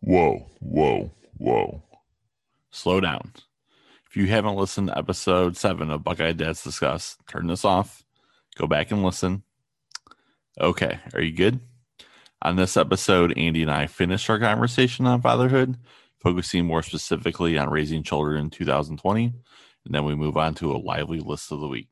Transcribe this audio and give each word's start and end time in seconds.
Whoa, 0.00 0.46
whoa, 0.60 1.12
whoa. 1.36 1.82
Slow 2.70 3.00
down. 3.00 3.32
If 4.08 4.16
you 4.16 4.26
haven't 4.26 4.56
listened 4.56 4.88
to 4.88 4.98
episode 4.98 5.56
seven 5.56 5.90
of 5.90 6.02
Buckeye 6.02 6.32
Dads 6.32 6.64
Discuss, 6.64 7.16
turn 7.28 7.46
this 7.46 7.64
off. 7.64 8.02
Go 8.56 8.66
back 8.66 8.90
and 8.90 9.04
listen. 9.04 9.42
Okay, 10.60 10.98
are 11.14 11.20
you 11.20 11.32
good? 11.32 11.60
On 12.42 12.56
this 12.56 12.76
episode, 12.76 13.36
Andy 13.36 13.62
and 13.62 13.70
I 13.70 13.86
finished 13.86 14.28
our 14.30 14.38
conversation 14.38 15.06
on 15.06 15.20
fatherhood, 15.20 15.76
focusing 16.18 16.64
more 16.64 16.82
specifically 16.82 17.58
on 17.58 17.70
raising 17.70 18.02
children 18.02 18.40
in 18.40 18.50
2020. 18.50 19.32
And 19.84 19.94
then 19.94 20.04
we 20.04 20.14
move 20.14 20.36
on 20.36 20.54
to 20.56 20.72
a 20.72 20.78
lively 20.78 21.20
list 21.20 21.52
of 21.52 21.60
the 21.60 21.68
week. 21.68 21.88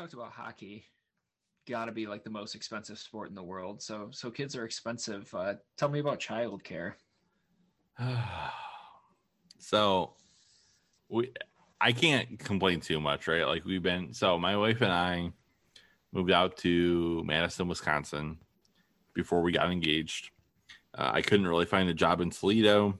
Talked 0.00 0.14
about 0.14 0.32
hockey. 0.32 0.84
Got 1.68 1.86
to 1.86 1.92
be 1.92 2.06
like 2.06 2.24
the 2.24 2.30
most 2.30 2.54
expensive 2.54 2.98
sport 2.98 3.28
in 3.28 3.34
the 3.34 3.42
world. 3.42 3.82
So 3.82 4.08
so 4.12 4.30
kids 4.30 4.56
are 4.56 4.64
expensive. 4.64 5.32
Uh, 5.34 5.54
tell 5.76 5.90
me 5.90 5.98
about 5.98 6.18
childcare. 6.18 6.94
so 9.58 10.14
we 11.10 11.32
I 11.80 11.92
can't 11.92 12.38
complain 12.38 12.80
too 12.80 12.98
much, 12.98 13.28
right? 13.28 13.46
Like 13.46 13.64
we've 13.64 13.82
been 13.82 14.14
so 14.14 14.38
my 14.38 14.56
wife 14.56 14.80
and 14.80 14.92
I 14.92 15.32
moved 16.12 16.30
out 16.30 16.56
to 16.58 17.22
Madison, 17.24 17.68
Wisconsin 17.68 18.38
before 19.14 19.42
we 19.42 19.52
got 19.52 19.70
engaged. 19.70 20.30
Uh, 20.96 21.10
I 21.12 21.22
couldn't 21.22 21.46
really 21.46 21.66
find 21.66 21.88
a 21.90 21.94
job 21.94 22.20
in 22.20 22.30
Toledo, 22.30 22.98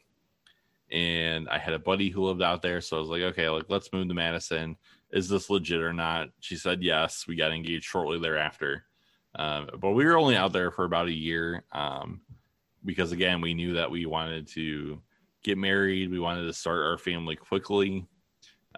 and 0.92 1.48
I 1.48 1.58
had 1.58 1.72
a 1.72 1.78
buddy 1.78 2.10
who 2.10 2.26
lived 2.26 2.42
out 2.42 2.62
there, 2.62 2.80
so 2.82 2.98
I 2.98 3.00
was 3.00 3.08
like, 3.08 3.22
okay, 3.22 3.48
like 3.48 3.64
let's 3.68 3.92
move 3.92 4.06
to 4.08 4.14
Madison. 4.14 4.76
Is 5.12 5.28
this 5.28 5.50
legit 5.50 5.80
or 5.80 5.92
not? 5.92 6.28
She 6.40 6.56
said 6.56 6.82
yes. 6.82 7.26
We 7.26 7.36
got 7.36 7.52
engaged 7.52 7.84
shortly 7.84 8.18
thereafter, 8.18 8.84
um, 9.34 9.68
but 9.78 9.90
we 9.90 10.04
were 10.04 10.18
only 10.18 10.36
out 10.36 10.52
there 10.52 10.70
for 10.70 10.84
about 10.84 11.08
a 11.08 11.12
year 11.12 11.64
um, 11.72 12.20
because 12.84 13.12
again, 13.12 13.40
we 13.40 13.54
knew 13.54 13.74
that 13.74 13.90
we 13.90 14.06
wanted 14.06 14.46
to 14.48 15.00
get 15.42 15.58
married. 15.58 16.10
We 16.10 16.20
wanted 16.20 16.42
to 16.46 16.52
start 16.52 16.82
our 16.82 16.98
family 16.98 17.36
quickly, 17.36 18.06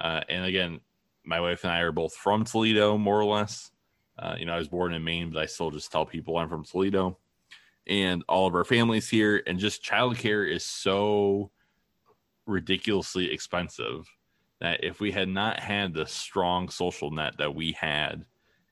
uh, 0.00 0.20
and 0.28 0.46
again, 0.46 0.80
my 1.24 1.40
wife 1.40 1.64
and 1.64 1.72
I 1.72 1.80
are 1.80 1.92
both 1.92 2.14
from 2.14 2.44
Toledo, 2.44 2.96
more 2.98 3.20
or 3.20 3.24
less. 3.24 3.70
Uh, 4.18 4.36
you 4.38 4.46
know, 4.46 4.54
I 4.54 4.58
was 4.58 4.68
born 4.68 4.94
in 4.94 5.04
Maine, 5.04 5.30
but 5.30 5.42
I 5.42 5.46
still 5.46 5.70
just 5.70 5.90
tell 5.90 6.04
people 6.04 6.36
I'm 6.36 6.48
from 6.48 6.64
Toledo. 6.64 7.18
And 7.86 8.22
all 8.28 8.46
of 8.46 8.54
our 8.54 8.64
families 8.64 9.08
here, 9.08 9.42
and 9.46 9.58
just 9.58 9.84
childcare 9.84 10.48
is 10.48 10.64
so 10.64 11.50
ridiculously 12.46 13.32
expensive 13.32 14.08
that 14.62 14.84
if 14.84 15.00
we 15.00 15.10
had 15.10 15.28
not 15.28 15.58
had 15.58 15.92
the 15.92 16.06
strong 16.06 16.68
social 16.68 17.10
net 17.10 17.36
that 17.36 17.52
we 17.52 17.72
had 17.72 18.24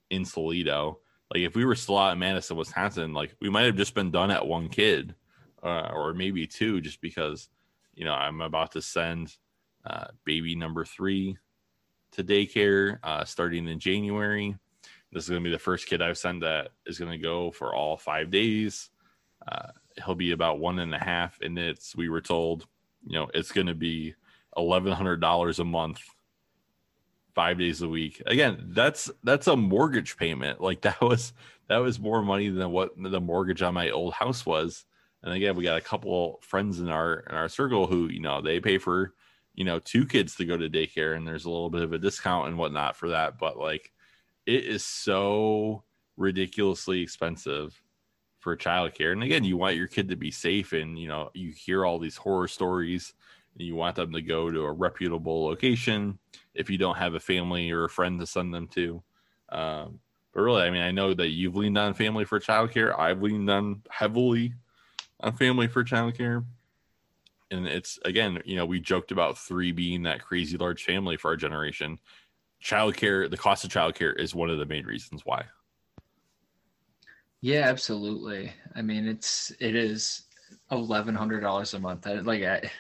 in 0.09 0.23
Toledo, 0.25 1.01
like 1.35 1.43
if 1.43 1.57
we 1.57 1.65
were 1.65 1.75
still 1.75 1.99
out 1.99 2.13
in 2.13 2.19
Madison, 2.21 2.57
Wisconsin, 2.57 3.13
like 3.13 3.35
we 3.41 3.51
might 3.51 3.65
have 3.65 3.77
just 3.77 3.93
been 3.93 4.13
done 4.13 4.31
at 4.31 4.47
one 4.47 4.69
kid 4.69 5.17
uh, 5.65 5.91
or 5.93 6.15
maybe 6.15 6.47
two, 6.47 6.81
just 6.81 7.01
because, 7.01 7.49
you 7.93 8.05
know, 8.05 8.13
I'm 8.13 8.41
about 8.41 8.71
to 8.73 8.83
send 8.83 9.37
uh, 9.85 10.07
baby 10.25 10.55
number 10.55 10.85
three 10.85 11.37
to 12.13 12.23
daycare 12.23 13.01
uh, 13.03 13.25
starting 13.25 13.67
in 13.67 13.81
January. 13.81 14.57
This 15.11 15.25
is 15.25 15.31
going 15.31 15.43
to 15.43 15.49
be 15.49 15.53
the 15.53 15.59
first 15.59 15.89
kid 15.89 16.01
I've 16.01 16.19
sent 16.19 16.43
that 16.43 16.69
is 16.87 17.01
going 17.01 17.11
to 17.11 17.19
go 17.19 17.51
for 17.51 17.75
all 17.75 17.97
five 17.97 18.31
days. 18.31 18.91
Uh, 19.51 19.71
he'll 20.05 20.15
be 20.15 20.31
about 20.31 20.61
one 20.61 20.79
and 20.79 20.95
a 20.95 20.99
half, 20.99 21.41
and 21.41 21.59
it's 21.59 21.97
we 21.97 22.09
were 22.09 22.21
told, 22.21 22.69
you 23.05 23.15
know, 23.19 23.29
it's 23.35 23.51
going 23.51 23.67
to 23.67 23.75
be 23.75 24.15
eleven 24.57 24.93
hundred 24.93 25.21
dollars 25.21 25.59
a 25.59 25.65
month, 25.65 26.01
five 27.35 27.59
days 27.59 27.83
a 27.83 27.89
week. 27.89 28.23
Again, 28.27 28.71
that's 28.71 29.11
that's 29.25 29.47
a 29.47 29.57
mortgage 29.57 30.17
payment. 30.17 30.61
Like 30.61 30.83
that 30.83 31.01
was 31.01 31.33
that 31.69 31.79
was 31.79 32.01
more 32.01 32.23
money 32.23 32.49
than 32.49 32.71
what 32.71 32.91
the 32.97 33.21
mortgage 33.21 33.63
on 33.63 33.75
my 33.75 33.91
old 33.91 34.15
house 34.15 34.45
was. 34.45 34.85
And 35.23 35.33
again, 35.33 35.55
we 35.55 35.65
got 35.65 35.79
a 35.79 35.83
couple 35.83 36.41
friends 36.43 36.81
in 36.81 36.89
our 36.89 37.21
in 37.21 37.35
our 37.35 37.49
circle 37.49 37.87
who 37.87 38.09
you 38.09 38.21
know 38.21 38.41
they 38.41 38.61
pay 38.61 38.79
for 38.79 39.15
you 39.55 39.65
know 39.65 39.79
two 39.79 40.07
kids 40.07 40.37
to 40.37 40.45
go 40.45 40.57
to 40.57 40.69
daycare, 40.69 41.17
and 41.17 41.27
there's 41.27 41.45
a 41.45 41.51
little 41.51 41.71
bit 41.71 41.83
of 41.83 41.93
a 41.93 41.99
discount 41.99 42.49
and 42.49 42.59
whatnot 42.59 42.97
for 42.97 43.11
that. 43.11 43.39
But 43.39 43.59
like, 43.59 43.93
it 44.47 44.65
is 44.65 44.85
so 44.85 45.85
ridiculously 46.17 47.03
expensive 47.03 47.81
for 48.41 48.57
childcare. 48.57 49.13
And 49.13 49.23
again, 49.23 49.45
you 49.45 49.57
want 49.57 49.77
your 49.77 49.87
kid 49.87 50.09
to 50.09 50.17
be 50.17 50.31
safe, 50.31 50.73
and 50.73 50.99
you 50.99 51.09
know 51.09 51.31
you 51.35 51.51
hear 51.51 51.85
all 51.85 51.99
these 51.99 52.17
horror 52.17 52.49
stories 52.49 53.13
you 53.57 53.75
want 53.75 53.97
them 53.97 54.13
to 54.13 54.23
go 54.23 54.51
to 54.51 54.63
a 54.63 54.73
reputable 54.73 55.45
location 55.45 56.19
if 56.55 56.71
you 56.71 56.79
don't 56.79 56.97
have 56.97 57.15
a 57.15 57.21
family 57.21 57.71
or 57.71 57.85
a 57.85 57.91
friend 57.91 58.19
to 58.21 58.27
send 58.27 58.55
them 58.55 58.69
to. 58.69 59.03
Um, 59.51 60.01
but 60.33 60.43
really, 60.43 60.63
I 60.63 60.71
mean, 60.71 60.83
I 60.83 60.91
know 60.91 61.13
that 61.15 61.29
you've 61.29 61.57
leaned 61.57 61.79
on 61.79 61.95
family 61.95 62.25
for 62.25 62.39
childcare. 62.39 62.97
I've 62.99 63.23
leaned 63.23 63.51
on 63.51 63.83
heavily 63.91 64.55
on 65.21 65.37
family 65.37 65.67
for 65.67 65.85
childcare. 65.85 66.45
And 67.51 67.67
it's 67.67 67.99
again, 68.05 68.41
you 68.45 68.57
know, 68.57 68.65
we 68.65 68.79
joked 68.79 69.11
about 69.11 69.37
three 69.37 69.73
being 69.73 70.05
that 70.05 70.23
crazy 70.23 70.57
large 70.57 70.85
family 70.85 71.17
for 71.17 71.29
our 71.33 71.37
generation. 71.37 71.99
Childcare, 72.63 73.29
the 73.29 73.37
cost 73.37 73.65
of 73.65 73.71
childcare 73.71 74.19
is 74.19 74.35
one 74.35 74.51
of 74.51 74.59
the 74.59 74.67
main 74.67 74.87
reasons 74.87 75.23
why. 75.25 75.45
Yeah, 77.41 77.63
absolutely. 77.63 78.53
I 78.77 78.83
mean, 78.83 79.09
it's 79.09 79.51
it 79.59 79.75
is 79.75 80.27
eleven 80.71 81.15
hundred 81.15 81.41
dollars 81.41 81.75
a 81.75 81.81
month. 81.81 82.07
like 82.07 82.43
I, 82.43 82.71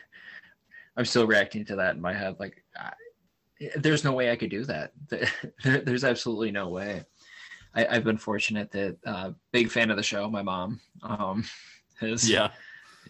I'm 0.96 1.04
still 1.04 1.26
reacting 1.26 1.64
to 1.66 1.76
that 1.76 1.94
in 1.94 2.00
my 2.00 2.12
head. 2.12 2.36
Like, 2.38 2.64
I, 2.76 2.92
there's 3.76 4.04
no 4.04 4.12
way 4.12 4.30
I 4.30 4.36
could 4.36 4.50
do 4.50 4.64
that. 4.64 4.92
there's 5.64 6.04
absolutely 6.04 6.50
no 6.50 6.68
way. 6.68 7.04
I, 7.74 7.94
have 7.94 8.04
been 8.04 8.18
fortunate 8.18 8.70
that 8.72 8.96
uh, 9.06 9.30
big 9.52 9.70
fan 9.70 9.90
of 9.90 9.96
the 9.96 10.02
show. 10.02 10.28
My 10.28 10.42
mom 10.42 10.80
um, 11.02 11.44
has, 12.00 12.28
yeah, 12.28 12.50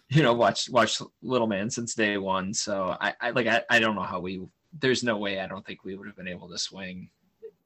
you 0.09 0.23
know, 0.23 0.35
watched 0.35 0.71
watched 0.71 1.01
Little 1.23 1.47
Man 1.47 1.71
since 1.71 1.95
day 1.95 2.19
one. 2.19 2.53
So 2.53 2.97
I, 3.01 3.15
I 3.21 3.31
like 3.31 3.47
I, 3.47 3.63
I 3.71 3.79
don't 3.79 3.95
know 3.95 4.03
how 4.03 4.21
we. 4.21 4.43
There's 4.79 5.03
no 5.03 5.17
way 5.17 5.41
I 5.41 5.47
don't 5.47 5.67
think 5.67 5.85
we 5.85 5.97
would 5.97 6.07
have 6.07 6.17
been 6.17 6.29
able 6.29 6.49
to 6.51 6.59
swing 6.59 7.09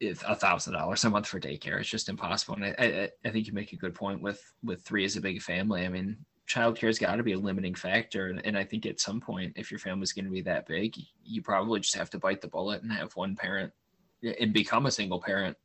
if 0.00 0.22
a 0.26 0.34
thousand 0.34 0.74
dollars 0.74 1.04
a 1.04 1.10
month 1.10 1.26
for 1.26 1.40
daycare. 1.40 1.80
It's 1.80 1.88
just 1.88 2.08
impossible. 2.08 2.54
And 2.56 2.64
I, 2.64 2.74
I, 2.78 3.10
I 3.24 3.30
think 3.30 3.46
you 3.46 3.52
make 3.52 3.72
a 3.72 3.76
good 3.76 3.94
point 3.94 4.22
with 4.22 4.40
with 4.62 4.82
three 4.82 5.04
as 5.04 5.16
a 5.16 5.20
big 5.20 5.42
family. 5.42 5.84
I 5.84 5.88
mean, 5.88 6.16
childcare 6.48 6.88
has 6.88 6.98
got 6.98 7.16
to 7.16 7.22
be 7.22 7.32
a 7.32 7.38
limiting 7.38 7.74
factor. 7.74 8.26
And, 8.26 8.44
and 8.44 8.56
I 8.56 8.64
think 8.64 8.86
at 8.86 9.00
some 9.00 9.20
point, 9.20 9.52
if 9.56 9.70
your 9.70 9.80
family's 9.80 10.12
going 10.12 10.26
to 10.26 10.30
be 10.30 10.42
that 10.42 10.66
big, 10.66 10.94
you 11.24 11.42
probably 11.42 11.80
just 11.80 11.96
have 11.96 12.10
to 12.10 12.18
bite 12.18 12.40
the 12.40 12.48
bullet 12.48 12.82
and 12.82 12.92
have 12.92 13.12
one 13.14 13.34
parent 13.34 13.72
and 14.40 14.52
become 14.52 14.86
a 14.86 14.90
single 14.90 15.20
parent 15.20 15.56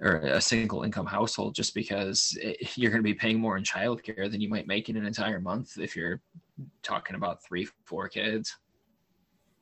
or 0.00 0.16
a 0.16 0.40
single 0.40 0.82
income 0.82 1.06
household 1.06 1.54
just 1.54 1.74
because 1.74 2.36
it, 2.40 2.76
you're 2.76 2.90
going 2.90 3.02
to 3.02 3.08
be 3.08 3.14
paying 3.14 3.38
more 3.38 3.56
in 3.56 3.62
childcare 3.62 4.30
than 4.30 4.40
you 4.40 4.48
might 4.48 4.66
make 4.66 4.88
in 4.88 4.96
an 4.96 5.06
entire 5.06 5.40
month 5.40 5.78
if 5.78 5.94
you're 5.94 6.20
talking 6.82 7.14
about 7.14 7.42
three, 7.44 7.68
four 7.84 8.08
kids. 8.08 8.56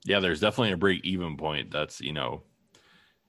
Yeah, 0.05 0.21
there's 0.21 0.41
definitely 0.41 0.73
a 0.73 0.79
break 0.79 1.05
even 1.05 1.37
point. 1.37 1.71
That's, 1.71 2.01
you 2.01 2.15
know, 2.15 2.43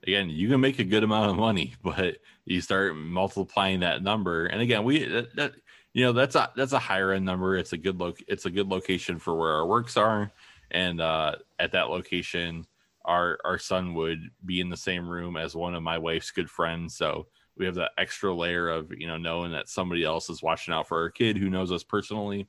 again, 0.07 0.29
you 0.29 0.47
can 0.47 0.61
make 0.61 0.79
a 0.79 0.85
good 0.85 1.03
amount 1.03 1.31
of 1.31 1.35
money, 1.35 1.75
but 1.83 2.17
you 2.45 2.61
start 2.61 2.95
multiplying 2.95 3.81
that 3.81 4.03
number. 4.03 4.45
And 4.45 4.61
again, 4.61 4.85
we, 4.85 5.03
that, 5.03 5.35
that 5.35 5.51
you 5.93 6.05
know 6.05 6.13
that's 6.13 6.35
a 6.35 6.51
that's 6.55 6.73
a 6.73 6.79
higher 6.79 7.11
end 7.11 7.25
number. 7.25 7.57
It's 7.57 7.73
a 7.73 7.77
good 7.77 7.99
loc 7.99 8.17
it's 8.27 8.45
a 8.45 8.49
good 8.51 8.67
location 8.67 9.19
for 9.19 9.35
where 9.35 9.51
our 9.51 9.65
works 9.65 9.97
are. 9.97 10.31
And 10.71 11.01
uh 11.01 11.35
at 11.59 11.73
that 11.73 11.89
location 11.89 12.65
our 13.03 13.39
our 13.43 13.57
son 13.57 13.93
would 13.95 14.29
be 14.45 14.61
in 14.61 14.69
the 14.69 14.77
same 14.77 15.07
room 15.07 15.35
as 15.35 15.55
one 15.55 15.75
of 15.75 15.83
my 15.83 15.97
wife's 15.97 16.31
good 16.31 16.49
friends. 16.49 16.95
So 16.95 17.27
we 17.57 17.65
have 17.65 17.75
that 17.75 17.91
extra 17.97 18.33
layer 18.33 18.69
of 18.69 18.91
you 18.97 19.07
know 19.07 19.17
knowing 19.17 19.51
that 19.51 19.69
somebody 19.69 20.03
else 20.03 20.29
is 20.29 20.41
watching 20.41 20.73
out 20.73 20.87
for 20.87 21.01
our 21.01 21.09
kid 21.09 21.37
who 21.37 21.49
knows 21.49 21.71
us 21.71 21.83
personally. 21.83 22.47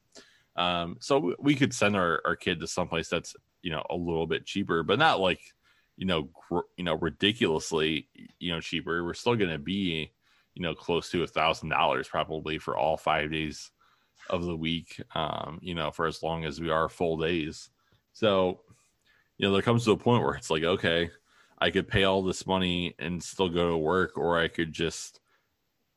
Um 0.57 0.99
so 1.01 1.35
we 1.39 1.55
could 1.55 1.75
send 1.75 1.97
our, 1.97 2.21
our 2.25 2.37
kid 2.37 2.61
to 2.61 2.67
someplace 2.67 3.09
that's 3.09 3.35
you 3.63 3.71
know 3.71 3.83
a 3.91 3.97
little 3.97 4.27
bit 4.27 4.47
cheaper 4.47 4.83
but 4.83 4.99
not 4.99 5.21
like 5.21 5.41
you 5.97 6.07
know 6.07 6.29
gr- 6.49 6.69
you 6.77 6.85
know 6.85 6.95
ridiculously 6.95 8.09
you 8.39 8.53
know 8.53 8.61
cheaper. 8.61 9.05
We're 9.05 9.15
still 9.15 9.37
going 9.37 9.51
to 9.51 9.59
be 9.59 10.13
you 10.55 10.63
know, 10.63 10.75
close 10.75 11.11
to 11.11 11.23
a 11.23 11.27
thousand 11.27 11.71
dollars 11.71 12.09
probably 12.09 12.59
for 12.59 12.77
all 12.77 12.97
five 12.97 13.31
days 13.31 13.71
of 14.31 14.45
the 14.45 14.57
week, 14.57 15.01
um, 15.15 15.59
you 15.63 15.75
know, 15.75 15.91
for 15.91 16.07
as 16.07 16.23
long 16.23 16.45
as 16.45 16.61
we 16.61 16.71
are 16.71 16.89
full 16.89 17.17
days. 17.17 17.71
So, 18.13 18.61
you 19.39 19.47
know, 19.47 19.53
there 19.53 19.63
comes 19.63 19.85
to 19.85 19.93
a 19.93 19.97
point 19.97 20.23
where 20.23 20.35
it's 20.35 20.51
like, 20.51 20.63
okay, 20.63 21.11
I 21.59 21.71
could 21.71 21.89
pay 21.89 22.05
all 22.05 22.23
this 22.23 22.47
money 22.47 22.95
and 22.99 23.23
still 23.23 23.49
go 23.49 23.71
to 23.71 23.77
work, 23.77 24.17
or 24.17 24.39
I 24.39 24.49
could 24.49 24.73
just, 24.73 25.21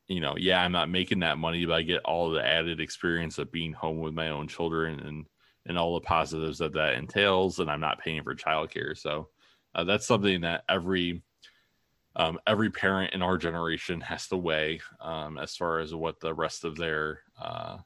you 0.08 0.20
know, 0.20 0.36
yeah, 0.36 0.62
I'm 0.62 0.72
not 0.72 0.88
making 0.88 1.20
that 1.20 1.38
money, 1.38 1.66
but 1.66 1.74
I 1.74 1.82
get 1.82 2.02
all 2.04 2.30
the 2.30 2.44
added 2.44 2.80
experience 2.80 3.38
of 3.38 3.52
being 3.52 3.72
home 3.72 3.98
with 3.98 4.14
my 4.14 4.30
own 4.30 4.48
children 4.48 5.00
and 5.00 5.26
and 5.68 5.76
all 5.76 5.94
the 5.94 6.06
positives 6.06 6.58
that 6.58 6.74
that 6.74 6.94
entails, 6.94 7.58
and 7.58 7.68
I'm 7.68 7.80
not 7.80 7.98
paying 7.98 8.22
for 8.22 8.36
childcare. 8.36 8.96
So 8.96 9.28
uh, 9.74 9.82
that's 9.84 10.06
something 10.06 10.42
that 10.42 10.62
every 10.68 11.22
um, 12.16 12.38
every 12.46 12.70
parent 12.70 13.12
in 13.12 13.22
our 13.22 13.36
generation 13.36 14.00
has 14.00 14.26
to 14.28 14.36
weigh 14.36 14.80
um, 15.00 15.38
as 15.38 15.54
far 15.54 15.78
as 15.78 15.94
what 15.94 16.18
the 16.18 16.34
rest 16.34 16.64
of 16.64 16.76
their 16.76 17.20
uh, 17.40 17.76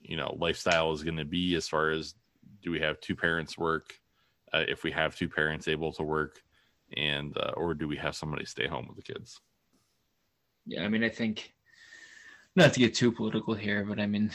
you 0.00 0.16
know 0.16 0.34
lifestyle 0.38 0.92
is 0.92 1.04
going 1.04 1.18
to 1.18 1.24
be 1.24 1.54
as 1.54 1.68
far 1.68 1.90
as 1.90 2.14
do 2.62 2.70
we 2.70 2.80
have 2.80 2.98
two 3.00 3.14
parents 3.14 3.56
work 3.56 3.94
uh, 4.52 4.64
if 4.66 4.82
we 4.82 4.90
have 4.90 5.14
two 5.14 5.28
parents 5.28 5.68
able 5.68 5.92
to 5.92 6.02
work 6.02 6.40
and 6.96 7.36
uh, 7.36 7.52
or 7.56 7.74
do 7.74 7.86
we 7.86 7.96
have 7.96 8.16
somebody 8.16 8.44
stay 8.44 8.66
home 8.66 8.86
with 8.88 8.96
the 8.96 9.12
kids? 9.12 9.40
Yeah 10.66 10.84
i 10.84 10.88
mean 10.88 11.04
i 11.04 11.08
think 11.08 11.52
not 12.56 12.72
to 12.72 12.80
get 12.80 12.94
too 12.94 13.12
political 13.12 13.54
here 13.54 13.84
but 13.84 14.00
i 14.00 14.06
mean 14.06 14.30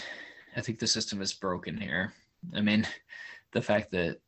i 0.55 0.61
think 0.61 0.79
the 0.79 0.87
system 0.87 1.21
is 1.21 1.33
broken 1.33 1.79
here. 1.79 2.13
I 2.53 2.61
mean 2.61 2.85
the 3.51 3.61
fact 3.61 3.91
that 3.91 4.19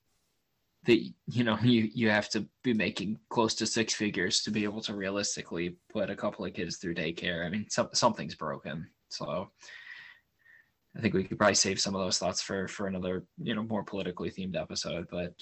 that 0.86 1.00
you 1.28 1.44
know 1.44 1.58
you 1.64 1.90
you 1.94 2.10
have 2.10 2.30
to 2.30 2.46
be 2.64 2.74
making 2.74 3.20
close 3.30 3.54
to 3.56 3.66
six 3.66 3.94
figures 3.94 4.42
to 4.42 4.52
be 4.52 4.64
able 4.64 4.82
to 4.82 4.94
realistically 4.94 5.76
put 5.92 6.10
a 6.10 6.16
couple 6.16 6.46
of 6.46 6.54
kids 6.54 6.78
through 6.78 6.96
daycare 6.96 7.46
i 7.46 7.50
mean 7.50 7.66
some, 7.70 7.90
something's 7.94 8.36
broken 8.36 8.88
so 9.10 9.50
I 10.98 11.02
think 11.02 11.14
we 11.14 11.24
could 11.24 11.38
probably 11.38 11.56
save 11.56 11.80
some 11.80 11.96
of 11.96 12.02
those 12.02 12.18
thoughts 12.18 12.42
for 12.42 12.68
for 12.68 12.88
another, 12.88 13.24
you 13.42 13.54
know, 13.54 13.64
more 13.64 13.84
politically 13.84 14.32
themed 14.32 14.60
episode. 14.60 15.08
But 15.10 15.34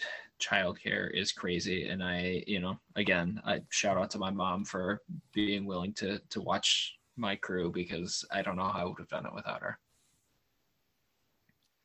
childcare 0.42 1.10
is 1.13 1.31
crazy, 1.31 1.88
and 1.88 2.04
I, 2.04 2.44
you 2.45 2.60
know, 2.60 2.78
again, 2.95 3.42
I 3.45 3.62
shout 3.69 3.98
out 3.98 4.10
to 4.12 4.19
my 4.19 4.30
mom 4.30 4.66
for 4.66 5.01
being 5.33 5.66
willing 5.66 5.94
to 5.94 6.19
to 6.30 6.42
watch 6.42 6.98
my 7.16 7.36
crew 7.36 7.72
because 7.72 8.25
I 8.30 8.42
don't 8.42 8.57
know 8.57 8.68
how 8.68 8.81
I 8.81 8.83
would 8.83 9.00
have 9.00 9.07
done 9.07 9.25
it 9.25 9.33
without 9.33 9.62
her. 9.62 9.80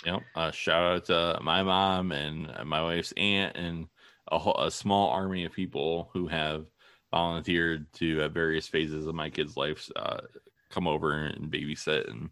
Know, 0.05 0.21
uh, 0.35 0.51
shout 0.51 0.83
out 0.83 1.05
to 1.07 1.39
my 1.43 1.63
mom 1.63 2.11
and 2.13 2.53
my 2.65 2.83
wife's 2.83 3.13
aunt 3.17 3.57
and 3.57 3.87
a, 4.29 4.39
whole, 4.39 4.57
a 4.57 4.71
small 4.71 5.11
army 5.11 5.45
of 5.45 5.53
people 5.53 6.11
who 6.13 6.27
have 6.27 6.67
volunteered 7.13 7.93
to 7.95 8.23
at 8.23 8.33
various 8.33 8.67
phases 8.67 9.07
of 9.07 9.15
my 9.15 9.31
kids' 9.31 9.57
lives 9.57 9.93
uh, 9.95 10.23
come 10.71 10.89
over 10.89 11.13
and 11.13 11.53
babysit 11.53 12.11
and 12.11 12.31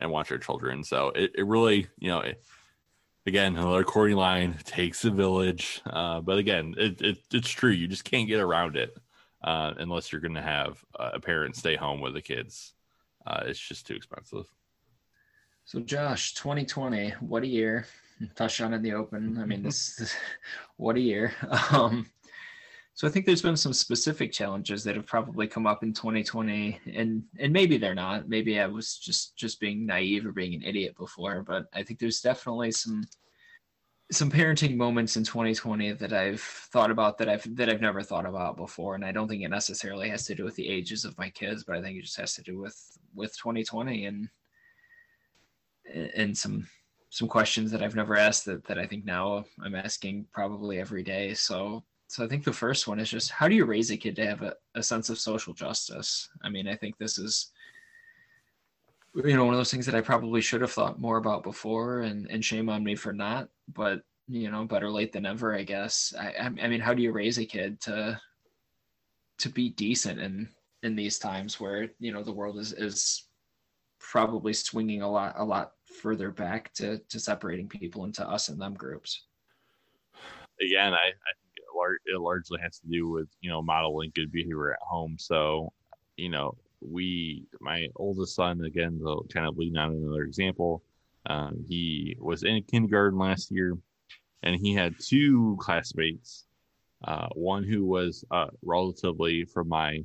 and 0.00 0.10
watch 0.10 0.30
our 0.30 0.38
children. 0.38 0.84
So 0.84 1.08
it, 1.08 1.32
it 1.34 1.46
really, 1.46 1.88
you 1.98 2.08
know, 2.08 2.20
it, 2.20 2.40
again, 3.26 3.56
another 3.56 3.84
Corey 3.84 4.14
line 4.14 4.56
takes 4.64 5.04
a 5.04 5.10
village. 5.10 5.80
Uh, 5.84 6.20
but 6.20 6.38
again, 6.38 6.74
it, 6.78 7.00
it, 7.00 7.18
it's 7.32 7.50
true. 7.50 7.70
You 7.70 7.88
just 7.88 8.04
can't 8.04 8.28
get 8.28 8.40
around 8.40 8.76
it 8.76 8.96
uh, 9.42 9.74
unless 9.78 10.12
you're 10.12 10.20
going 10.20 10.34
to 10.34 10.42
have 10.42 10.84
a 10.94 11.18
parent 11.18 11.56
stay 11.56 11.74
home 11.74 12.00
with 12.00 12.14
the 12.14 12.22
kids. 12.22 12.74
Uh, 13.26 13.42
it's 13.46 13.58
just 13.58 13.86
too 13.86 13.94
expensive. 13.94 14.46
So, 15.68 15.80
Josh, 15.80 16.32
2020, 16.32 17.10
what 17.20 17.42
a 17.42 17.46
year. 17.46 17.84
Touched 18.34 18.62
on 18.62 18.72
in 18.72 18.80
the 18.80 18.94
open. 18.94 19.36
I 19.38 19.44
mean, 19.44 19.62
this, 19.62 20.16
what 20.78 20.96
a 20.96 21.00
year. 21.00 21.34
Um, 21.70 22.06
so 22.94 23.06
I 23.06 23.10
think 23.10 23.26
there's 23.26 23.42
been 23.42 23.54
some 23.54 23.74
specific 23.74 24.32
challenges 24.32 24.82
that 24.84 24.96
have 24.96 25.04
probably 25.04 25.46
come 25.46 25.66
up 25.66 25.82
in 25.82 25.92
2020, 25.92 26.80
and 26.94 27.22
and 27.38 27.52
maybe 27.52 27.76
they're 27.76 27.94
not. 27.94 28.30
Maybe 28.30 28.58
I 28.58 28.64
was 28.66 28.96
just 28.96 29.36
just 29.36 29.60
being 29.60 29.84
naive 29.84 30.24
or 30.24 30.32
being 30.32 30.54
an 30.54 30.62
idiot 30.62 30.96
before, 30.96 31.44
but 31.46 31.66
I 31.74 31.82
think 31.82 31.98
there's 31.98 32.22
definitely 32.22 32.70
some 32.70 33.04
some 34.10 34.30
parenting 34.30 34.74
moments 34.74 35.18
in 35.18 35.22
2020 35.22 35.92
that 35.92 36.14
I've 36.14 36.40
thought 36.40 36.90
about 36.90 37.18
that 37.18 37.28
I've 37.28 37.56
that 37.56 37.68
I've 37.68 37.82
never 37.82 38.02
thought 38.02 38.24
about 38.24 38.56
before, 38.56 38.94
and 38.94 39.04
I 39.04 39.12
don't 39.12 39.28
think 39.28 39.42
it 39.42 39.50
necessarily 39.50 40.08
has 40.08 40.24
to 40.28 40.34
do 40.34 40.44
with 40.44 40.56
the 40.56 40.66
ages 40.66 41.04
of 41.04 41.18
my 41.18 41.28
kids, 41.28 41.62
but 41.62 41.76
I 41.76 41.82
think 41.82 41.98
it 41.98 42.04
just 42.04 42.18
has 42.18 42.32
to 42.36 42.42
do 42.42 42.58
with 42.58 42.98
with 43.14 43.36
2020 43.36 44.06
and 44.06 44.30
and 46.14 46.36
some 46.36 46.68
some 47.10 47.28
questions 47.28 47.70
that 47.70 47.82
I've 47.82 47.96
never 47.96 48.16
asked 48.16 48.44
that 48.46 48.64
that 48.66 48.78
I 48.78 48.86
think 48.86 49.04
now 49.04 49.44
I'm 49.62 49.74
asking 49.74 50.26
probably 50.32 50.78
every 50.78 51.02
day. 51.02 51.34
So 51.34 51.84
so 52.08 52.24
I 52.24 52.28
think 52.28 52.44
the 52.44 52.52
first 52.52 52.88
one 52.88 52.98
is 52.98 53.10
just 53.10 53.30
how 53.30 53.48
do 53.48 53.54
you 53.54 53.64
raise 53.64 53.90
a 53.90 53.96
kid 53.96 54.16
to 54.16 54.26
have 54.26 54.42
a, 54.42 54.54
a 54.74 54.82
sense 54.82 55.10
of 55.10 55.18
social 55.18 55.52
justice? 55.52 56.28
I 56.42 56.48
mean, 56.48 56.66
I 56.66 56.74
think 56.74 56.96
this 56.96 57.18
is 57.18 57.52
you 59.14 59.36
know 59.36 59.44
one 59.44 59.54
of 59.54 59.58
those 59.58 59.70
things 59.70 59.86
that 59.86 59.94
I 59.94 60.00
probably 60.00 60.40
should 60.40 60.60
have 60.60 60.72
thought 60.72 61.00
more 61.00 61.16
about 61.16 61.42
before, 61.42 62.00
and 62.00 62.30
and 62.30 62.44
shame 62.44 62.68
on 62.68 62.84
me 62.84 62.94
for 62.94 63.12
not. 63.12 63.48
But 63.72 64.02
you 64.26 64.50
know, 64.50 64.64
better 64.64 64.90
late 64.90 65.12
than 65.12 65.26
ever, 65.26 65.54
I 65.54 65.62
guess. 65.62 66.14
I 66.18 66.34
I 66.38 66.68
mean, 66.68 66.80
how 66.80 66.94
do 66.94 67.02
you 67.02 67.12
raise 67.12 67.38
a 67.38 67.44
kid 67.44 67.80
to 67.82 68.20
to 69.38 69.48
be 69.48 69.70
decent 69.70 70.20
in 70.20 70.48
in 70.82 70.94
these 70.94 71.18
times 71.18 71.58
where 71.58 71.90
you 71.98 72.12
know 72.12 72.22
the 72.22 72.32
world 72.32 72.58
is 72.58 72.72
is 72.72 73.24
probably 73.98 74.52
swinging 74.52 75.02
a 75.02 75.10
lot 75.10 75.34
a 75.36 75.44
lot 75.44 75.72
further 75.98 76.30
back 76.30 76.72
to 76.74 76.98
to 77.08 77.20
separating 77.20 77.68
people 77.68 78.04
into 78.04 78.28
us 78.28 78.48
and 78.48 78.60
them 78.60 78.74
groups. 78.74 79.26
Again, 80.60 80.92
I, 80.92 80.96
I 80.96 81.30
lar- 81.76 82.00
it 82.06 82.20
largely 82.20 82.58
has 82.60 82.78
to 82.80 82.88
do 82.88 83.08
with 83.08 83.28
you 83.40 83.50
know 83.50 83.62
modeling 83.62 84.12
good 84.14 84.32
behavior 84.32 84.72
at 84.72 84.80
home. 84.80 85.16
So, 85.18 85.72
you 86.16 86.28
know, 86.28 86.56
we 86.80 87.46
my 87.60 87.88
oldest 87.96 88.34
son 88.34 88.64
again, 88.64 88.98
the 88.98 89.22
kind 89.32 89.46
of 89.46 89.56
leading 89.56 89.78
on 89.78 89.92
another 89.92 90.22
example. 90.22 90.82
Um, 91.26 91.64
he 91.68 92.16
was 92.20 92.42
in 92.42 92.62
kindergarten 92.62 93.18
last 93.18 93.50
year, 93.50 93.76
and 94.42 94.56
he 94.56 94.74
had 94.74 94.94
two 94.98 95.56
classmates. 95.60 96.44
Uh, 97.04 97.28
one 97.34 97.62
who 97.62 97.84
was 97.86 98.24
uh, 98.32 98.48
relatively, 98.62 99.44
from 99.44 99.68
my, 99.68 100.02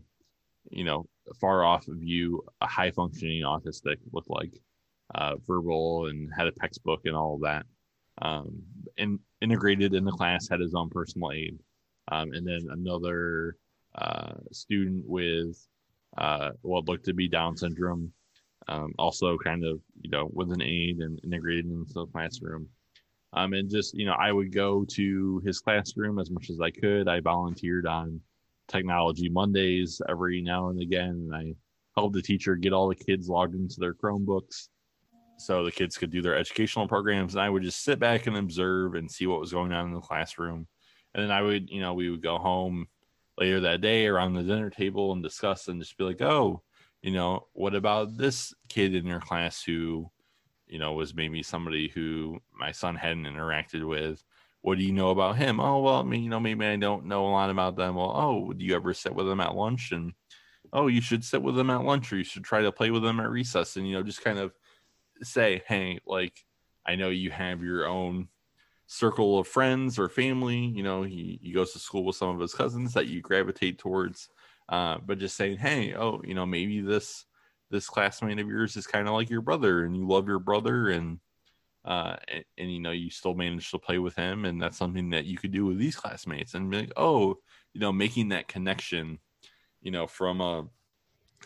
you 0.69 0.83
know, 0.83 1.07
far 1.41 1.63
off 1.63 1.85
view, 1.87 2.43
a 2.61 2.67
high 2.67 2.91
functioning 2.91 3.41
autistic, 3.41 3.95
looked 4.11 4.29
like 4.29 4.61
uh, 5.15 5.35
verbal 5.45 6.07
and 6.07 6.29
had 6.35 6.47
a 6.47 6.51
textbook 6.51 7.01
and 7.05 7.15
all 7.15 7.35
of 7.35 7.41
that. 7.41 7.65
Um, 8.21 8.61
and 8.97 9.19
integrated 9.41 9.93
in 9.93 10.05
the 10.05 10.11
class, 10.11 10.47
had 10.47 10.59
his 10.59 10.75
own 10.75 10.89
personal 10.89 11.31
aide. 11.31 11.57
Um, 12.11 12.33
and 12.33 12.45
then 12.45 12.67
another 12.69 13.57
uh, 13.95 14.33
student 14.51 15.03
with 15.07 15.57
uh, 16.17 16.51
what 16.61 16.87
looked 16.87 17.05
to 17.05 17.13
be 17.13 17.27
Down 17.27 17.57
syndrome, 17.57 18.11
um, 18.67 18.93
also 18.99 19.37
kind 19.37 19.63
of, 19.65 19.79
you 20.01 20.09
know, 20.09 20.29
with 20.31 20.51
an 20.51 20.61
aide 20.61 20.99
and 20.99 21.19
integrated 21.23 21.65
into 21.65 21.93
the 21.93 22.05
classroom. 22.07 22.67
Um, 23.33 23.53
and 23.53 23.69
just, 23.69 23.95
you 23.95 24.05
know, 24.05 24.13
I 24.13 24.31
would 24.31 24.53
go 24.53 24.85
to 24.91 25.41
his 25.43 25.59
classroom 25.59 26.19
as 26.19 26.29
much 26.29 26.49
as 26.51 26.61
I 26.61 26.69
could. 26.69 27.07
I 27.07 27.19
volunteered 27.19 27.87
on 27.87 28.21
Technology 28.67 29.27
Mondays 29.27 30.01
every 30.07 30.41
now 30.41 30.69
and 30.69 30.79
again, 30.81 31.29
and 31.31 31.35
I 31.35 31.55
helped 31.95 32.13
the 32.13 32.21
teacher 32.21 32.55
get 32.55 32.73
all 32.73 32.87
the 32.87 32.95
kids 32.95 33.27
logged 33.27 33.55
into 33.55 33.79
their 33.79 33.93
Chromebooks 33.93 34.69
so 35.43 35.63
the 35.63 35.71
kids 35.71 35.97
could 35.97 36.09
do 36.09 36.21
their 36.21 36.37
educational 36.37 36.87
programs. 36.87 37.35
And 37.35 37.41
I 37.41 37.49
would 37.49 37.63
just 37.63 37.83
sit 37.83 37.99
back 37.99 38.27
and 38.27 38.37
observe 38.37 38.95
and 38.95 39.11
see 39.11 39.27
what 39.27 39.39
was 39.39 39.51
going 39.51 39.73
on 39.73 39.87
in 39.87 39.93
the 39.93 39.99
classroom. 39.99 40.67
And 41.13 41.23
then 41.23 41.31
I 41.31 41.41
would, 41.41 41.69
you 41.69 41.81
know, 41.81 41.93
we 41.93 42.09
would 42.09 42.23
go 42.23 42.37
home 42.37 42.87
later 43.37 43.59
that 43.61 43.81
day 43.81 44.07
around 44.07 44.33
the 44.33 44.43
dinner 44.43 44.69
table 44.69 45.11
and 45.11 45.21
discuss 45.21 45.67
and 45.67 45.81
just 45.81 45.97
be 45.97 46.03
like, 46.03 46.21
oh, 46.21 46.61
you 47.01 47.11
know, 47.11 47.47
what 47.53 47.75
about 47.75 48.17
this 48.17 48.53
kid 48.69 48.95
in 48.95 49.05
your 49.05 49.19
class 49.19 49.61
who, 49.61 50.09
you 50.67 50.79
know, 50.79 50.93
was 50.93 51.13
maybe 51.13 51.43
somebody 51.43 51.89
who 51.89 52.39
my 52.57 52.71
son 52.71 52.95
hadn't 52.95 53.25
interacted 53.25 53.87
with? 53.87 54.23
What 54.61 54.77
do 54.77 54.83
you 54.85 54.93
know 54.93 55.09
about 55.09 55.35
him? 55.35 55.59
Oh, 55.59 55.81
well, 55.81 55.95
I 55.95 56.03
mean, 56.03 56.23
you 56.23 56.29
know, 56.29 56.39
maybe 56.39 56.65
I 56.65 56.77
don't 56.77 57.05
know 57.05 57.27
a 57.27 57.31
lot 57.31 57.49
about 57.49 57.75
them. 57.75 57.95
Well, 57.95 58.13
oh, 58.15 58.53
do 58.53 58.63
you 58.63 58.75
ever 58.75 58.93
sit 58.93 59.13
with 59.13 59.27
them 59.27 59.41
at 59.41 59.55
lunch? 59.55 59.91
And 59.91 60.13
oh, 60.71 60.87
you 60.87 61.01
should 61.01 61.25
sit 61.25 61.41
with 61.41 61.55
them 61.55 61.69
at 61.69 61.83
lunch 61.83 62.13
or 62.13 62.17
you 62.17 62.23
should 62.23 62.45
try 62.45 62.61
to 62.61 62.71
play 62.71 62.89
with 62.89 63.03
them 63.03 63.19
at 63.19 63.29
recess. 63.29 63.75
And, 63.75 63.85
you 63.85 63.93
know, 63.93 64.03
just 64.03 64.23
kind 64.23 64.39
of 64.39 64.53
say, 65.21 65.63
hey, 65.67 65.99
like, 66.05 66.45
I 66.85 66.95
know 66.95 67.09
you 67.09 67.31
have 67.31 67.63
your 67.63 67.87
own 67.87 68.27
circle 68.87 69.39
of 69.39 69.47
friends 69.47 69.97
or 69.97 70.09
family. 70.09 70.57
You 70.57 70.83
know, 70.83 71.03
he, 71.03 71.39
he 71.41 71.51
goes 71.51 71.73
to 71.73 71.79
school 71.79 72.03
with 72.03 72.15
some 72.15 72.29
of 72.29 72.39
his 72.39 72.53
cousins 72.53 72.93
that 72.93 73.07
you 73.07 73.21
gravitate 73.21 73.77
towards. 73.77 74.29
Uh, 74.69 74.97
but 75.05 75.19
just 75.19 75.35
saying, 75.35 75.57
hey, 75.57 75.93
oh, 75.93 76.21
you 76.25 76.33
know, 76.33 76.45
maybe 76.45 76.81
this 76.81 77.25
this 77.69 77.87
classmate 77.87 78.39
of 78.39 78.47
yours 78.47 78.75
is 78.77 78.85
kind 78.85 79.07
of 79.07 79.13
like 79.13 79.29
your 79.29 79.41
brother, 79.41 79.83
and 79.83 79.97
you 79.97 80.07
love 80.07 80.27
your 80.27 80.39
brother, 80.39 80.89
and 80.89 81.19
uh, 81.85 82.15
and, 82.27 82.45
and, 82.57 82.71
you 82.71 82.79
know, 82.79 82.91
you 82.91 83.09
still 83.09 83.33
manage 83.33 83.71
to 83.71 83.79
play 83.79 83.97
with 83.97 84.15
him, 84.15 84.45
and 84.45 84.61
that's 84.61 84.77
something 84.77 85.09
that 85.09 85.25
you 85.25 85.37
could 85.37 85.51
do 85.51 85.65
with 85.65 85.77
these 85.77 85.95
classmates, 85.95 86.53
and 86.53 86.69
be 86.69 86.77
like, 86.77 86.93
oh, 86.95 87.37
you 87.73 87.81
know, 87.81 87.91
making 87.91 88.29
that 88.29 88.47
connection, 88.47 89.19
you 89.81 89.91
know, 89.91 90.07
from 90.07 90.39
a 90.39 90.65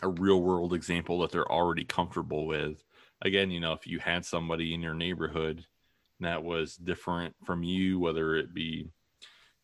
a 0.02 0.08
real 0.08 0.40
world 0.40 0.74
example 0.74 1.18
that 1.20 1.32
they're 1.32 1.50
already 1.50 1.84
comfortable 1.84 2.46
with. 2.46 2.84
Again, 3.22 3.50
you 3.50 3.60
know, 3.60 3.72
if 3.72 3.86
you 3.86 3.98
had 3.98 4.24
somebody 4.24 4.74
in 4.74 4.80
your 4.80 4.94
neighborhood 4.94 5.64
that 6.20 6.42
was 6.42 6.76
different 6.76 7.34
from 7.44 7.62
you, 7.62 7.98
whether 7.98 8.36
it 8.36 8.54
be, 8.54 8.88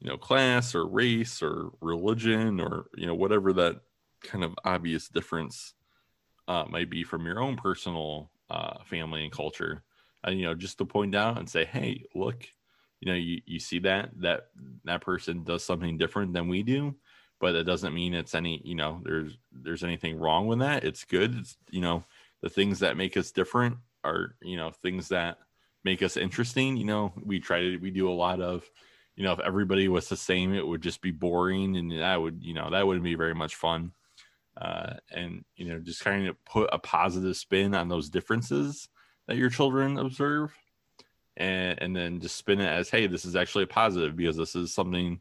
you 0.01 0.09
know, 0.09 0.17
class 0.17 0.75
or 0.75 0.87
race 0.87 1.43
or 1.43 1.71
religion 1.81 2.61
or, 2.61 2.87
you 2.97 3.07
know, 3.07 3.15
whatever 3.15 3.53
that 3.53 3.81
kind 4.23 4.45
of 4.45 4.55
obvious 4.65 5.09
difference 5.09 5.75
uh, 6.49 6.65
might 6.69 6.91
be 6.91 7.05
from 7.05 7.27
your 7.27 7.41
own 7.41 7.57
personal 7.57 8.31
uh, 8.51 8.79
family 8.85 9.23
and 9.25 9.33
culture. 9.33 9.83
And, 10.25 10.39
you 10.39 10.47
know, 10.47 10.55
just 10.55 10.79
to 10.79 10.85
point 10.85 11.15
out 11.15 11.39
and 11.39 11.49
say, 11.49 11.65
hey, 11.65 12.05
look, 12.15 12.47
you 13.01 13.13
know, 13.13 13.17
you, 13.17 13.41
you 13.47 13.61
see 13.61 13.79
that, 13.81 14.11
that, 14.21 14.49
that 14.85 15.01
person 15.01 15.45
does 15.45 15.65
something 15.65 15.99
different 15.99 16.33
than 16.33 16.49
we 16.49 16.63
do, 16.63 16.95
but 17.41 17.55
it 17.55 17.65
doesn't 17.65 17.95
mean 17.95 18.15
it's 18.15 18.35
any, 18.35 18.61
you 18.65 18.75
know, 18.75 19.01
there's, 19.05 19.37
there's 19.53 19.85
anything 19.85 20.19
wrong 20.19 20.47
with 20.47 20.61
that. 20.61 20.85
It's 20.85 21.05
good. 21.05 21.37
It's, 21.39 21.57
you 21.71 21.81
know, 21.81 22.05
the 22.43 22.50
things 22.50 22.81
that 22.81 22.97
make 22.97 23.17
us 23.17 23.31
different 23.31 23.79
are, 24.05 24.35
you 24.43 24.57
know, 24.57 24.71
things 24.71 25.09
that, 25.09 25.38
make 25.85 26.03
us 26.03 26.17
interesting. 26.17 26.76
You 26.76 26.85
know, 26.85 27.12
we 27.23 27.38
try 27.38 27.61
to 27.61 27.76
we 27.76 27.91
do 27.91 28.09
a 28.09 28.12
lot 28.12 28.41
of, 28.41 28.69
you 29.17 29.25
know, 29.25 29.33
if 29.33 29.41
everybody 29.41 29.88
was 29.88 30.09
the 30.09 30.17
same, 30.17 30.55
it 30.55 30.67
would 30.67 30.83
just 30.83 31.00
be 31.00 31.11
boring, 31.11 31.76
and 31.76 31.93
that 31.93 32.21
would 32.21 32.43
you 32.43 32.55
know 32.55 32.71
that 32.71 32.87
wouldn't 32.87 33.05
be 33.05 33.14
very 33.14 33.35
much 33.35 33.55
fun. 33.55 33.93
Uh, 34.57 34.95
and 35.12 35.45
you 35.57 35.67
know, 35.67 35.79
just 35.79 36.03
kind 36.03 36.26
of 36.26 36.43
put 36.45 36.71
a 36.73 36.79
positive 36.79 37.37
spin 37.37 37.75
on 37.75 37.88
those 37.88 38.09
differences. 38.09 38.88
that 39.26 39.37
your 39.37 39.50
children 39.50 39.99
observe 39.99 40.53
and 41.37 41.81
and 41.83 41.97
then 41.97 42.21
just 42.21 42.37
spin 42.37 42.61
it 42.61 42.69
as 42.69 42.88
hey 42.88 43.09
this 43.09 43.25
is 43.25 43.35
actually 43.35 43.64
a 43.64 43.67
positive 43.67 44.14
because 44.14 44.37
this 44.37 44.55
is 44.55 44.73
something 44.73 45.21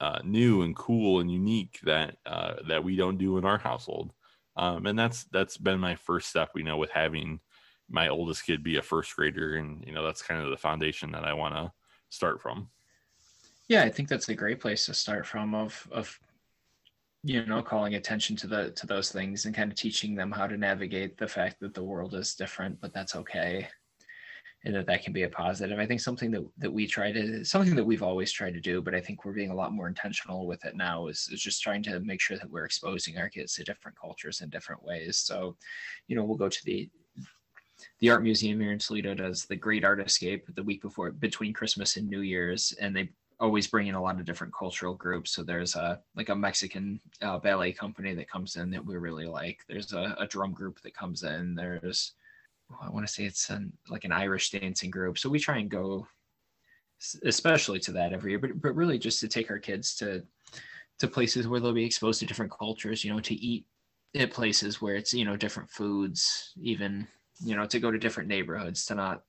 uh, 0.00 0.18
new 0.24 0.62
and 0.62 0.74
cool 0.74 1.20
and 1.20 1.30
unique 1.30 1.78
that 1.84 2.16
uh, 2.24 2.54
that 2.68 2.84
we 2.84 2.96
don't 2.96 3.18
do 3.18 3.36
in 3.36 3.44
our 3.44 3.58
household 3.58 4.12
um, 4.56 4.86
and 4.86 4.98
that's 4.98 5.24
that's 5.24 5.56
been 5.56 5.78
my 5.78 5.94
first 5.94 6.28
step 6.28 6.50
you 6.54 6.62
know 6.62 6.76
with 6.76 6.90
having 6.90 7.40
my 7.88 8.08
oldest 8.08 8.44
kid 8.44 8.62
be 8.62 8.76
a 8.76 8.82
first 8.82 9.14
grader. 9.14 9.56
And 9.56 9.84
you 9.86 9.92
know 9.92 10.04
that's 10.04 10.22
kind 10.22 10.42
of 10.42 10.50
the 10.50 10.56
foundation 10.56 11.12
that 11.12 11.24
i 11.24 11.32
want 11.32 11.54
to 11.54 11.72
start 12.08 12.40
from. 12.40 12.68
Yeah 13.68 13.82
i 13.82 13.90
think 13.90 14.08
that's 14.08 14.28
a 14.28 14.34
great 14.34 14.60
place 14.60 14.86
to 14.86 14.94
start 14.94 15.26
from 15.26 15.54
of 15.54 15.86
of 15.90 16.18
you 17.22 17.44
know 17.46 17.62
calling 17.62 17.94
attention 17.94 18.36
to 18.36 18.46
the 18.46 18.70
to 18.72 18.86
those 18.86 19.10
things 19.10 19.44
and 19.44 19.54
kind 19.54 19.72
of 19.72 19.76
teaching 19.76 20.14
them 20.14 20.30
how 20.30 20.46
to 20.46 20.56
navigate 20.56 21.18
the 21.18 21.26
fact 21.26 21.58
that 21.60 21.74
the 21.74 21.82
world 21.82 22.14
is 22.14 22.34
different 22.34 22.80
but 22.80 22.92
that's 22.94 23.16
okay 23.16 23.68
and 24.66 24.74
that 24.74 24.86
that 24.86 25.04
can 25.04 25.12
be 25.12 25.22
a 25.22 25.28
positive. 25.28 25.78
I 25.78 25.86
think 25.86 26.00
something 26.00 26.32
that, 26.32 26.44
that 26.58 26.72
we 26.72 26.88
try 26.88 27.12
to 27.12 27.44
something 27.44 27.76
that 27.76 27.84
we've 27.84 28.02
always 28.02 28.32
tried 28.32 28.54
to 28.54 28.60
do, 28.60 28.82
but 28.82 28.96
I 28.96 29.00
think 29.00 29.24
we're 29.24 29.32
being 29.32 29.52
a 29.52 29.54
lot 29.54 29.72
more 29.72 29.86
intentional 29.86 30.44
with 30.44 30.64
it 30.64 30.76
now 30.76 31.06
is, 31.06 31.28
is 31.32 31.40
just 31.40 31.62
trying 31.62 31.84
to 31.84 32.00
make 32.00 32.20
sure 32.20 32.36
that 32.36 32.50
we're 32.50 32.64
exposing 32.64 33.16
our 33.16 33.28
kids 33.28 33.54
to 33.54 33.64
different 33.64 33.96
cultures 33.98 34.40
in 34.40 34.50
different 34.50 34.82
ways. 34.82 35.18
So, 35.18 35.56
you 36.08 36.16
know, 36.16 36.24
we'll 36.24 36.36
go 36.36 36.48
to 36.48 36.64
the 36.64 36.90
the 38.00 38.10
art 38.10 38.24
museum 38.24 38.58
here 38.58 38.72
in 38.72 38.80
Toledo 38.80 39.14
does 39.14 39.44
the 39.44 39.54
Great 39.54 39.84
Art 39.84 40.00
Escape 40.00 40.52
the 40.56 40.64
week 40.64 40.82
before 40.82 41.12
between 41.12 41.52
Christmas 41.52 41.96
and 41.96 42.08
New 42.08 42.22
Year's, 42.22 42.72
and 42.80 42.94
they 42.94 43.10
always 43.38 43.68
bring 43.68 43.86
in 43.86 43.94
a 43.94 44.02
lot 44.02 44.18
of 44.18 44.24
different 44.24 44.52
cultural 44.52 44.94
groups. 44.94 45.30
So 45.30 45.44
there's 45.44 45.76
a 45.76 46.00
like 46.16 46.28
a 46.28 46.34
Mexican 46.34 47.00
uh, 47.22 47.38
ballet 47.38 47.70
company 47.70 48.14
that 48.14 48.28
comes 48.28 48.56
in 48.56 48.70
that 48.70 48.84
we 48.84 48.96
really 48.96 49.26
like. 49.26 49.60
There's 49.68 49.92
a, 49.92 50.16
a 50.18 50.26
drum 50.26 50.52
group 50.52 50.80
that 50.80 50.96
comes 50.96 51.22
in. 51.22 51.54
There's 51.54 52.14
I 52.80 52.90
want 52.90 53.06
to 53.06 53.12
say 53.12 53.24
it's 53.24 53.50
an, 53.50 53.72
like 53.88 54.04
an 54.04 54.12
Irish 54.12 54.50
dancing 54.50 54.90
group. 54.90 55.18
So 55.18 55.28
we 55.28 55.38
try 55.38 55.58
and 55.58 55.70
go, 55.70 56.06
especially 57.24 57.78
to 57.80 57.92
that 57.92 58.12
every 58.12 58.32
year, 58.32 58.38
but 58.38 58.60
but 58.60 58.74
really 58.74 58.98
just 58.98 59.20
to 59.20 59.28
take 59.28 59.50
our 59.50 59.58
kids 59.58 59.94
to 59.96 60.22
to 60.98 61.08
places 61.08 61.46
where 61.46 61.60
they'll 61.60 61.72
be 61.72 61.84
exposed 61.84 62.20
to 62.20 62.26
different 62.26 62.52
cultures. 62.52 63.04
You 63.04 63.12
know, 63.12 63.20
to 63.20 63.34
eat 63.34 63.66
at 64.14 64.30
places 64.30 64.80
where 64.80 64.96
it's 64.96 65.12
you 65.12 65.24
know 65.24 65.36
different 65.36 65.70
foods, 65.70 66.52
even 66.60 67.06
you 67.44 67.56
know 67.56 67.66
to 67.66 67.80
go 67.80 67.90
to 67.90 67.98
different 67.98 68.28
neighborhoods, 68.28 68.84
to 68.86 68.94
not 68.94 69.22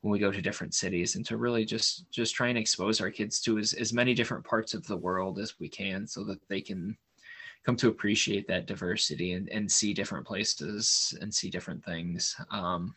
when 0.00 0.12
we 0.12 0.18
go 0.18 0.30
to 0.30 0.42
different 0.42 0.74
cities, 0.74 1.16
and 1.16 1.24
to 1.26 1.36
really 1.36 1.64
just 1.64 2.10
just 2.10 2.34
try 2.34 2.48
and 2.48 2.58
expose 2.58 3.00
our 3.00 3.10
kids 3.10 3.40
to 3.42 3.58
as 3.58 3.72
as 3.74 3.92
many 3.92 4.14
different 4.14 4.44
parts 4.44 4.74
of 4.74 4.86
the 4.86 4.96
world 4.96 5.38
as 5.38 5.58
we 5.60 5.68
can, 5.68 6.06
so 6.06 6.24
that 6.24 6.40
they 6.48 6.60
can 6.60 6.96
come 7.66 7.76
to 7.76 7.88
appreciate 7.88 8.46
that 8.46 8.66
diversity 8.66 9.32
and, 9.32 9.48
and 9.48 9.70
see 9.70 9.92
different 9.92 10.24
places 10.24 11.18
and 11.20 11.34
see 11.34 11.50
different 11.50 11.84
things. 11.84 12.36
Um, 12.52 12.94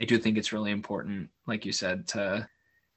I 0.00 0.04
do 0.04 0.18
think 0.18 0.36
it's 0.36 0.52
really 0.52 0.72
important, 0.72 1.30
like 1.46 1.64
you 1.64 1.72
said, 1.72 2.06
to 2.08 2.46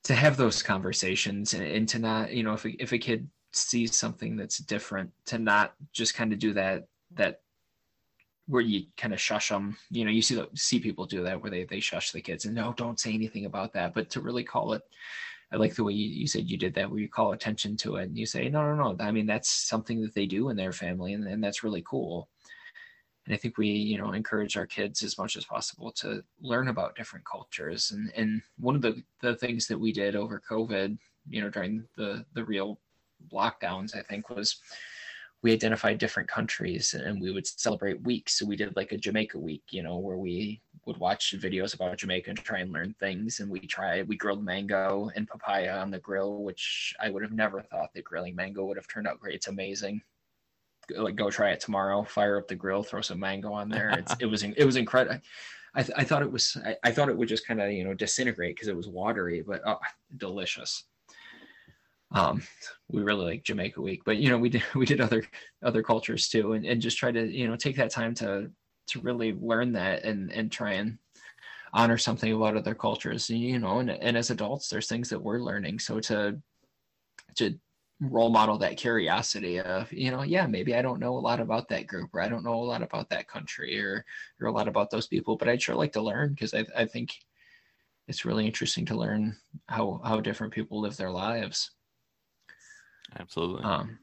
to 0.04 0.14
have 0.14 0.36
those 0.36 0.62
conversations 0.62 1.54
and, 1.54 1.64
and 1.64 1.88
to 1.88 1.98
not, 1.98 2.34
you 2.34 2.44
know, 2.44 2.52
if 2.52 2.66
a, 2.66 2.84
if 2.84 2.92
a 2.92 2.98
kid 2.98 3.30
sees 3.54 3.96
something 3.96 4.36
that's 4.36 4.58
different, 4.58 5.10
to 5.28 5.40
not 5.40 5.76
just 5.94 6.14
kind 6.14 6.34
of 6.34 6.40
do 6.40 6.52
that 6.54 6.88
that 7.16 7.40
where 8.48 8.62
you 8.62 8.88
kind 8.98 9.14
of 9.14 9.22
shush 9.22 9.48
them. 9.48 9.78
You 9.92 10.04
know, 10.04 10.12
you 10.12 10.22
see 10.22 10.44
see 10.56 10.80
people 10.80 11.06
do 11.06 11.24
that 11.24 11.42
where 11.42 11.52
they 11.52 11.64
they 11.64 11.80
shush 11.80 12.12
the 12.12 12.20
kids 12.22 12.44
and 12.44 12.54
no, 12.54 12.74
don't 12.76 13.00
say 13.00 13.14
anything 13.14 13.46
about 13.46 13.72
that. 13.74 13.94
But 13.94 14.10
to 14.12 14.20
really 14.20 14.44
call 14.44 14.74
it 14.74 14.82
I 15.54 15.58
like 15.58 15.76
the 15.76 15.84
way 15.84 15.94
you, 15.94 16.10
you 16.10 16.28
said 16.28 16.50
you 16.50 16.58
did 16.58 16.74
that, 16.74 16.90
where 16.90 17.00
you 17.00 17.08
call 17.08 17.34
attention 17.34 17.78
to 17.78 17.98
it 17.98 18.06
and 18.06 18.18
you 18.18 18.26
say, 18.26 18.50
no, 18.50 18.64
no, 18.64 18.76
no. 18.76 19.04
I 19.04 19.12
mean, 19.12 19.28
that's 19.28 19.50
something 19.50 20.02
that 20.02 20.16
they 20.16 20.26
do 20.26 20.50
in 20.50 20.58
their 20.58 20.72
family, 20.72 21.14
and, 21.14 21.28
and 21.28 21.44
that's 21.44 21.64
really 21.64 21.84
cool. 21.88 22.28
And 23.26 23.36
I 23.36 23.38
think 23.38 23.58
we, 23.58 23.68
you 23.68 24.00
know, 24.00 24.14
encourage 24.14 24.58
our 24.58 24.66
kids 24.66 25.04
as 25.04 25.18
much 25.18 25.38
as 25.38 25.46
possible 25.46 25.92
to 25.94 26.24
learn 26.42 26.70
about 26.70 26.96
different 26.96 27.26
cultures. 27.26 27.92
And 27.92 28.12
and 28.18 28.42
one 28.58 28.76
of 28.76 28.82
the 28.82 29.02
the 29.22 29.36
things 29.36 29.68
that 29.68 29.80
we 29.80 29.94
did 29.94 30.16
over 30.16 30.42
COVID, 30.50 30.98
you 31.30 31.42
know, 31.42 31.50
during 31.50 31.86
the 31.96 32.26
the 32.34 32.44
real 32.44 32.80
lockdowns, 33.32 33.96
I 33.96 34.02
think 34.02 34.30
was 34.30 34.58
we 35.44 35.52
identified 35.52 35.98
different 35.98 36.30
countries 36.30 36.94
and 36.94 37.22
we 37.22 37.32
would 37.32 37.46
celebrate 37.46 38.02
weeks. 38.04 38.40
So 38.40 38.46
we 38.46 38.56
did 38.56 38.76
like 38.78 38.94
a 38.94 38.98
Jamaica 38.98 39.38
week, 39.38 39.64
you 39.72 39.84
know, 39.84 39.98
where 39.98 40.18
we 40.18 40.62
would 40.86 40.98
watch 40.98 41.36
videos 41.38 41.76
about 41.76 41.98
Jamaica 41.98 42.30
and 42.30 42.40
try 42.40 42.60
and 42.60 42.72
learn 42.72 42.96
things. 42.98 43.42
And 43.42 43.52
we 43.52 43.60
tried, 43.60 44.08
we 44.08 44.16
grilled 44.16 44.44
mango 44.44 45.12
and 45.16 45.28
papaya 45.28 45.78
on 45.78 45.92
the 45.92 46.00
grill, 46.00 46.44
which 46.44 46.96
I 47.00 47.10
would 47.10 47.24
have 47.24 47.34
never 47.34 47.62
thought 47.62 47.94
that 47.94 48.06
grilling 48.06 48.36
mango 48.36 48.64
would 48.66 48.78
have 48.78 48.88
turned 48.88 49.06
out 49.06 49.20
great. 49.20 49.36
It's 49.36 49.50
amazing. 49.50 50.02
Like 50.96 51.18
go 51.18 51.30
try 51.30 51.52
it 51.52 51.60
tomorrow, 51.60 52.04
fire 52.04 52.38
up 52.38 52.48
the 52.48 52.56
grill, 52.56 52.84
throw 52.84 53.02
some 53.02 53.20
mango 53.20 53.52
on 53.52 53.68
there. 53.68 53.90
It's, 53.92 54.16
it 54.22 54.26
was, 54.26 54.44
it 54.44 54.64
was 54.64 54.78
incredible. 54.78 55.20
I, 55.76 55.84
th- 55.84 55.98
I 55.98 56.06
thought 56.06 56.22
it 56.22 56.32
was, 56.32 56.56
I, 56.66 56.78
I 56.86 56.92
thought 56.92 57.10
it 57.10 57.18
would 57.18 57.28
just 57.28 57.46
kind 57.46 57.62
of, 57.62 57.70
you 57.72 57.84
know, 57.84 57.94
disintegrate 57.94 58.56
because 58.56 58.70
it 58.70 58.78
was 58.78 58.88
watery, 58.88 59.42
but 59.42 59.62
oh, 59.66 59.80
delicious 60.18 60.84
um, 62.14 62.44
we 62.90 63.02
really 63.02 63.26
like 63.26 63.44
Jamaica 63.44 63.82
week, 63.82 64.04
but 64.06 64.18
you 64.18 64.30
know, 64.30 64.38
we 64.38 64.50
did, 64.50 64.64
we 64.76 64.86
did 64.86 65.02
other, 65.02 65.24
other 65.64 65.84
cultures 65.84 66.30
too, 66.30 66.54
and, 66.54 66.66
and 66.66 66.82
just 66.82 66.98
try 66.98 67.12
to, 67.12 67.26
you 67.26 67.48
know, 67.48 67.56
take 67.56 67.76
that 67.78 67.92
time 67.92 68.14
to, 68.16 68.52
to 68.88 69.00
really 69.02 69.34
learn 69.34 69.74
that 69.74 70.04
and, 70.04 70.32
and 70.32 70.52
try 70.52 70.74
and 70.74 70.98
honor 71.74 71.98
something 71.98 72.32
about 72.32 72.56
other 72.56 72.76
cultures, 72.76 73.30
you 73.30 73.58
know, 73.60 73.80
and, 73.80 73.90
and 73.90 74.16
as 74.16 74.30
adults, 74.30 74.70
there's 74.70 74.88
things 74.88 75.10
that 75.10 75.22
we're 75.22 75.40
learning. 75.40 75.80
So 75.80 76.00
to, 76.02 76.40
to 77.38 77.58
role 78.00 78.30
model 78.30 78.58
that 78.60 78.78
curiosity 78.78 79.60
of, 79.60 79.92
you 79.92 80.12
know, 80.12 80.22
yeah, 80.22 80.46
maybe 80.46 80.76
I 80.76 80.82
don't 80.82 81.00
know 81.00 81.18
a 81.18 81.20
lot 81.20 81.40
about 81.40 81.70
that 81.70 81.88
group 81.88 82.12
or 82.14 82.22
I 82.22 82.28
don't 82.28 82.44
know 82.44 82.56
a 82.56 82.64
lot 82.64 82.84
about 82.84 83.10
that 83.10 83.28
country 83.28 83.82
or, 83.82 84.06
or 84.40 84.48
a 84.48 84.52
lot 84.52 84.68
about 84.68 84.92
those 84.92 85.08
people, 85.08 85.36
but 85.36 85.50
I'd 85.50 85.62
sure 85.62 85.76
like 85.76 85.94
to 85.94 86.02
learn 86.02 86.30
because 86.30 86.54
I, 86.54 86.66
I 86.78 86.86
think 86.86 87.16
it's 88.08 88.26
really 88.26 88.46
interesting 88.46 88.86
to 88.88 88.96
learn 88.96 89.36
how, 89.68 90.02
how 90.04 90.20
different 90.20 90.54
people 90.54 90.82
live 90.82 90.98
their 90.98 91.12
lives. 91.12 91.72
Absolutely. 93.20 93.64
Um, 93.64 94.00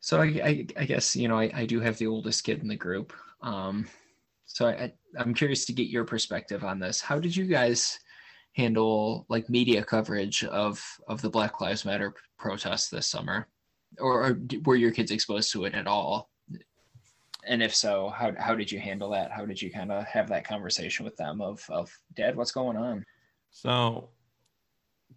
so 0.00 0.20
I, 0.20 0.24
I, 0.24 0.66
I, 0.78 0.84
guess 0.84 1.14
you 1.14 1.28
know 1.28 1.38
I, 1.38 1.50
I 1.54 1.66
do 1.66 1.80
have 1.80 1.98
the 1.98 2.06
oldest 2.06 2.44
kid 2.44 2.60
in 2.60 2.68
the 2.68 2.76
group. 2.76 3.12
Um, 3.42 3.86
so 4.46 4.66
I, 4.68 4.92
I'm 5.18 5.34
curious 5.34 5.64
to 5.66 5.72
get 5.72 5.88
your 5.88 6.04
perspective 6.04 6.64
on 6.64 6.78
this. 6.78 7.00
How 7.00 7.18
did 7.18 7.36
you 7.36 7.46
guys 7.46 7.98
handle 8.54 9.26
like 9.28 9.48
media 9.48 9.84
coverage 9.84 10.44
of 10.44 10.82
of 11.06 11.22
the 11.22 11.30
Black 11.30 11.60
Lives 11.60 11.84
Matter 11.84 12.14
protests 12.38 12.88
this 12.88 13.06
summer, 13.06 13.46
or, 13.98 14.26
or 14.26 14.40
were 14.64 14.76
your 14.76 14.90
kids 14.90 15.10
exposed 15.10 15.52
to 15.52 15.64
it 15.64 15.74
at 15.74 15.86
all? 15.86 16.30
And 17.46 17.62
if 17.62 17.74
so, 17.74 18.08
how 18.10 18.32
how 18.38 18.54
did 18.54 18.70
you 18.72 18.78
handle 18.78 19.10
that? 19.10 19.30
How 19.30 19.46
did 19.46 19.60
you 19.60 19.70
kind 19.70 19.92
of 19.92 20.04
have 20.04 20.28
that 20.28 20.44
conversation 20.44 21.04
with 21.04 21.16
them 21.16 21.40
of 21.40 21.64
of 21.70 21.90
Dad, 22.14 22.36
what's 22.36 22.52
going 22.52 22.76
on? 22.76 23.04
So 23.50 24.10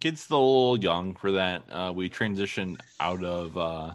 kids 0.00 0.20
still 0.20 0.38
a 0.38 0.40
little 0.40 0.78
young 0.78 1.14
for 1.14 1.32
that. 1.32 1.62
Uh, 1.70 1.92
we 1.94 2.10
transitioned 2.10 2.80
out 3.00 3.24
of 3.24 3.56
uh, 3.56 3.94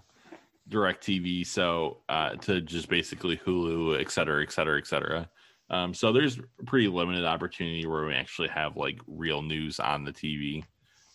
DirecTV, 0.70 1.46
so 1.46 1.98
uh, 2.10 2.36
to 2.36 2.62
just 2.62 2.90
basically 2.90 3.38
Hulu, 3.38 4.00
et 4.00 4.12
cetera, 4.12 4.44
et 4.44 4.52
cetera, 4.52 4.78
et 4.78 4.88
cetera. 4.88 5.30
Um, 5.70 5.94
so 5.94 6.12
there's 6.12 6.40
pretty 6.66 6.88
limited 6.88 7.26
opportunity 7.26 7.86
where 7.86 8.06
we 8.06 8.14
actually 8.14 8.50
have 8.50 8.76
like 8.76 9.00
real 9.08 9.42
news 9.42 9.80
on 9.80 10.04
the 10.04 10.12
TV. 10.12 10.64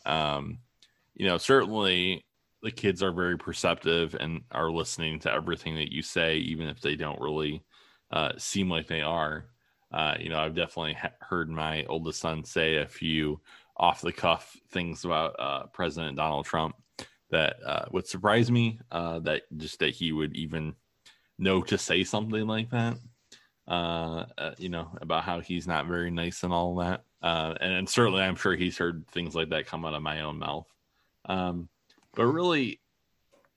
Um, 0.06 0.58
you 1.14 1.26
know, 1.26 1.38
certainly 1.38 2.24
the 2.62 2.70
kids 2.70 3.02
are 3.02 3.12
very 3.12 3.36
perceptive 3.36 4.16
and 4.18 4.42
are 4.50 4.70
listening 4.70 5.18
to 5.20 5.32
everything 5.32 5.74
that 5.76 5.92
you 5.92 6.02
say, 6.02 6.36
even 6.36 6.68
if 6.68 6.80
they 6.80 6.96
don't 6.96 7.20
really 7.20 7.62
uh, 8.10 8.32
seem 8.38 8.70
like 8.70 8.86
they 8.86 9.02
are. 9.02 9.46
Uh, 9.92 10.14
you 10.18 10.28
know, 10.28 10.38
I've 10.38 10.56
definitely 10.56 10.94
ha- 10.94 11.12
heard 11.20 11.48
my 11.48 11.84
oldest 11.84 12.20
son 12.20 12.44
say 12.44 12.76
a 12.76 12.86
few 12.86 13.40
off 13.76 14.00
the 14.00 14.12
cuff 14.12 14.56
things 14.70 15.04
about 15.04 15.34
uh, 15.38 15.66
President 15.66 16.16
Donald 16.16 16.46
Trump 16.46 16.76
that 17.30 17.56
uh, 17.66 17.84
would 17.90 18.06
surprise 18.06 18.50
me. 18.50 18.78
Uh, 18.90 19.18
that 19.20 19.42
just 19.56 19.78
that 19.80 19.90
he 19.90 20.12
would 20.12 20.36
even 20.36 20.74
know 21.38 21.60
to 21.62 21.78
say 21.78 22.04
something 22.04 22.46
like 22.46 22.70
that. 22.70 22.96
Uh, 23.66 24.26
uh, 24.36 24.54
you 24.58 24.68
know 24.68 24.90
about 25.00 25.24
how 25.24 25.40
he's 25.40 25.66
not 25.66 25.86
very 25.86 26.10
nice 26.10 26.42
and 26.42 26.52
all 26.52 26.76
that. 26.76 27.02
Uh, 27.22 27.54
and, 27.60 27.72
and, 27.72 27.88
certainly, 27.88 28.20
I'm 28.20 28.36
sure 28.36 28.54
he's 28.54 28.76
heard 28.76 29.08
things 29.08 29.34
like 29.34 29.48
that 29.48 29.66
come 29.66 29.86
out 29.86 29.94
of 29.94 30.02
my 30.02 30.20
own 30.20 30.38
mouth. 30.38 30.70
Um, 31.24 31.70
but 32.14 32.26
really, 32.26 32.80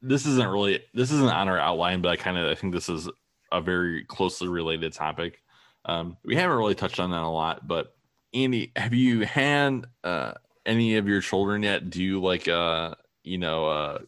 this 0.01 0.25
isn't 0.25 0.47
really 0.47 0.81
this 0.93 1.11
isn't 1.11 1.29
on 1.29 1.49
our 1.49 1.59
outline. 1.59 2.01
But 2.01 2.09
I 2.09 2.15
kind 2.15 2.37
of 2.37 2.49
I 2.49 2.55
think 2.55 2.73
this 2.73 2.87
is 2.87 3.09
a 3.51 3.61
very 3.61 4.05
closely 4.05 4.47
related 4.47 4.93
topic. 4.93 5.43
Um, 5.83 6.17
we 6.23 6.35
haven't 6.35 6.57
really 6.57 6.75
touched 6.75 6.99
on 6.99 7.11
that 7.11 7.21
a 7.21 7.27
lot, 7.27 7.67
but 7.67 7.96
Andy, 8.33 8.71
have 8.75 8.93
you 8.93 9.21
had 9.21 9.85
uh, 10.03 10.33
any 10.65 10.97
of 10.97 11.07
your 11.07 11.21
children 11.21 11.63
yet 11.63 11.89
do 11.89 12.21
like 12.21 12.47
a 12.47 12.57
uh, 12.57 12.95
you 13.23 13.37
know 13.37 13.67
uh, 13.67 13.99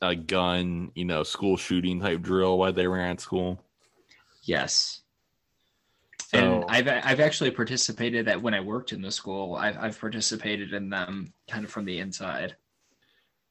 a 0.00 0.16
gun 0.16 0.90
you 0.94 1.04
know 1.04 1.22
school 1.22 1.56
shooting 1.56 2.00
type 2.00 2.22
drill 2.22 2.58
while 2.58 2.72
they 2.72 2.88
were 2.88 3.00
at 3.00 3.20
school? 3.20 3.60
Yes. 4.42 5.02
So, 6.22 6.38
and 6.38 6.64
I've 6.68 6.88
I've 6.88 7.20
actually 7.20 7.50
participated 7.50 8.28
at 8.28 8.40
when 8.40 8.54
I 8.54 8.60
worked 8.60 8.92
in 8.92 9.02
the 9.02 9.10
school. 9.10 9.56
I've 9.56 9.76
I've 9.76 10.00
participated 10.00 10.72
in 10.72 10.88
them 10.88 11.32
kind 11.48 11.64
of 11.64 11.70
from 11.70 11.84
the 11.84 11.98
inside. 11.98 12.56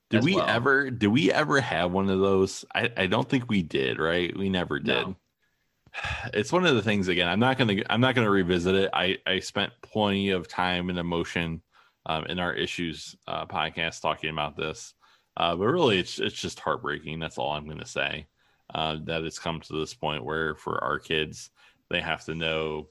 Did 0.09 0.23
we 0.23 0.35
well. 0.35 0.47
ever 0.47 0.89
did 0.89 1.09
we 1.09 1.31
ever 1.31 1.61
have 1.61 1.91
one 1.91 2.09
of 2.09 2.19
those? 2.19 2.65
I, 2.73 2.89
I 2.97 3.07
don't 3.07 3.29
think 3.29 3.49
we 3.49 3.61
did, 3.61 3.99
right? 3.99 4.35
We 4.35 4.49
never 4.49 4.79
did. 4.79 5.07
No. 5.07 5.15
It's 6.33 6.51
one 6.51 6.65
of 6.65 6.75
the 6.75 6.81
things 6.81 7.07
again 7.07 7.27
i'm 7.27 7.39
not 7.39 7.57
going 7.57 7.67
to 7.67 7.91
i'm 7.91 8.01
not 8.01 8.15
to 8.15 8.29
revisit 8.29 8.75
it. 8.75 8.89
I 8.93 9.17
i 9.25 9.39
spent 9.39 9.73
plenty 9.81 10.29
of 10.31 10.47
time 10.47 10.89
and 10.89 10.99
emotion 10.99 11.61
um, 12.05 12.25
in 12.25 12.39
our 12.39 12.53
issues 12.53 13.15
uh, 13.27 13.45
podcast 13.45 14.01
talking 14.01 14.29
about 14.29 14.55
this. 14.57 14.93
Uh, 15.37 15.55
but 15.55 15.67
really 15.67 15.99
it's 15.99 16.19
it's 16.19 16.39
just 16.39 16.59
heartbreaking 16.59 17.19
that's 17.19 17.37
all 17.37 17.51
i'm 17.51 17.65
going 17.65 17.79
to 17.79 17.85
say. 17.85 18.27
Uh, 18.73 18.97
that 19.03 19.23
it's 19.23 19.39
come 19.39 19.59
to 19.59 19.79
this 19.79 19.95
point 19.95 20.23
where 20.23 20.53
for 20.55 20.83
our 20.83 20.99
kids 20.99 21.49
they 21.89 21.99
have 21.99 22.23
to 22.25 22.35
know 22.35 22.87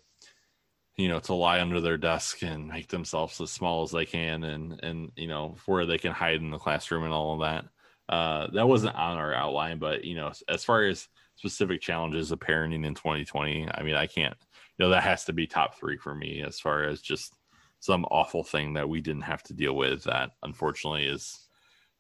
you 0.97 1.09
know 1.09 1.21
to 1.21 1.35
lie 1.35 1.61
under 1.61 1.81
their 1.81 1.99
desk 1.99 2.43
and 2.43 2.67
make 2.67 2.89
themselves 2.89 3.41
as 3.41 3.51
small 3.51 3.85
as 3.85 3.93
they 3.93 4.05
can 4.05 4.43
and 4.43 4.81
and 4.83 5.13
you 5.15 5.29
know 5.29 5.57
where 5.67 5.87
they 5.87 5.99
can 5.99 6.13
hide 6.13 6.41
in 6.41 6.51
the 6.51 6.59
classroom 6.59 7.05
and 7.05 7.13
all 7.13 7.35
of 7.35 7.41
that. 7.41 7.65
Uh, 8.13 8.49
that 8.53 8.67
wasn't 8.67 8.95
on 8.95 9.19
our 9.19 9.35
outline 9.35 9.79
but 9.79 10.03
you 10.05 10.17
know 10.17 10.33
as 10.49 10.65
far 10.65 10.85
as 10.85 11.07
specific 11.39 11.81
challenges 11.81 12.33
of 12.33 12.41
parenting 12.41 12.85
in 12.85 12.95
2020 12.95 13.69
i 13.75 13.83
mean 13.83 13.95
i 13.95 14.07
can't 14.07 14.37
you 14.77 14.85
know 14.85 14.91
that 14.91 15.05
has 15.05 15.25
to 15.25 15.33
be 15.33 15.47
top 15.47 15.79
three 15.79 15.97
for 15.97 16.15
me 16.15 16.43
as 16.45 16.59
far 16.59 16.83
as 16.83 17.01
just 17.01 17.35
some 17.79 18.05
awful 18.07 18.43
thing 18.43 18.75
that 18.75 18.89
we 18.89 19.01
didn't 19.01 19.23
have 19.23 19.43
to 19.45 19.55
deal 19.55 19.77
with 19.77 20.03
that 20.03 20.31
unfortunately 20.43 21.05
is 21.05 21.49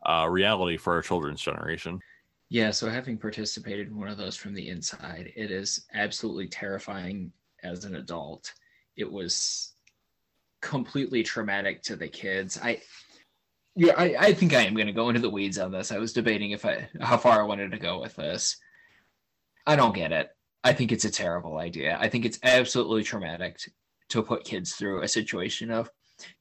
uh, 0.06 0.26
reality 0.28 0.76
for 0.76 0.94
our 0.94 1.02
children's 1.02 1.40
generation. 1.40 2.00
Yeah 2.50 2.70
so 2.70 2.88
having 2.88 3.18
participated 3.18 3.88
in 3.88 3.98
one 3.98 4.08
of 4.08 4.16
those 4.16 4.36
from 4.36 4.54
the 4.54 4.68
inside 4.68 5.32
it 5.36 5.50
is 5.50 5.86
absolutely 5.94 6.48
terrifying 6.48 7.32
as 7.62 7.84
an 7.84 7.96
adult. 7.96 8.52
It 8.96 9.10
was 9.10 9.74
completely 10.60 11.22
traumatic 11.22 11.82
to 11.82 11.96
the 11.96 12.08
kids. 12.08 12.58
I 12.60 12.80
yeah 13.76 13.94
i, 13.96 14.16
I 14.18 14.32
think 14.32 14.54
i 14.54 14.62
am 14.62 14.74
going 14.74 14.88
to 14.88 14.92
go 14.92 15.08
into 15.08 15.20
the 15.20 15.30
weeds 15.30 15.58
on 15.58 15.70
this. 15.70 15.92
I 15.92 15.98
was 15.98 16.12
debating 16.12 16.50
if 16.50 16.64
i 16.64 16.88
how 17.00 17.16
far 17.16 17.40
i 17.40 17.46
wanted 17.46 17.70
to 17.70 17.78
go 17.78 18.00
with 18.00 18.16
this 18.16 18.56
I 19.68 19.76
don't 19.76 19.94
get 19.94 20.12
it. 20.12 20.30
I 20.64 20.72
think 20.72 20.92
it's 20.92 21.04
a 21.04 21.10
terrible 21.10 21.58
idea. 21.58 21.98
I 22.00 22.08
think 22.08 22.24
it's 22.24 22.38
absolutely 22.42 23.02
traumatic 23.02 23.60
to 24.08 24.22
put 24.22 24.44
kids 24.44 24.72
through 24.72 25.02
a 25.02 25.08
situation 25.08 25.70
of, 25.70 25.90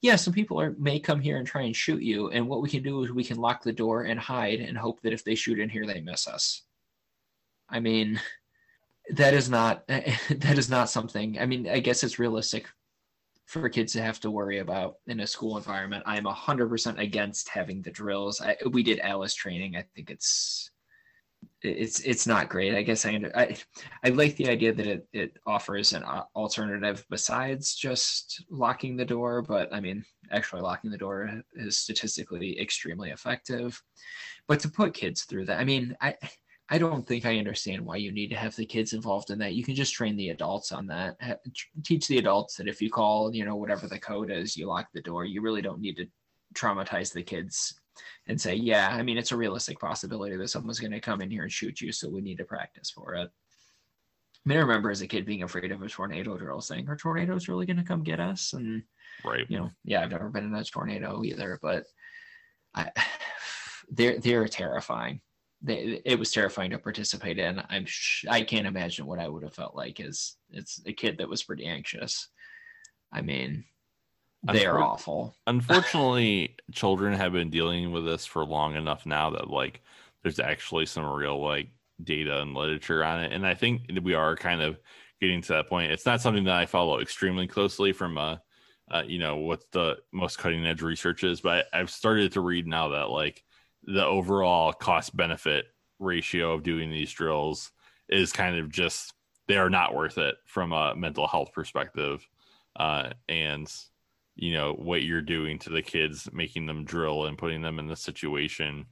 yeah, 0.02 0.16
some 0.16 0.34
people 0.34 0.62
are 0.62 0.74
may 0.80 0.98
come 0.98 1.20
here 1.20 1.36
and 1.36 1.46
try 1.46 1.64
and 1.64 1.76
shoot 1.76 2.02
you, 2.02 2.30
and 2.32 2.48
what 2.48 2.62
we 2.62 2.70
can 2.70 2.82
do 2.82 3.04
is 3.04 3.12
we 3.12 3.26
can 3.26 3.38
lock 3.38 3.64
the 3.64 3.74
door 3.74 4.04
and 4.04 4.18
hide 4.18 4.62
and 4.62 4.78
hope 4.78 5.02
that 5.02 5.12
if 5.12 5.26
they 5.26 5.36
shoot 5.36 5.60
in 5.60 5.70
here, 5.70 5.86
they 5.86 6.00
miss 6.00 6.26
us. 6.26 6.64
I 7.70 7.82
mean, 7.82 8.20
that 9.12 9.34
is 9.34 9.50
not 9.50 9.86
that 9.88 10.58
is 10.58 10.70
not 10.70 10.90
something. 10.90 11.38
I 11.38 11.46
mean, 11.46 11.68
I 11.68 11.80
guess 11.80 12.04
it's 12.04 12.20
realistic 12.20 12.68
for 13.46 13.68
kids 13.70 13.94
to 13.94 14.02
have 14.02 14.22
to 14.22 14.32
worry 14.32 14.60
about 14.60 14.96
in 15.08 15.20
a 15.20 15.28
school 15.28 15.58
environment. 15.58 16.04
I'm 16.06 16.26
hundred 16.26 16.70
percent 16.70 16.98
against 16.98 17.50
having 17.50 17.82
the 17.82 17.92
drills. 17.92 18.40
I, 18.42 18.56
we 18.72 18.84
did 18.84 19.00
Alice 19.00 19.36
training. 19.36 19.76
I 19.76 19.84
think 19.96 20.10
it's 20.10 20.72
it's 21.62 22.00
it's 22.02 22.28
not 22.28 22.50
great. 22.50 22.76
I 22.76 22.82
guess 22.84 23.06
I 23.06 23.20
I, 23.36 23.56
I 24.04 24.10
like 24.10 24.36
the 24.36 24.50
idea 24.50 24.74
that 24.74 24.88
it, 24.88 25.08
it 25.14 25.38
offers 25.46 25.94
an 25.94 26.04
uh, 26.04 26.24
alternative 26.36 27.06
besides 27.10 27.76
just 27.76 28.44
locking 28.50 28.96
the 28.96 29.06
door, 29.06 29.42
but 29.42 29.74
I 29.74 29.80
mean, 29.80 30.06
actually 30.32 30.62
locking 30.62 30.92
the 30.92 30.98
door 30.98 31.42
is 31.56 31.78
statistically 31.78 32.60
extremely 32.60 33.12
effective. 33.12 33.82
But 34.48 34.60
to 34.62 34.70
put 34.70 34.94
kids 34.94 35.24
through 35.24 35.46
that, 35.46 35.60
I 35.60 35.64
mean, 35.64 35.96
I 36.02 36.16
I 36.70 36.78
don't 36.78 37.08
think 37.08 37.26
I 37.26 37.38
understand 37.38 37.86
why 37.86 37.96
you 37.96 38.12
need 38.12 38.30
to 38.30 38.36
have 38.36 38.56
the 38.56 38.66
kids 38.66 38.94
involved 38.94 39.30
in 39.30 39.40
that. 39.40 39.54
You 39.54 39.64
can 39.64 39.76
just 39.76 39.94
train 39.94 40.18
the 40.18 40.30
adults 40.30 40.72
on 40.72 40.88
that. 40.88 41.18
Teach 41.84 42.08
the 42.08 42.18
adults 42.18 42.56
that 42.56 42.68
if 42.68 42.82
you 42.82 42.90
call, 42.90 43.34
you 43.34 43.46
know, 43.46 43.56
whatever 43.56 43.88
the 43.88 44.00
code 44.00 44.32
is, 44.32 44.58
you 44.58 44.68
lock 44.68 44.88
the 44.94 45.02
door. 45.02 45.26
You 45.26 45.42
really 45.42 45.62
don't 45.62 45.80
need 45.80 45.98
to 45.98 46.08
traumatize 46.54 47.14
the 47.14 47.24
kids 47.24 47.80
and 48.28 48.40
say, 48.40 48.56
yeah, 48.56 48.90
I 48.90 49.02
mean, 49.04 49.18
it's 49.18 49.32
a 49.32 49.38
realistic 49.38 49.80
possibility 49.80 50.36
that 50.36 50.50
someone's 50.50 50.80
going 50.80 50.92
to 50.92 51.00
come 51.00 51.22
in 51.22 51.32
here 51.32 51.44
and 51.44 51.52
shoot 51.52 51.82
you. 51.82 51.92
So 51.92 52.10
we 52.10 52.22
need 52.22 52.38
to 52.38 52.46
practice 52.46 52.90
for 52.90 53.16
it. 53.16 53.30
I 53.30 54.50
mean, 54.50 54.58
I 54.58 54.62
remember 54.62 54.90
as 54.90 55.02
a 55.02 55.08
kid 55.08 55.26
being 55.26 55.44
afraid 55.44 55.72
of 55.72 55.82
a 55.82 55.90
tornado 55.90 56.38
drill 56.38 56.62
saying, 56.62 56.88
are 56.88 56.96
tornadoes 56.96 57.48
really 57.48 57.66
going 57.66 57.78
to 57.78 57.84
come 57.84 58.04
get 58.04 58.20
us? 58.20 58.54
And, 58.54 58.84
right. 59.26 59.46
you 59.50 59.58
know, 59.58 59.72
yeah, 59.84 60.02
I've 60.02 60.12
never 60.12 60.30
been 60.30 60.46
in 60.46 60.56
a 60.56 60.64
tornado 60.64 61.24
either, 61.24 61.60
but 61.62 61.86
I, 62.74 62.92
they're, 63.90 64.20
they're 64.20 64.48
terrifying. 64.48 65.22
They, 65.62 66.02
it 66.06 66.20
was 66.20 66.32
terrifying 66.32 66.72
to 66.72 66.78
participate 66.78 67.40
in. 67.40 67.62
I'm 67.70 67.86
sh- 67.86 68.26
I 68.30 68.44
can't 68.44 68.68
imagine 68.68 69.06
what 69.06 69.20
I 69.20 69.28
would 69.28 69.44
have 69.44 69.56
felt 69.56 69.76
like 69.76 70.00
as 70.00 70.36
it's 70.52 70.82
a 70.86 70.94
kid 70.94 71.18
that 71.18 71.30
was 71.30 71.44
pretty 71.44 71.66
anxious. 71.66 72.30
I 73.12 73.22
mean, 73.22 73.66
they 74.52 74.66
are 74.66 74.80
awful. 74.80 75.36
Unfortunately, 75.48 76.56
children 76.72 77.14
have 77.14 77.34
been 77.34 77.50
dealing 77.50 77.92
with 77.92 78.06
this 78.06 78.26
for 78.26 78.46
long 78.46 78.76
enough 78.76 79.06
now 79.06 79.30
that 79.32 79.50
like 79.50 79.82
there's 80.24 80.40
actually 80.40 80.86
some 80.86 81.06
real 81.06 81.42
like 81.42 81.70
data 82.04 82.42
and 82.42 82.54
literature 82.54 83.04
on 83.04 83.24
it. 83.24 83.32
And 83.32 83.46
I 83.46 83.54
think 83.54 83.84
we 84.04 84.14
are 84.14 84.36
kind 84.36 84.62
of 84.62 84.80
getting 85.20 85.42
to 85.44 85.54
that 85.54 85.68
point. 85.68 85.92
It's 85.92 86.06
not 86.06 86.22
something 86.22 86.44
that 86.46 86.56
I 86.56 86.66
follow 86.66 87.00
extremely 87.00 87.48
closely 87.48 87.92
from 87.92 88.18
uh, 88.18 88.38
uh 88.90 89.04
you 89.06 89.20
know 89.20 89.38
what 89.38 89.64
the 89.72 89.98
most 90.12 90.38
cutting 90.38 90.66
edge 90.66 90.82
research 90.82 91.24
is, 91.24 91.42
but 91.42 91.66
I've 91.74 91.90
started 91.90 92.34
to 92.34 92.42
read 92.42 92.68
now 92.68 92.90
that 92.90 93.10
like 93.10 93.44
the 93.84 94.06
overall 94.06 94.74
cost 94.74 95.16
benefit 95.16 95.66
ratio 96.00 96.54
of 96.54 96.64
doing 96.64 96.92
these 96.92 97.12
drills 97.12 97.72
is 98.10 98.32
kind 98.32 98.58
of 98.58 98.70
just 98.70 99.14
they 99.48 99.58
are 99.58 99.70
not 99.70 99.96
worth 99.96 100.18
it 100.18 100.36
from 100.46 100.74
a 100.74 100.96
mental 100.96 101.28
health 101.28 101.52
perspective. 101.54 102.28
Uh, 102.76 103.12
and 103.28 103.74
you 104.38 104.54
know 104.54 104.74
what 104.74 105.04
you're 105.04 105.22
doing 105.22 105.60
to 105.60 105.70
the 105.70 105.82
kids 105.82 106.30
making 106.32 106.66
them 106.66 106.86
drill 106.86 107.26
and 107.26 107.38
putting 107.38 107.62
them 107.62 107.80
in 107.80 107.88
the 107.88 107.96
situation 107.96 108.86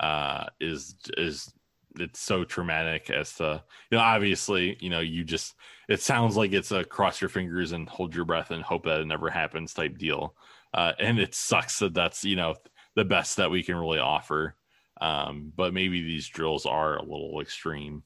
uh 0.00 0.44
is 0.60 0.94
is 1.16 1.52
it's 2.00 2.20
so 2.20 2.44
traumatic 2.44 3.10
as 3.10 3.34
to 3.34 3.62
you 3.90 3.98
know 3.98 4.02
obviously 4.02 4.76
you 4.80 4.90
know 4.90 5.00
you 5.00 5.24
just 5.24 5.54
it 5.88 6.00
sounds 6.00 6.36
like 6.36 6.52
it's 6.52 6.72
a 6.72 6.84
cross 6.84 7.20
your 7.20 7.28
fingers 7.28 7.72
and 7.72 7.88
hold 7.88 8.14
your 8.14 8.24
breath 8.24 8.50
and 8.50 8.62
hope 8.62 8.84
that 8.84 9.00
it 9.00 9.06
never 9.06 9.30
happens 9.30 9.72
type 9.72 9.96
deal. 9.98 10.34
Uh 10.74 10.92
and 10.98 11.18
it 11.18 11.34
sucks 11.34 11.78
that 11.78 11.94
that's 11.94 12.24
you 12.24 12.36
know 12.36 12.54
the 12.94 13.04
best 13.04 13.36
that 13.36 13.50
we 13.50 13.62
can 13.62 13.76
really 13.76 13.98
offer. 13.98 14.56
Um 15.00 15.52
but 15.54 15.74
maybe 15.74 16.02
these 16.02 16.28
drills 16.28 16.66
are 16.66 16.96
a 16.96 17.02
little 17.02 17.40
extreme 17.40 18.02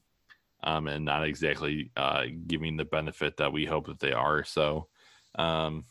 um 0.63 0.87
and 0.87 1.05
not 1.05 1.25
exactly 1.25 1.91
uh 1.97 2.25
giving 2.47 2.77
the 2.77 2.85
benefit 2.85 3.37
that 3.37 3.53
we 3.53 3.65
hope 3.65 3.87
that 3.87 3.99
they 3.99 4.13
are. 4.13 4.43
So 4.43 4.87
um 5.35 5.85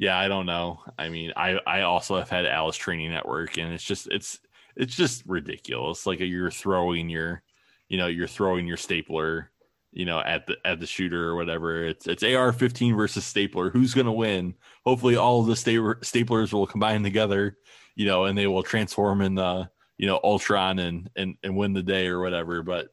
yeah, 0.00 0.18
I 0.18 0.28
don't 0.28 0.46
know. 0.46 0.80
I 0.98 1.10
mean, 1.10 1.30
I 1.36 1.60
I 1.66 1.82
also 1.82 2.16
have 2.16 2.30
had 2.30 2.46
Alice 2.46 2.76
Training 2.76 3.10
Network, 3.10 3.58
and 3.58 3.70
it's 3.70 3.84
just 3.84 4.08
it's 4.10 4.40
it's 4.74 4.96
just 4.96 5.22
ridiculous. 5.26 6.06
Like 6.06 6.20
you're 6.20 6.50
throwing 6.50 7.10
your, 7.10 7.42
you 7.90 7.98
know, 7.98 8.06
you're 8.06 8.26
throwing 8.26 8.66
your 8.66 8.78
stapler, 8.78 9.50
you 9.92 10.06
know, 10.06 10.18
at 10.18 10.46
the 10.46 10.56
at 10.64 10.80
the 10.80 10.86
shooter 10.86 11.28
or 11.28 11.36
whatever. 11.36 11.84
It's 11.84 12.06
it's 12.06 12.22
AR-15 12.22 12.96
versus 12.96 13.26
stapler. 13.26 13.68
Who's 13.68 13.92
gonna 13.92 14.10
win? 14.10 14.54
Hopefully, 14.86 15.16
all 15.16 15.40
of 15.40 15.48
the 15.48 15.54
sta- 15.54 16.00
staplers 16.00 16.54
will 16.54 16.66
combine 16.66 17.02
together, 17.02 17.58
you 17.94 18.06
know, 18.06 18.24
and 18.24 18.38
they 18.38 18.46
will 18.46 18.62
transform 18.62 19.20
in 19.20 19.34
the 19.34 19.68
you 19.98 20.06
know 20.06 20.18
Voltron 20.24 20.80
and 20.80 21.10
and 21.14 21.34
and 21.42 21.54
win 21.54 21.74
the 21.74 21.82
day 21.82 22.06
or 22.06 22.20
whatever. 22.22 22.62
But 22.62 22.88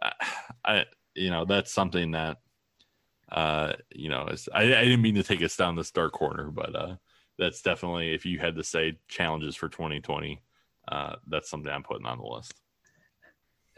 uh, 0.00 0.12
I, 0.64 0.72
I 0.78 0.84
you 1.14 1.28
know 1.28 1.44
that's 1.44 1.74
something 1.74 2.12
that 2.12 2.38
uh, 3.30 3.72
you 3.94 4.08
know, 4.08 4.28
I, 4.54 4.62
I 4.62 4.84
didn't 4.84 5.02
mean 5.02 5.14
to 5.16 5.22
take 5.22 5.42
us 5.42 5.56
down 5.56 5.76
this 5.76 5.90
dark 5.90 6.12
corner, 6.12 6.50
but 6.50 6.74
uh, 6.74 6.96
that's 7.38 7.62
definitely 7.62 8.14
if 8.14 8.24
you 8.24 8.38
had 8.38 8.56
to 8.56 8.64
say 8.64 8.98
challenges 9.08 9.54
for 9.54 9.68
2020, 9.68 10.40
uh, 10.88 11.16
that's 11.26 11.50
something 11.50 11.70
I'm 11.70 11.82
putting 11.82 12.06
on 12.06 12.18
the 12.18 12.24
list. 12.24 12.54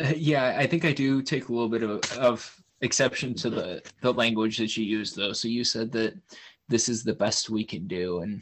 Uh, 0.00 0.12
yeah, 0.16 0.56
I 0.56 0.66
think 0.66 0.84
I 0.84 0.92
do 0.92 1.22
take 1.22 1.48
a 1.48 1.52
little 1.52 1.68
bit 1.68 1.82
of, 1.82 2.00
of 2.18 2.62
exception 2.80 3.34
to 3.34 3.50
the 3.50 3.82
the 4.00 4.12
language 4.12 4.56
that 4.58 4.76
you 4.76 4.84
used, 4.84 5.16
though. 5.16 5.32
So 5.32 5.48
you 5.48 5.64
said 5.64 5.92
that 5.92 6.14
this 6.68 6.88
is 6.88 7.02
the 7.02 7.12
best 7.12 7.50
we 7.50 7.64
can 7.64 7.86
do, 7.86 8.20
and 8.20 8.40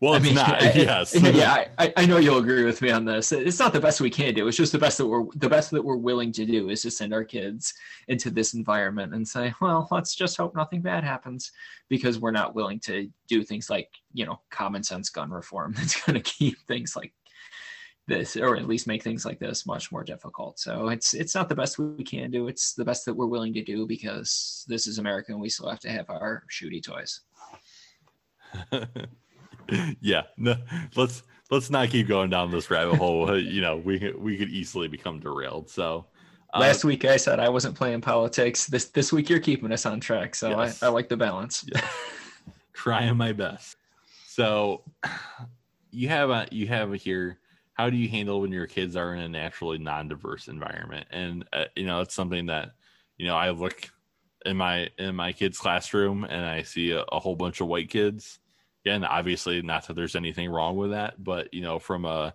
well, 0.00 0.14
it's 0.14 0.24
I 0.24 0.26
mean, 0.26 0.34
not. 0.34 0.62
I, 0.62 0.72
yes. 0.72 1.14
Yeah, 1.14 1.68
I, 1.78 1.92
I 1.96 2.06
know 2.06 2.18
you'll 2.18 2.38
agree 2.38 2.64
with 2.64 2.82
me 2.82 2.90
on 2.90 3.04
this. 3.04 3.32
It's 3.32 3.58
not 3.58 3.72
the 3.72 3.80
best 3.80 4.00
we 4.00 4.10
can 4.10 4.34
do. 4.34 4.48
It's 4.48 4.56
just 4.56 4.72
the 4.72 4.78
best 4.78 4.98
that 4.98 5.06
we're 5.06 5.24
the 5.36 5.48
best 5.48 5.70
that 5.70 5.84
we're 5.84 5.96
willing 5.96 6.32
to 6.32 6.44
do 6.44 6.68
is 6.68 6.82
to 6.82 6.90
send 6.90 7.12
our 7.12 7.24
kids 7.24 7.74
into 8.08 8.30
this 8.30 8.54
environment 8.54 9.14
and 9.14 9.26
say, 9.26 9.54
well, 9.60 9.88
let's 9.90 10.14
just 10.14 10.36
hope 10.36 10.54
nothing 10.54 10.82
bad 10.82 11.04
happens, 11.04 11.52
because 11.88 12.18
we're 12.18 12.30
not 12.30 12.54
willing 12.54 12.80
to 12.80 13.10
do 13.28 13.42
things 13.42 13.70
like 13.70 13.88
you 14.12 14.26
know 14.26 14.40
common 14.50 14.82
sense 14.82 15.08
gun 15.10 15.30
reform 15.30 15.72
that's 15.76 16.00
going 16.02 16.20
to 16.20 16.30
keep 16.30 16.58
things 16.66 16.96
like 16.96 17.12
this, 18.06 18.36
or 18.36 18.56
at 18.56 18.68
least 18.68 18.86
make 18.86 19.02
things 19.02 19.24
like 19.24 19.38
this 19.38 19.66
much 19.66 19.90
more 19.90 20.04
difficult. 20.04 20.58
So 20.58 20.88
it's 20.88 21.14
it's 21.14 21.34
not 21.34 21.48
the 21.48 21.54
best 21.54 21.78
we 21.78 22.04
can 22.04 22.30
do. 22.30 22.48
It's 22.48 22.74
the 22.74 22.84
best 22.84 23.04
that 23.06 23.14
we're 23.14 23.26
willing 23.26 23.54
to 23.54 23.64
do 23.64 23.86
because 23.86 24.64
this 24.68 24.86
is 24.86 24.98
America 24.98 25.32
and 25.32 25.40
we 25.40 25.48
still 25.48 25.70
have 25.70 25.80
to 25.80 25.90
have 25.90 26.10
our 26.10 26.44
shooty 26.50 26.82
toys. 26.82 27.20
yeah, 30.00 30.22
no, 30.36 30.56
let's 30.96 31.22
let's 31.50 31.70
not 31.70 31.90
keep 31.90 32.08
going 32.08 32.30
down 32.30 32.50
this 32.50 32.70
rabbit 32.70 32.96
hole. 32.96 33.38
you 33.38 33.60
know, 33.60 33.76
we 33.76 34.12
we 34.18 34.36
could 34.36 34.50
easily 34.50 34.88
become 34.88 35.20
derailed. 35.20 35.68
So 35.70 36.06
uh, 36.52 36.60
last 36.60 36.84
week 36.84 37.04
I 37.04 37.16
said 37.16 37.40
I 37.40 37.48
wasn't 37.48 37.74
playing 37.74 38.00
politics. 38.00 38.66
This 38.66 38.86
this 38.86 39.12
week 39.12 39.28
you're 39.28 39.40
keeping 39.40 39.72
us 39.72 39.86
on 39.86 40.00
track. 40.00 40.34
So 40.34 40.50
yes. 40.50 40.82
I, 40.82 40.86
I 40.86 40.90
like 40.90 41.08
the 41.08 41.16
balance. 41.16 41.64
Yeah. 41.72 41.80
Trying 42.72 43.16
my 43.16 43.32
best. 43.32 43.76
So 44.26 44.82
you 45.90 46.08
have 46.08 46.30
a 46.30 46.46
you 46.50 46.66
have 46.68 46.92
a 46.92 46.96
here. 46.96 47.38
How 47.74 47.90
do 47.90 47.96
you 47.96 48.08
handle 48.08 48.40
when 48.40 48.52
your 48.52 48.68
kids 48.68 48.94
are 48.94 49.14
in 49.14 49.20
a 49.20 49.28
naturally 49.28 49.78
non-diverse 49.78 50.46
environment? 50.46 51.06
And 51.10 51.44
uh, 51.52 51.64
you 51.76 51.86
know, 51.86 52.00
it's 52.00 52.14
something 52.14 52.46
that 52.46 52.72
you 53.16 53.26
know, 53.26 53.36
I 53.36 53.50
look 53.50 53.90
in 54.44 54.56
my 54.56 54.90
in 54.98 55.14
my 55.14 55.32
kids' 55.32 55.58
classroom 55.58 56.24
and 56.24 56.44
I 56.44 56.62
see 56.62 56.90
a, 56.90 57.02
a 57.02 57.18
whole 57.18 57.36
bunch 57.36 57.60
of 57.60 57.68
white 57.68 57.90
kids. 57.90 58.38
Again, 58.84 59.04
obviously, 59.04 59.62
not 59.62 59.86
that 59.86 59.94
there's 59.94 60.16
anything 60.16 60.50
wrong 60.50 60.76
with 60.76 60.90
that, 60.90 61.22
but 61.22 61.52
you 61.54 61.62
know, 61.62 61.78
from 61.78 62.04
a 62.04 62.34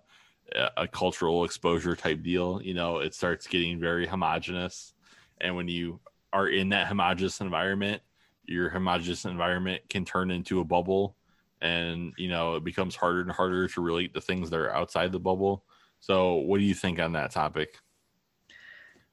a 0.78 0.88
cultural 0.88 1.44
exposure 1.44 1.96
type 1.96 2.24
deal, 2.24 2.60
you 2.64 2.74
know, 2.74 2.98
it 2.98 3.14
starts 3.14 3.46
getting 3.46 3.80
very 3.80 4.08
homogenous. 4.08 4.94
And 5.40 5.56
when 5.56 5.68
you 5.68 6.00
are 6.34 6.48
in 6.48 6.70
that 6.70 6.88
homogenous 6.88 7.40
environment, 7.40 8.02
your 8.46 8.70
homogenous 8.70 9.26
environment 9.26 9.84
can 9.90 10.06
turn 10.06 10.32
into 10.32 10.60
a 10.60 10.64
bubble. 10.64 11.16
And 11.62 12.14
you 12.18 12.30
know 12.30 12.56
it 12.56 12.64
becomes 12.64 12.96
harder 12.96 13.22
and 13.22 13.32
harder 13.32 13.68
to 13.68 13.82
relate 13.82 14.14
to 14.14 14.22
things 14.22 14.50
that 14.50 14.60
are 14.60 14.74
outside 14.74 15.12
the 15.12 15.20
bubble. 15.20 15.66
So 16.00 16.36
what 16.36 16.60
do 16.60 16.64
you 16.64 16.74
think 16.74 17.00
on 17.00 17.12
that 17.14 17.32
topic? 17.32 17.78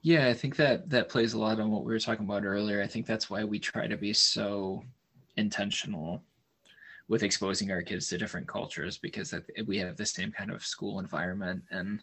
Yeah 0.03 0.29
i 0.29 0.35
think 0.35 0.55
that 0.57 0.89
that 0.91 1.09
plays 1.09 1.33
a 1.33 1.39
lot 1.39 1.59
on 1.59 1.71
what 1.73 1.85
we 1.85 1.93
were 1.93 1.99
talking 1.99 2.25
about 2.25 2.45
earlier. 2.45 2.81
I 2.81 2.87
think 2.87 3.05
that's 3.05 3.29
why 3.29 3.43
we 3.45 3.59
try 3.59 3.89
to 3.89 3.97
be 3.97 4.13
so 4.13 4.85
intentional 5.37 6.23
with 7.09 7.23
exposing 7.23 7.71
our 7.71 7.83
kids 7.83 8.09
to 8.09 8.19
different 8.19 8.49
cultures 8.49 8.99
because 8.99 9.35
we 9.67 9.79
have 9.79 9.97
the 9.97 10.07
same 10.07 10.33
kind 10.33 10.51
of 10.51 10.65
school 10.65 10.99
environment 10.99 11.63
and 11.71 12.03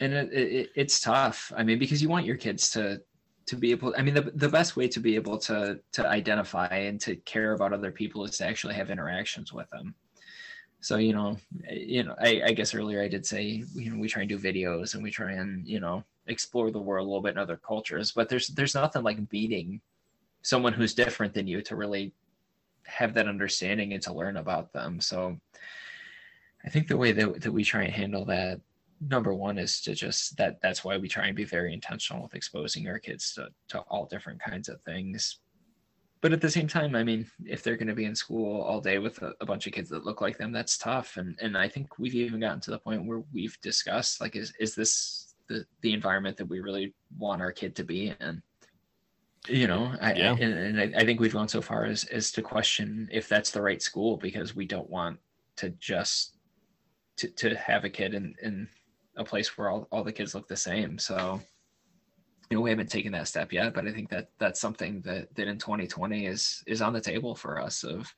and 0.00 0.12
it, 0.12 0.32
it, 0.32 0.70
it's 0.76 1.00
tough. 1.00 1.52
I 1.56 1.62
mean 1.64 1.78
because 1.78 2.02
you 2.02 2.08
want 2.08 2.26
your 2.26 2.36
kids 2.36 2.70
to 2.72 3.00
to 3.46 3.56
be 3.56 3.70
able 3.70 3.94
i 3.96 4.02
mean 4.02 4.12
the, 4.12 4.30
the 4.34 4.48
best 4.48 4.76
way 4.76 4.86
to 4.86 5.00
be 5.00 5.14
able 5.14 5.38
to 5.38 5.80
to 5.90 6.06
identify 6.06 6.66
and 6.66 7.00
to 7.00 7.16
care 7.16 7.52
about 7.52 7.72
other 7.72 7.90
people 7.90 8.22
is 8.24 8.36
to 8.36 8.46
actually 8.46 8.74
have 8.74 8.90
interactions 8.90 9.52
with 9.54 9.68
them. 9.70 9.94
So 10.80 10.98
you 10.98 11.14
know 11.14 11.38
you 11.70 12.04
know 12.04 12.14
I, 12.20 12.42
I 12.46 12.52
guess 12.52 12.74
earlier 12.74 13.02
i 13.02 13.08
did 13.08 13.24
say 13.26 13.64
you 13.74 13.90
know 13.90 13.98
we 13.98 14.08
try 14.08 14.22
and 14.22 14.28
do 14.28 14.38
videos 14.38 14.94
and 14.94 15.02
we 15.02 15.10
try 15.10 15.32
and 15.32 15.66
you 15.66 15.80
know 15.80 16.04
explore 16.26 16.70
the 16.70 16.78
world 16.78 17.06
a 17.06 17.08
little 17.08 17.22
bit 17.22 17.32
in 17.32 17.38
other 17.38 17.56
cultures 17.56 18.12
but 18.12 18.28
there's 18.28 18.48
there's 18.48 18.74
nothing 18.74 19.02
like 19.02 19.32
meeting 19.32 19.80
someone 20.42 20.74
who's 20.74 20.94
different 20.94 21.32
than 21.32 21.46
you 21.46 21.62
to 21.62 21.74
really 21.74 22.12
have 22.88 23.14
that 23.14 23.28
understanding 23.28 23.92
and 23.92 24.02
to 24.02 24.12
learn 24.12 24.36
about 24.36 24.72
them. 24.72 25.00
So 25.00 25.38
i 26.64 26.68
think 26.68 26.88
the 26.88 26.96
way 26.96 27.12
that, 27.12 27.40
that 27.40 27.52
we 27.52 27.64
try 27.64 27.84
and 27.84 27.92
handle 27.92 28.24
that 28.24 28.60
number 29.00 29.32
one 29.32 29.58
is 29.58 29.80
to 29.82 29.94
just 29.94 30.36
that 30.36 30.60
that's 30.60 30.84
why 30.84 30.96
we 30.96 31.08
try 31.08 31.26
and 31.26 31.36
be 31.36 31.44
very 31.44 31.72
intentional 31.72 32.22
with 32.22 32.34
exposing 32.34 32.88
our 32.88 32.98
kids 32.98 33.32
to, 33.34 33.48
to 33.68 33.78
all 33.88 34.06
different 34.06 34.40
kinds 34.42 34.68
of 34.68 34.82
things. 34.82 35.38
But 36.20 36.32
at 36.32 36.40
the 36.40 36.50
same 36.50 36.66
time 36.66 36.96
i 36.96 37.04
mean 37.04 37.30
if 37.44 37.62
they're 37.62 37.76
going 37.76 37.88
to 37.88 37.94
be 37.94 38.06
in 38.06 38.14
school 38.14 38.60
all 38.62 38.80
day 38.80 38.98
with 38.98 39.22
a, 39.22 39.34
a, 39.40 39.46
bunch 39.46 39.66
of 39.66 39.72
kids 39.72 39.88
that 39.90 40.04
look 40.04 40.20
like 40.20 40.36
them 40.36 40.52
that's 40.52 40.76
tough. 40.76 41.16
And 41.16 41.38
and 41.40 41.56
i 41.56 41.68
think 41.68 41.98
we've 41.98 42.14
even 42.14 42.40
gotten 42.40 42.60
to 42.62 42.72
the 42.72 42.80
point 42.80 43.06
where 43.06 43.22
we've 43.32 43.58
discussed 43.60 44.20
like 44.20 44.34
is 44.34 44.52
is 44.58 44.74
this 44.74 45.34
the 45.48 45.64
the 45.82 45.92
environment 45.92 46.36
that 46.36 46.48
we 46.48 46.60
really 46.60 46.92
want 47.16 47.40
our 47.40 47.52
kid 47.52 47.76
to 47.76 47.84
be 47.84 48.14
in 48.20 48.42
you 49.48 49.66
know 49.66 49.94
I, 50.00 50.14
yeah. 50.14 50.32
and, 50.32 50.78
and 50.78 50.80
I, 50.80 51.00
I 51.00 51.04
think 51.04 51.20
we've 51.20 51.32
gone 51.32 51.48
so 51.48 51.60
far 51.60 51.84
as 51.84 52.04
as 52.04 52.30
to 52.32 52.42
question 52.42 53.08
if 53.10 53.28
that's 53.28 53.50
the 53.50 53.62
right 53.62 53.80
school 53.82 54.16
because 54.16 54.54
we 54.54 54.66
don't 54.66 54.88
want 54.90 55.18
to 55.56 55.70
just 55.70 56.36
to, 57.16 57.28
to 57.28 57.56
have 57.56 57.84
a 57.84 57.90
kid 57.90 58.14
in 58.14 58.34
in 58.42 58.68
a 59.18 59.24
place 59.24 59.58
where 59.58 59.68
all, 59.68 59.86
all 59.90 60.04
the 60.04 60.12
kids 60.12 60.34
look 60.34 60.48
the 60.48 60.56
same. 60.56 60.98
So, 60.98 61.40
you 62.48 62.56
know, 62.56 62.62
we 62.62 62.70
haven't 62.70 62.90
taken 62.90 63.12
that 63.12 63.28
step 63.28 63.52
yet, 63.52 63.74
but 63.74 63.86
I 63.86 63.92
think 63.92 64.08
that 64.10 64.30
that's 64.38 64.60
something 64.60 65.02
that, 65.02 65.34
that 65.34 65.48
in 65.48 65.58
2020 65.58 66.26
is, 66.26 66.62
is 66.66 66.80
on 66.80 66.92
the 66.92 67.00
table 67.00 67.34
for 67.34 67.60
us 67.60 67.82
of 67.82 68.12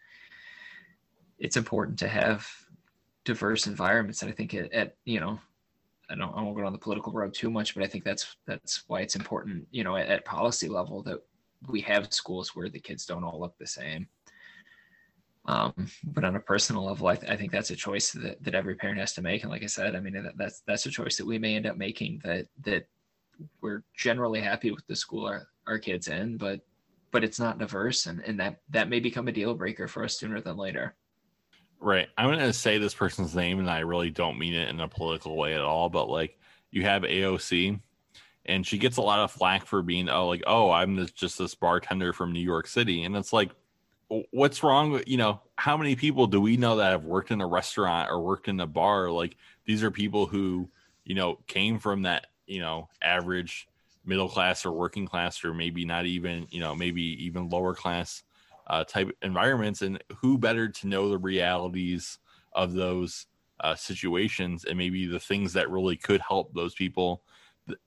it's 1.38 1.56
important 1.56 1.98
to 2.00 2.08
have 2.08 2.46
diverse 3.24 3.66
environments. 3.66 4.22
And 4.22 4.30
I 4.30 4.34
think 4.34 4.54
it, 4.54 4.72
at, 4.72 4.96
you 5.04 5.20
know, 5.20 5.40
I 6.10 6.14
don't, 6.16 6.34
I 6.36 6.42
won't 6.42 6.56
go 6.56 6.66
on 6.66 6.72
the 6.72 6.78
political 6.78 7.12
road 7.12 7.32
too 7.32 7.50
much, 7.50 7.74
but 7.74 7.84
I 7.84 7.86
think 7.86 8.04
that's, 8.04 8.36
that's 8.46 8.84
why 8.88 9.00
it's 9.00 9.16
important, 9.16 9.66
you 9.70 9.84
know, 9.84 9.96
at, 9.96 10.08
at 10.08 10.24
policy 10.24 10.68
level 10.68 11.02
that 11.04 11.22
we 11.68 11.80
have 11.82 12.12
schools 12.12 12.54
where 12.54 12.68
the 12.68 12.80
kids 12.80 13.06
don't 13.06 13.24
all 13.24 13.40
look 13.40 13.56
the 13.58 13.66
same. 13.66 14.08
Um, 15.46 15.88
but 16.04 16.24
on 16.24 16.36
a 16.36 16.40
personal 16.40 16.84
level, 16.84 17.06
I, 17.06 17.16
th- 17.16 17.30
I, 17.30 17.36
think 17.36 17.50
that's 17.50 17.70
a 17.70 17.76
choice 17.76 18.12
that, 18.12 18.42
that 18.44 18.54
every 18.54 18.74
parent 18.74 19.00
has 19.00 19.14
to 19.14 19.22
make. 19.22 19.42
And 19.42 19.50
like 19.50 19.62
I 19.62 19.66
said, 19.66 19.96
I 19.96 20.00
mean, 20.00 20.12
that, 20.22 20.36
that's, 20.36 20.62
that's 20.66 20.86
a 20.86 20.90
choice 20.90 21.16
that 21.16 21.26
we 21.26 21.38
may 21.38 21.56
end 21.56 21.66
up 21.66 21.76
making 21.76 22.20
that, 22.24 22.46
that 22.64 22.86
we're 23.62 23.82
generally 23.96 24.40
happy 24.40 24.70
with 24.70 24.86
the 24.86 24.96
school 24.96 25.26
our, 25.26 25.48
our 25.66 25.78
kids 25.78 26.08
in, 26.08 26.36
but, 26.36 26.60
but 27.10 27.24
it's 27.24 27.40
not 27.40 27.58
diverse. 27.58 28.06
And, 28.06 28.20
and 28.20 28.38
that, 28.38 28.60
that 28.68 28.90
may 28.90 29.00
become 29.00 29.28
a 29.28 29.32
deal 29.32 29.54
breaker 29.54 29.88
for 29.88 30.04
us 30.04 30.18
sooner 30.18 30.40
than 30.40 30.56
later. 30.56 30.94
Right. 31.80 32.08
I'm 32.18 32.28
going 32.28 32.38
to 32.40 32.52
say 32.52 32.78
this 32.78 32.94
person's 32.94 33.34
name 33.34 33.58
and 33.58 33.70
I 33.70 33.80
really 33.80 34.10
don't 34.10 34.38
mean 34.38 34.54
it 34.54 34.68
in 34.68 34.80
a 34.80 34.88
political 34.88 35.36
way 35.36 35.54
at 35.54 35.62
all, 35.62 35.88
but 35.88 36.10
like 36.10 36.38
you 36.70 36.82
have 36.82 37.02
AOC 37.02 37.80
and 38.44 38.66
she 38.66 38.78
gets 38.78 38.98
a 38.98 39.02
lot 39.02 39.20
of 39.20 39.30
flack 39.30 39.64
for 39.64 39.82
being, 39.82 40.08
oh, 40.08 40.28
like, 40.28 40.42
oh, 40.46 40.70
I'm 40.70 40.96
this, 40.96 41.10
just 41.12 41.38
this 41.38 41.54
bartender 41.54 42.12
from 42.12 42.32
New 42.32 42.40
York 42.40 42.66
City. 42.66 43.04
And 43.04 43.16
it's 43.16 43.32
like, 43.32 43.50
what's 44.30 44.62
wrong 44.62 44.90
with 44.90 45.06
you 45.06 45.16
know 45.16 45.40
how 45.56 45.76
many 45.76 45.94
people 45.94 46.26
do 46.26 46.40
we 46.40 46.56
know 46.56 46.76
that 46.76 46.90
have 46.90 47.04
worked 47.04 47.30
in 47.30 47.40
a 47.40 47.46
restaurant 47.46 48.10
or 48.10 48.20
worked 48.20 48.48
in 48.48 48.58
a 48.58 48.66
bar 48.66 49.08
like 49.10 49.36
these 49.66 49.84
are 49.84 49.90
people 49.90 50.26
who 50.26 50.68
you 51.04 51.14
know 51.14 51.38
came 51.46 51.78
from 51.78 52.02
that 52.02 52.26
you 52.46 52.58
know 52.58 52.88
average 53.00 53.68
middle 54.04 54.28
class 54.28 54.66
or 54.66 54.72
working 54.72 55.06
class 55.06 55.44
or 55.44 55.54
maybe 55.54 55.84
not 55.84 56.06
even 56.06 56.46
you 56.50 56.58
know 56.58 56.74
maybe 56.74 57.02
even 57.24 57.48
lower 57.48 57.74
class 57.74 58.24
uh, 58.70 58.84
type 58.84 59.10
environments 59.20 59.82
and 59.82 60.02
who 60.18 60.38
better 60.38 60.68
to 60.68 60.86
know 60.86 61.08
the 61.08 61.18
realities 61.18 62.18
of 62.52 62.72
those 62.72 63.26
uh, 63.58 63.74
situations 63.74 64.64
and 64.64 64.78
maybe 64.78 65.06
the 65.06 65.18
things 65.18 65.52
that 65.52 65.70
really 65.70 65.96
could 65.96 66.20
help 66.20 66.54
those 66.54 66.72
people 66.72 67.22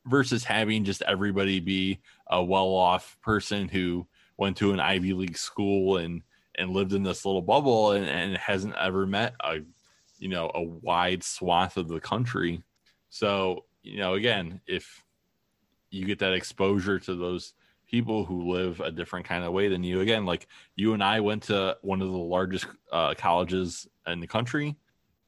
versus 0.06 0.43
having 0.43 0.84
just 0.84 1.02
everybody 1.04 1.62
be 1.62 2.00
a 2.28 2.43
well-off 2.43 3.17
person 3.22 3.69
who 3.69 4.06
went 4.38 4.58
to 4.58 4.74
an 4.74 4.80
Ivy 4.80 5.13
League 5.13 5.38
school 5.38 5.98
and 5.98 6.22
and 6.56 6.69
lived 6.69 6.93
in 6.93 7.02
this 7.02 7.26
little 7.26 7.41
bubble 7.41 7.93
and, 7.93 8.06
and 8.06 8.38
hasn't 8.38 8.76
ever 8.76 9.08
met 9.08 9.34
a 9.41 9.60
you 10.19 10.28
know 10.28 10.52
a 10.54 10.62
wide 10.62 11.24
swath 11.24 11.78
of 11.78 11.88
the 11.88 12.02
country. 12.02 12.62
So 13.10 13.63
you 13.84 14.00
know 14.00 14.15
again, 14.15 14.60
if 14.67 15.02
you 15.91 16.06
get 16.06 16.19
that 16.19 16.34
exposure 16.34 17.00
to 17.00 17.15
those 17.15 17.54
people 17.93 18.25
who 18.25 18.51
live 18.51 18.79
a 18.79 18.89
different 18.89 19.23
kind 19.23 19.43
of 19.43 19.53
way 19.53 19.67
than 19.67 19.84
you, 19.84 20.01
again, 20.01 20.25
like 20.25 20.47
you 20.75 20.95
and 20.95 21.03
I 21.03 21.19
went 21.19 21.43
to 21.43 21.77
one 21.84 22.01
of 22.01 22.08
the 22.08 22.17
largest 22.17 22.65
uh, 22.91 23.13
colleges 23.15 23.88
in 24.08 24.19
the 24.19 24.25
country. 24.25 24.75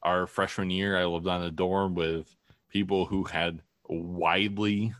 Our 0.01 0.25
freshman 0.25 0.71
year, 0.71 0.97
I 0.97 1.05
lived 1.05 1.27
on 1.27 1.43
a 1.43 1.51
dorm 1.51 1.93
with 1.93 2.35
people 2.69 3.05
who 3.05 3.23
had 3.23 3.61
widely 3.87 4.95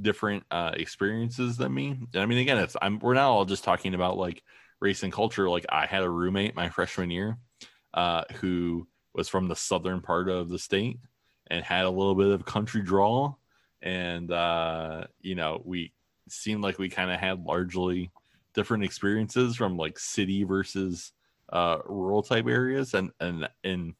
different 0.00 0.44
uh, 0.52 0.70
experiences 0.74 1.56
than 1.56 1.74
me. 1.74 1.98
And 2.14 2.22
I 2.22 2.26
mean, 2.26 2.38
again, 2.38 2.58
it's 2.58 2.76
I'm 2.80 3.00
we're 3.00 3.14
not 3.14 3.28
all 3.28 3.44
just 3.44 3.64
talking 3.64 3.94
about 3.94 4.16
like 4.16 4.44
race 4.78 5.02
and 5.02 5.12
culture. 5.12 5.50
Like 5.50 5.66
I 5.68 5.86
had 5.86 6.04
a 6.04 6.08
roommate 6.08 6.54
my 6.54 6.68
freshman 6.68 7.10
year 7.10 7.38
uh, 7.92 8.22
who 8.34 8.86
was 9.14 9.28
from 9.28 9.48
the 9.48 9.56
southern 9.56 10.00
part 10.00 10.28
of 10.28 10.48
the 10.48 10.60
state 10.60 11.00
and 11.48 11.64
had 11.64 11.86
a 11.86 11.90
little 11.90 12.14
bit 12.14 12.28
of 12.28 12.44
country 12.44 12.82
drawl, 12.82 13.40
and 13.82 14.30
uh, 14.30 15.08
you 15.20 15.34
know 15.34 15.60
we 15.64 15.92
seemed 16.32 16.62
like 16.62 16.78
we 16.78 16.88
kind 16.88 17.10
of 17.10 17.20
had 17.20 17.44
largely 17.44 18.10
different 18.54 18.84
experiences 18.84 19.56
from 19.56 19.76
like 19.76 19.98
city 19.98 20.44
versus 20.44 21.12
uh, 21.52 21.78
rural 21.86 22.22
type 22.22 22.46
areas, 22.46 22.94
and 22.94 23.10
and 23.20 23.48
in 23.64 23.94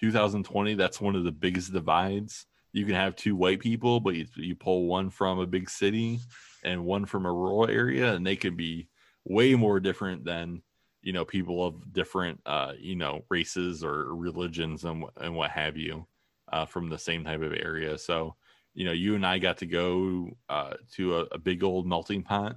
2020, 0.00 0.74
that's 0.74 1.00
one 1.00 1.16
of 1.16 1.24
the 1.24 1.32
biggest 1.32 1.72
divides 1.72 2.46
you 2.76 2.84
can 2.84 2.94
have 2.94 3.16
two 3.16 3.34
white 3.34 3.60
people, 3.60 4.00
but 4.00 4.14
you, 4.14 4.26
you 4.34 4.54
pull 4.54 4.84
one 4.84 5.08
from 5.08 5.38
a 5.38 5.46
big 5.46 5.70
city 5.70 6.20
and 6.62 6.84
one 6.84 7.06
from 7.06 7.24
a 7.24 7.32
rural 7.32 7.66
area, 7.70 8.12
and 8.12 8.26
they 8.26 8.36
could 8.36 8.54
be 8.54 8.88
way 9.24 9.54
more 9.54 9.80
different 9.80 10.26
than 10.26 10.62
you 11.00 11.14
know 11.14 11.24
people 11.24 11.66
of 11.66 11.90
different 11.94 12.38
uh, 12.44 12.72
you 12.78 12.94
know 12.94 13.24
races 13.30 13.82
or 13.82 14.14
religions 14.14 14.84
and 14.84 15.04
and 15.22 15.34
what 15.34 15.52
have 15.52 15.78
you 15.78 16.06
uh, 16.52 16.66
from 16.66 16.90
the 16.90 16.98
same 16.98 17.24
type 17.24 17.40
of 17.40 17.54
area. 17.54 17.96
So 17.96 18.36
you 18.76 18.84
know, 18.84 18.92
you 18.92 19.14
and 19.14 19.26
I 19.26 19.38
got 19.38 19.56
to 19.58 19.66
go 19.66 20.36
uh, 20.50 20.74
to 20.96 21.16
a, 21.16 21.20
a, 21.32 21.38
big 21.38 21.64
old 21.64 21.86
melting 21.86 22.22
pot 22.22 22.56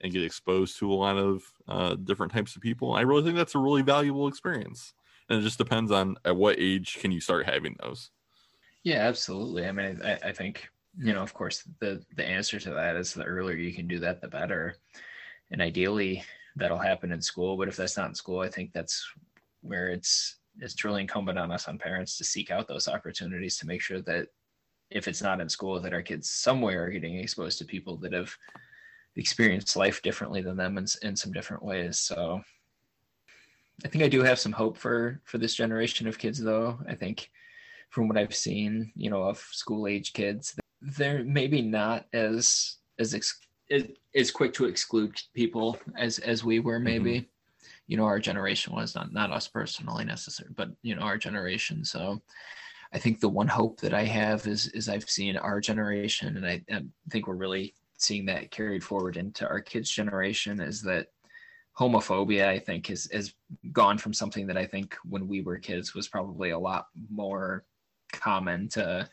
and 0.00 0.12
get 0.12 0.24
exposed 0.24 0.76
to 0.80 0.92
a 0.92 0.94
lot 0.94 1.16
of 1.16 1.44
uh, 1.68 1.94
different 1.94 2.32
types 2.32 2.56
of 2.56 2.62
people. 2.62 2.94
I 2.94 3.02
really 3.02 3.22
think 3.22 3.36
that's 3.36 3.54
a 3.54 3.60
really 3.60 3.82
valuable 3.82 4.26
experience, 4.26 4.92
and 5.28 5.38
it 5.38 5.42
just 5.42 5.58
depends 5.58 5.92
on 5.92 6.16
at 6.24 6.34
what 6.34 6.56
age 6.58 6.98
can 7.00 7.12
you 7.12 7.20
start 7.20 7.48
having 7.48 7.76
those. 7.80 8.10
Yeah, 8.82 9.06
absolutely. 9.06 9.64
I 9.64 9.70
mean, 9.70 10.00
I, 10.04 10.18
I 10.24 10.32
think 10.32 10.68
you 10.98 11.12
know, 11.12 11.22
of 11.22 11.32
course, 11.32 11.62
the 11.78 12.04
the 12.16 12.26
answer 12.26 12.58
to 12.58 12.70
that 12.70 12.96
is 12.96 13.14
the 13.14 13.22
earlier 13.22 13.56
you 13.56 13.72
can 13.72 13.86
do 13.86 14.00
that, 14.00 14.20
the 14.20 14.26
better. 14.26 14.74
And 15.52 15.62
ideally, 15.62 16.24
that'll 16.56 16.78
happen 16.78 17.12
in 17.12 17.22
school. 17.22 17.56
But 17.56 17.68
if 17.68 17.76
that's 17.76 17.96
not 17.96 18.08
in 18.08 18.16
school, 18.16 18.40
I 18.40 18.48
think 18.48 18.72
that's 18.72 19.08
where 19.60 19.90
it's 19.90 20.38
it's 20.58 20.74
truly 20.74 21.02
incumbent 21.02 21.38
on 21.38 21.52
us 21.52 21.68
on 21.68 21.78
parents 21.78 22.18
to 22.18 22.24
seek 22.24 22.50
out 22.50 22.66
those 22.66 22.88
opportunities 22.88 23.58
to 23.58 23.66
make 23.66 23.80
sure 23.80 24.00
that 24.02 24.26
if 24.94 25.08
it's 25.08 25.22
not 25.22 25.40
in 25.40 25.48
school, 25.48 25.80
that 25.80 25.92
our 25.92 26.02
kids 26.02 26.30
somewhere 26.30 26.84
are 26.84 26.90
getting 26.90 27.18
exposed 27.18 27.58
to 27.58 27.64
people 27.64 27.96
that 27.98 28.12
have 28.12 28.34
experienced 29.16 29.76
life 29.76 30.02
differently 30.02 30.40
than 30.40 30.56
them 30.56 30.78
in, 30.78 30.86
in 31.02 31.16
some 31.16 31.32
different 31.32 31.62
ways. 31.62 31.98
So 31.98 32.42
I 33.84 33.88
think 33.88 34.04
I 34.04 34.08
do 34.08 34.22
have 34.22 34.38
some 34.38 34.52
hope 34.52 34.76
for 34.76 35.20
for 35.24 35.38
this 35.38 35.54
generation 35.54 36.06
of 36.06 36.18
kids, 36.18 36.38
though. 36.42 36.78
I 36.88 36.94
think 36.94 37.30
from 37.90 38.08
what 38.08 38.16
I've 38.16 38.34
seen, 38.34 38.92
you 38.96 39.10
know, 39.10 39.22
of 39.24 39.38
school 39.38 39.86
age 39.86 40.12
kids, 40.12 40.54
they're 40.80 41.24
maybe 41.24 41.62
not 41.62 42.06
as 42.12 42.76
as 42.98 43.14
ex- 43.14 43.46
as, 43.70 43.84
as 44.14 44.30
quick 44.30 44.52
to 44.54 44.66
exclude 44.66 45.14
people 45.34 45.78
as 45.96 46.18
as 46.20 46.44
we 46.44 46.60
were 46.60 46.76
mm-hmm. 46.76 46.84
maybe 46.84 47.28
you 47.86 47.96
know 47.96 48.04
our 48.04 48.18
generation 48.18 48.74
was 48.74 48.94
not 48.94 49.12
not 49.12 49.30
us 49.30 49.48
personally 49.48 50.04
necessarily 50.04 50.54
but 50.56 50.70
you 50.82 50.94
know 50.94 51.02
our 51.02 51.18
generation 51.18 51.84
so 51.84 52.20
i 52.92 52.98
think 52.98 53.20
the 53.20 53.28
one 53.28 53.48
hope 53.48 53.80
that 53.80 53.94
i 53.94 54.04
have 54.04 54.46
is 54.46 54.68
is 54.68 54.88
i've 54.88 55.08
seen 55.08 55.36
our 55.36 55.60
generation 55.60 56.36
and 56.36 56.46
i, 56.46 56.62
I 56.70 56.82
think 57.10 57.26
we're 57.26 57.34
really 57.34 57.74
seeing 57.98 58.26
that 58.26 58.50
carried 58.50 58.82
forward 58.82 59.16
into 59.16 59.46
our 59.46 59.60
kids 59.60 59.90
generation 59.90 60.60
is 60.60 60.82
that 60.82 61.08
homophobia 61.78 62.48
i 62.48 62.58
think 62.58 62.88
has 62.88 63.08
has 63.12 63.34
gone 63.72 63.98
from 63.98 64.12
something 64.12 64.46
that 64.46 64.58
i 64.58 64.66
think 64.66 64.96
when 65.04 65.28
we 65.28 65.40
were 65.40 65.58
kids 65.58 65.94
was 65.94 66.08
probably 66.08 66.50
a 66.50 66.58
lot 66.58 66.86
more 67.10 67.64
common 68.12 68.68
to 68.68 69.08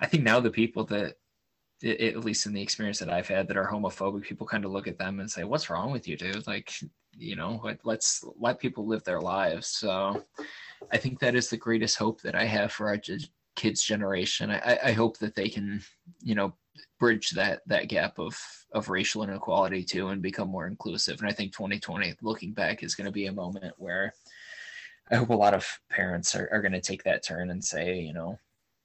i 0.00 0.06
think 0.06 0.22
now 0.22 0.38
the 0.38 0.50
people 0.50 0.84
that 0.84 1.14
at 1.82 2.24
least 2.24 2.46
in 2.46 2.52
the 2.52 2.60
experience 2.60 2.98
that 2.98 3.10
I've 3.10 3.28
had 3.28 3.48
that 3.48 3.56
are 3.56 3.66
homophobic, 3.66 4.22
people 4.22 4.46
kind 4.46 4.64
of 4.64 4.70
look 4.70 4.86
at 4.86 4.98
them 4.98 5.20
and 5.20 5.30
say, 5.30 5.44
"What's 5.44 5.70
wrong 5.70 5.90
with 5.90 6.06
you, 6.06 6.16
dude?" 6.16 6.46
Like, 6.46 6.72
you 7.16 7.36
know, 7.36 7.60
let, 7.64 7.80
let's 7.84 8.24
let 8.38 8.58
people 8.58 8.86
live 8.86 9.02
their 9.04 9.20
lives. 9.20 9.68
So, 9.68 10.24
I 10.92 10.96
think 10.96 11.18
that 11.20 11.34
is 11.34 11.48
the 11.48 11.56
greatest 11.56 11.96
hope 11.96 12.20
that 12.22 12.34
I 12.34 12.44
have 12.44 12.72
for 12.72 12.88
our 12.88 12.98
kids' 13.56 13.84
generation. 13.84 14.50
I, 14.50 14.78
I 14.84 14.92
hope 14.92 15.18
that 15.18 15.34
they 15.34 15.48
can, 15.48 15.82
you 16.20 16.34
know, 16.34 16.54
bridge 16.98 17.30
that 17.30 17.60
that 17.66 17.88
gap 17.88 18.18
of 18.18 18.38
of 18.72 18.88
racial 18.88 19.22
inequality 19.22 19.84
too, 19.84 20.08
and 20.08 20.22
become 20.22 20.48
more 20.48 20.66
inclusive. 20.66 21.20
And 21.20 21.28
I 21.28 21.32
think 21.32 21.52
2020, 21.52 22.14
looking 22.22 22.52
back, 22.52 22.82
is 22.82 22.94
going 22.94 23.06
to 23.06 23.12
be 23.12 23.26
a 23.26 23.32
moment 23.32 23.74
where 23.78 24.12
I 25.10 25.16
hope 25.16 25.30
a 25.30 25.34
lot 25.34 25.54
of 25.54 25.66
parents 25.90 26.36
are, 26.36 26.48
are 26.52 26.62
going 26.62 26.72
to 26.72 26.80
take 26.80 27.02
that 27.04 27.24
turn 27.24 27.50
and 27.50 27.64
say, 27.64 27.98
you 27.98 28.12
know, 28.12 28.38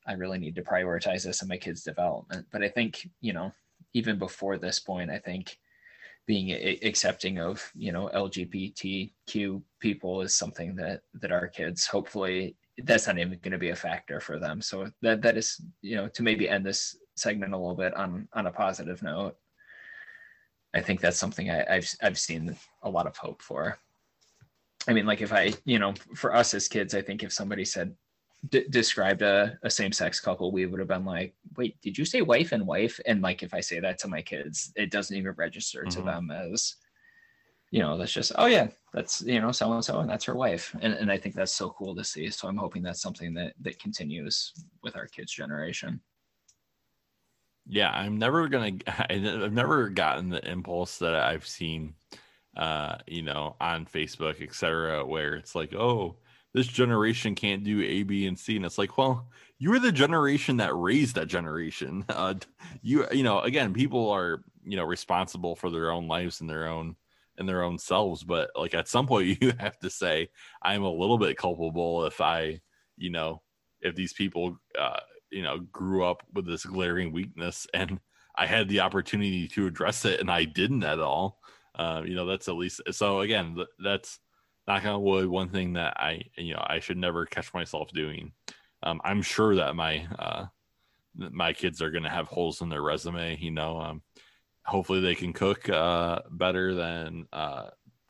I 0.08 0.13
really 0.13 0.39
need 0.39 0.55
to 0.55 0.63
prioritize 0.63 1.23
this 1.23 1.41
in 1.41 1.47
my 1.47 1.58
kids' 1.58 1.84
development. 1.84 2.47
But 2.51 2.63
I 2.63 2.69
think, 2.69 3.08
you 3.21 3.34
know, 3.34 3.51
even 3.93 4.17
before 4.17 4.58
this 4.58 4.79
point, 4.79 5.12
I 5.12 5.19
think 5.19 5.58
being 6.25 6.49
a- 6.49 6.79
accepting 6.83 7.39
of, 7.39 7.71
you 7.75 7.91
know, 7.91 8.09
LGBTQ 8.13 9.61
people 9.79 10.21
is 10.21 10.33
something 10.33 10.75
that 10.75 11.01
that 11.21 11.31
our 11.31 11.47
kids 11.47 11.85
hopefully 11.85 12.55
that's 12.83 13.07
not 13.07 13.17
even 13.17 13.39
going 13.41 13.51
to 13.51 13.57
be 13.57 13.69
a 13.69 13.75
factor 13.75 14.19
for 14.19 14.39
them. 14.39 14.61
So 14.61 14.88
that 15.01 15.21
that 15.21 15.38
is, 15.38 15.61
you 15.81 15.95
know, 15.95 16.07
to 16.09 16.23
maybe 16.23 16.49
end 16.49 16.65
this 16.65 16.97
segment 17.15 17.53
a 17.53 17.57
little 17.57 17.75
bit 17.75 17.93
on 17.95 18.27
on 18.33 18.47
a 18.47 18.51
positive 18.51 19.01
note. 19.01 19.35
I 20.73 20.81
think 20.81 20.99
that's 20.99 21.17
something 21.17 21.49
I, 21.49 21.65
I've 21.69 21.89
I've 22.01 22.19
seen 22.19 22.55
a 22.83 22.89
lot 22.89 23.07
of 23.07 23.15
hope 23.17 23.41
for. 23.41 23.79
I 24.88 24.93
mean, 24.93 25.05
like 25.05 25.21
if 25.21 25.33
I, 25.33 25.53
you 25.63 25.79
know, 25.79 25.93
for 26.15 26.35
us 26.35 26.53
as 26.53 26.67
kids, 26.67 26.93
I 26.93 27.01
think 27.01 27.23
if 27.23 27.33
somebody 27.33 27.65
said 27.65 27.95
d- 28.49 28.65
described 28.69 29.21
a, 29.21 29.58
a 29.63 29.69
same-sex 29.69 30.19
couple 30.19 30.51
we 30.51 30.65
would 30.65 30.79
have 30.79 30.89
been 30.89 31.05
like 31.05 31.34
wait 31.58 31.79
did 31.81 31.97
you 31.97 32.05
say 32.05 32.21
wife 32.21 32.51
and 32.51 32.65
wife? 32.65 32.99
And 33.05 33.21
like 33.21 33.43
if 33.43 33.53
i 33.53 33.60
say 33.60 33.79
that 33.79 33.97
to 33.99 34.08
my 34.08 34.21
kids 34.21 34.71
it 34.75 34.91
doesn't 34.91 35.15
even 35.15 35.34
register 35.38 35.84
to 35.84 35.97
mm-hmm. 35.97 36.05
them 36.05 36.31
as 36.31 36.75
you 37.71 37.79
know 37.79 37.97
that's 37.97 38.13
just 38.13 38.31
oh 38.36 38.45
yeah 38.45 38.67
that's 38.93 39.21
you 39.21 39.41
know 39.41 39.51
so 39.51 39.71
and 39.73 39.84
so 39.84 39.99
and 39.99 40.10
that's 40.10 40.25
her 40.25 40.36
wife. 40.36 40.75
And, 40.81 40.93
and 40.93 41.12
i 41.12 41.17
think 41.17 41.36
that's 41.36 41.51
so 41.51 41.69
cool 41.71 41.95
to 41.95 42.03
see. 42.03 42.29
So 42.29 42.47
i'm 42.47 42.58
hoping 42.58 42.84
that's 42.84 43.01
something 43.01 43.34
that 43.36 43.53
that 43.62 43.79
continues 43.79 44.53
with 44.84 44.95
our 44.95 45.08
kids 45.08 45.31
generation. 45.31 45.99
Yeah 47.67 47.91
i'm 47.91 48.17
never 48.17 48.47
gonna 48.47 48.73
i've 49.10 49.53
never 49.53 49.89
gotten 49.89 50.29
the 50.29 50.47
impulse 50.49 50.99
that 50.99 51.15
i've 51.15 51.47
seen 51.47 51.95
uh 52.55 52.97
you 53.08 53.23
know 53.23 53.55
on 53.60 53.86
facebook 53.86 54.41
etc 54.41 55.05
where 55.05 55.34
it's 55.34 55.55
like 55.55 55.73
oh 55.73 56.15
this 56.55 56.67
generation 56.67 57.35
can't 57.35 57.65
do 57.65 57.83
A, 57.83 58.03
B, 58.03 58.25
and 58.25 58.39
C. 58.39 58.55
And 58.55 58.65
it's 58.65 58.77
like, 58.77 58.97
well, 58.97 59.27
you 59.59 59.71
were 59.71 59.79
the 59.79 59.91
generation 59.91 60.57
that 60.57 60.73
raised 60.73 61.15
that 61.15 61.27
generation. 61.27 62.05
Uh, 62.15 62.35
you, 62.81 63.05
you 63.11 63.23
know, 63.23 63.41
again, 63.41 63.73
people 63.73 64.09
are, 64.09 64.41
you 64.63 64.77
know, 64.77 64.85
responsible 64.85 65.57
for 65.57 65.69
their 65.69 65.91
own 65.91 66.07
lives 66.07 66.39
and 66.39 66.49
their 66.49 66.67
own 66.67 66.95
and 67.37 67.47
their 67.47 67.61
own 67.61 67.77
selves. 67.77 68.23
But 68.23 68.51
like 68.55 68.73
at 68.73 68.87
some 68.87 69.05
point, 69.05 69.37
you 69.41 69.51
have 69.59 69.77
to 69.79 69.89
say, 69.89 70.29
I'm 70.63 70.83
a 70.83 70.91
little 70.91 71.17
bit 71.17 71.37
culpable 71.37 72.05
if 72.05 72.21
I, 72.21 72.61
you 72.95 73.09
know, 73.09 73.41
if 73.81 73.95
these 73.95 74.13
people, 74.13 74.57
uh, 74.79 75.01
you 75.31 75.43
know, 75.43 75.59
grew 75.59 76.05
up 76.05 76.23
with 76.33 76.47
this 76.47 76.63
glaring 76.63 77.11
weakness 77.11 77.67
and 77.73 77.99
I 78.37 78.45
had 78.45 78.69
the 78.69 78.79
opportunity 78.79 79.49
to 79.49 79.67
address 79.67 80.05
it 80.05 80.21
and 80.21 80.31
I 80.31 80.45
didn't 80.45 80.83
at 80.83 81.01
all. 81.01 81.41
Uh, 81.77 82.01
you 82.05 82.15
know, 82.15 82.25
that's 82.25 82.47
at 82.47 82.55
least 82.55 82.79
so. 82.91 83.19
Again, 83.19 83.57
that's 83.83 84.19
knock 84.67 84.86
on 84.86 85.01
wood, 85.01 85.28
one 85.28 85.49
thing 85.49 85.73
that 85.73 85.97
I 85.97 86.21
you 86.38 86.54
know 86.54 86.63
I 86.65 86.80
should 86.80 86.97
never 86.97 87.25
catch 87.25 87.54
myself 87.54 87.91
doing. 87.91 88.32
Um, 88.84 89.01
I'm 89.04 89.21
sure 89.21 89.56
that 89.56 89.75
my 89.75 90.08
uh, 90.17 90.45
my 91.15 91.54
kids 91.54 91.82
are 91.82 91.91
going 91.91 92.04
to 92.04 92.10
have 92.10 92.28
holes 92.28 92.62
in 92.62 92.69
their 92.69 92.82
resume. 92.82 93.38
You 93.39 93.51
know, 93.51 93.80
um, 93.80 94.01
hopefully 94.65 95.01
they 95.01 95.15
can 95.15 95.34
cook 95.34 95.69
uh, 95.69 96.19
better 96.32 96.73
than 96.73 97.28
uh, 97.32 97.69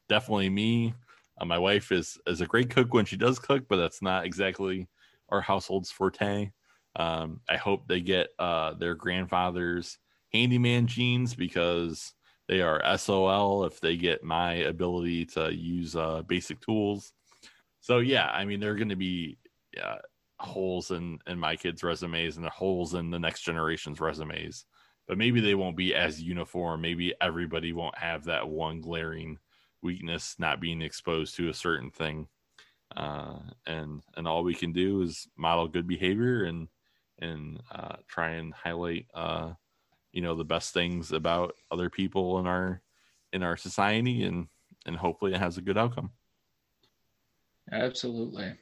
definitely 0.10 0.50
me. 0.50 0.94
Uh, 1.39 1.46
my 1.46 1.58
wife 1.58 1.91
is 1.91 2.18
is 2.28 2.41
a 2.41 2.48
great 2.48 2.70
cook 2.70 2.94
when 2.94 3.06
she 3.06 3.18
does 3.18 3.39
cook, 3.39 3.65
but 3.68 3.78
that's 3.78 4.02
not 4.02 4.26
exactly 4.26 4.88
our 5.30 5.41
household's 5.41 5.91
forte. 5.91 6.52
Um, 6.98 7.41
I 7.50 7.58
hope 7.58 7.88
they 7.88 8.00
get 8.00 8.30
uh, 8.39 8.74
their 8.76 8.96
grandfather's 8.96 9.98
handyman 10.32 10.88
genes 10.88 11.36
because 11.36 12.13
they 12.47 12.62
are 12.62 12.97
SOL 12.97 13.65
if 13.65 13.79
they 13.79 13.97
get 13.97 14.23
my 14.23 14.53
ability 14.53 15.25
to 15.25 15.53
use 15.53 15.95
uh, 15.95 16.21
basic 16.27 16.60
tools. 16.62 17.13
So 17.79 17.99
yeah, 17.99 18.27
I 18.27 18.45
mean, 18.45 18.60
they're 18.60 18.75
going 18.75 18.89
to 18.89 18.95
be 18.95 19.38
uh, 19.81 19.97
holes 20.39 20.91
in 20.91 21.19
in 21.27 21.39
my 21.39 21.55
kids' 21.55 21.84
resumes 21.84 22.36
and 22.36 22.45
the 22.45 22.49
holes 22.49 22.93
in 22.93 23.10
the 23.10 23.19
next 23.19 23.41
generation's 23.41 23.99
resumes. 23.99 24.65
But 25.08 25.17
maybe 25.17 25.39
they 25.39 25.55
won't 25.55 25.77
be 25.77 25.93
as 25.93 26.21
uniform. 26.21 26.81
Maybe 26.81 27.13
everybody 27.21 27.73
won't 27.73 27.97
have 27.97 28.25
that 28.25 28.47
one 28.47 28.81
glaring 28.81 29.38
weakness, 29.81 30.36
not 30.39 30.60
being 30.60 30.81
exposed 30.81 31.36
to 31.36 31.49
a 31.49 31.53
certain 31.53 31.91
thing. 31.91 32.27
Uh, 32.95 33.38
and 33.65 34.01
and 34.15 34.27
all 34.27 34.43
we 34.43 34.55
can 34.55 34.71
do 34.71 35.01
is 35.01 35.27
model 35.38 35.67
good 35.67 35.88
behavior 35.88 36.45
and 36.45 36.67
and 37.19 37.62
uh, 37.71 37.95
try 38.08 38.31
and 38.31 38.53
highlight 38.53 39.05
uh, 39.13 39.53
you 40.15 40.21
know 40.21 40.34
the 40.34 40.45
best 40.45 40.73
things 40.73 41.12
about 41.12 41.56
other 41.69 41.89
people 41.89 42.39
in 42.39 42.47
our 42.47 42.82
in 43.34 43.43
our 43.43 43.58
society 43.58 44.23
and 44.23 44.47
and 44.86 44.95
hopefully 44.95 45.34
it 45.34 45.39
has 45.39 45.58
a 45.58 45.62
good 45.62 45.78
outcome. 45.78 46.10
Absolutely. 47.71 48.54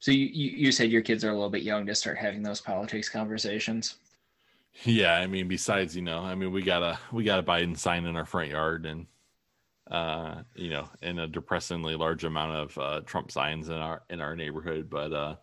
So 0.00 0.10
you, 0.10 0.26
you 0.26 0.72
said 0.72 0.90
your 0.90 1.02
kids 1.02 1.24
are 1.24 1.28
a 1.28 1.34
little 1.34 1.50
bit 1.50 1.62
young 1.62 1.86
to 1.86 1.94
start 1.94 2.16
having 2.16 2.42
those 2.42 2.60
politics 2.60 3.08
conversations? 3.08 3.96
Yeah 4.84 5.14
i 5.14 5.26
mean 5.26 5.48
besides 5.48 5.96
you 5.96 6.02
know 6.02 6.20
i 6.20 6.34
mean 6.34 6.52
we 6.52 6.62
got 6.62 6.82
a 6.82 6.98
we 7.12 7.24
got 7.24 7.40
a 7.40 7.42
biden 7.42 7.76
sign 7.76 8.06
in 8.06 8.16
our 8.16 8.24
front 8.24 8.50
yard 8.50 8.86
and 8.86 9.06
uh 9.90 10.42
you 10.54 10.70
know 10.70 10.88
and 11.02 11.18
a 11.18 11.26
depressingly 11.26 11.96
large 11.96 12.24
amount 12.24 12.52
of 12.52 12.78
uh 12.78 13.00
trump 13.04 13.32
signs 13.32 13.68
in 13.68 13.74
our 13.74 14.02
in 14.10 14.20
our 14.20 14.36
neighborhood 14.36 14.88
but 14.88 15.12
uh 15.12 15.34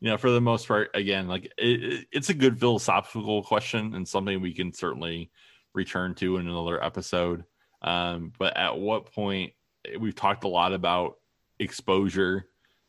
you 0.00 0.10
know, 0.10 0.18
for 0.18 0.30
the 0.30 0.40
most 0.40 0.68
part, 0.68 0.90
again, 0.94 1.26
like 1.28 1.52
it, 1.56 2.06
it's 2.12 2.28
a 2.28 2.34
good 2.34 2.58
philosophical 2.60 3.42
question 3.42 3.94
and 3.94 4.06
something 4.06 4.40
we 4.40 4.52
can 4.52 4.72
certainly 4.72 5.30
return 5.74 6.14
to 6.16 6.36
in 6.36 6.48
another 6.48 6.82
episode. 6.82 7.44
Um, 7.82 8.32
but 8.38 8.56
at 8.56 8.78
what 8.78 9.12
point 9.12 9.52
we've 9.98 10.14
talked 10.14 10.44
a 10.44 10.48
lot 10.48 10.72
about 10.72 11.14
exposure 11.58 12.46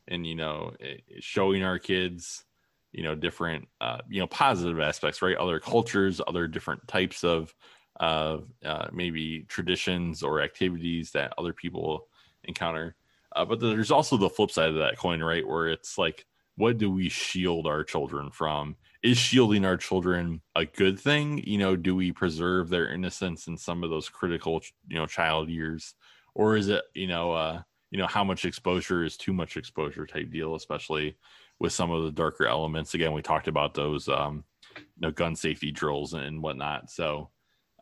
and 0.08 0.26
you 0.26 0.36
know 0.36 0.74
showing 1.20 1.64
our 1.64 1.80
kids 1.80 2.44
you 2.92 3.04
know 3.04 3.16
different 3.16 3.68
uh, 3.80 4.00
you 4.10 4.20
know 4.20 4.28
positive 4.28 4.80
aspects 4.80 5.22
right? 5.22 5.38
Other 5.38 5.60
cultures 5.60 6.22
other 6.26 6.48
different 6.48 6.88
types 6.88 7.24
of 7.24 7.54
of 7.98 8.48
uh, 8.64 8.88
maybe 8.92 9.46
traditions 9.48 10.24
or 10.24 10.42
activities 10.42 11.12
that 11.12 11.34
other 11.38 11.54
people 11.54 12.08
encounter. 12.44 12.96
Uh, 13.36 13.44
but 13.44 13.60
there's 13.60 13.92
also 13.92 14.18
the 14.18 14.30
flip 14.30 14.52
side 14.52 14.70
of 14.70 14.76
that 14.76 14.98
coin 14.98 15.22
right? 15.22 15.48
Where 15.48 15.68
it's 15.68 15.98
like 15.98 16.26
what 16.58 16.78
do 16.78 16.92
we 16.92 17.08
shield 17.08 17.68
our 17.68 17.84
children 17.84 18.32
from? 18.32 18.76
Is 19.04 19.18
shielding 19.18 19.64
our 19.64 19.78
children 19.78 20.42
a 20.56 20.66
good 20.66 21.00
thing? 21.00 21.38
You 21.46 21.60
know, 21.60 21.76
do 21.76 21.96
we 21.96 22.12
preserve 22.12 22.68
their 22.68 22.92
innocence 22.92 23.48
in 23.48 23.58
some 23.58 23.84
of 23.84 23.92
those 23.92 24.10
critical, 24.10 24.62
you 24.88 24.98
know, 24.98 25.06
child 25.06 25.50
years, 25.50 25.94
or 26.34 26.58
is 26.58 26.68
it, 26.68 26.84
you 26.96 27.08
know, 27.08 27.32
uh, 27.32 27.62
you 27.92 28.00
know, 28.00 28.08
how 28.08 28.24
much 28.24 28.44
exposure 28.44 29.04
is 29.04 29.18
too 29.18 29.34
much 29.34 29.56
exposure 29.56 30.06
type 30.06 30.32
deal, 30.32 30.56
especially 30.56 31.16
with 31.60 31.74
some 31.74 31.92
of 31.92 32.04
the 32.04 32.12
darker 32.12 32.48
elements. 32.48 32.96
Again, 32.96 33.14
we 33.14 33.22
talked 33.22 33.48
about 33.48 33.76
those, 33.76 34.10
um, 34.10 34.44
you 34.76 34.84
know, 35.00 35.12
gun 35.12 35.36
safety 35.36 35.72
drills 35.72 36.14
and 36.14 36.42
whatnot. 36.42 36.90
So, 36.90 37.30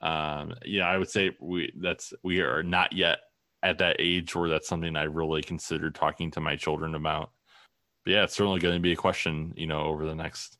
um, 0.01 0.53
yeah, 0.65 0.87
I 0.87 0.97
would 0.97 1.09
say 1.09 1.31
we 1.39 1.71
that's 1.81 2.13
we 2.23 2.41
are 2.41 2.61
not 2.61 2.91
yet 2.91 3.19
at 3.63 3.77
that 3.79 3.95
age 3.99 4.35
where 4.35 4.49
that's 4.49 4.67
something 4.67 4.95
I 4.95 5.03
really 5.03 5.41
considered 5.41 5.95
talking 5.95 6.29
to 6.31 6.41
my 6.41 6.55
children 6.57 6.93
about 6.93 7.31
but 8.05 8.13
yeah, 8.13 8.23
it's 8.23 8.35
certainly 8.35 8.59
going 8.59 8.75
to 8.75 8.79
be 8.79 8.93
a 8.93 8.97
question, 8.97 9.53
you 9.57 9.67
know, 9.67 9.81
over 9.81 10.05
the 10.05 10.15
next 10.15 10.57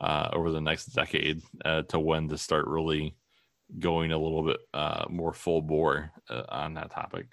uh, 0.00 0.28
over 0.32 0.50
the 0.50 0.60
next 0.60 0.86
decade 0.86 1.42
uh, 1.64 1.82
to 1.82 1.98
when 1.98 2.28
to 2.28 2.38
start 2.38 2.66
really 2.66 3.16
going 3.78 4.12
a 4.12 4.18
little 4.18 4.44
bit 4.44 4.58
uh, 4.72 5.04
more 5.08 5.32
full 5.32 5.60
bore 5.60 6.10
uh, 6.30 6.44
on 6.48 6.74
that 6.74 6.90
topic. 6.90 7.26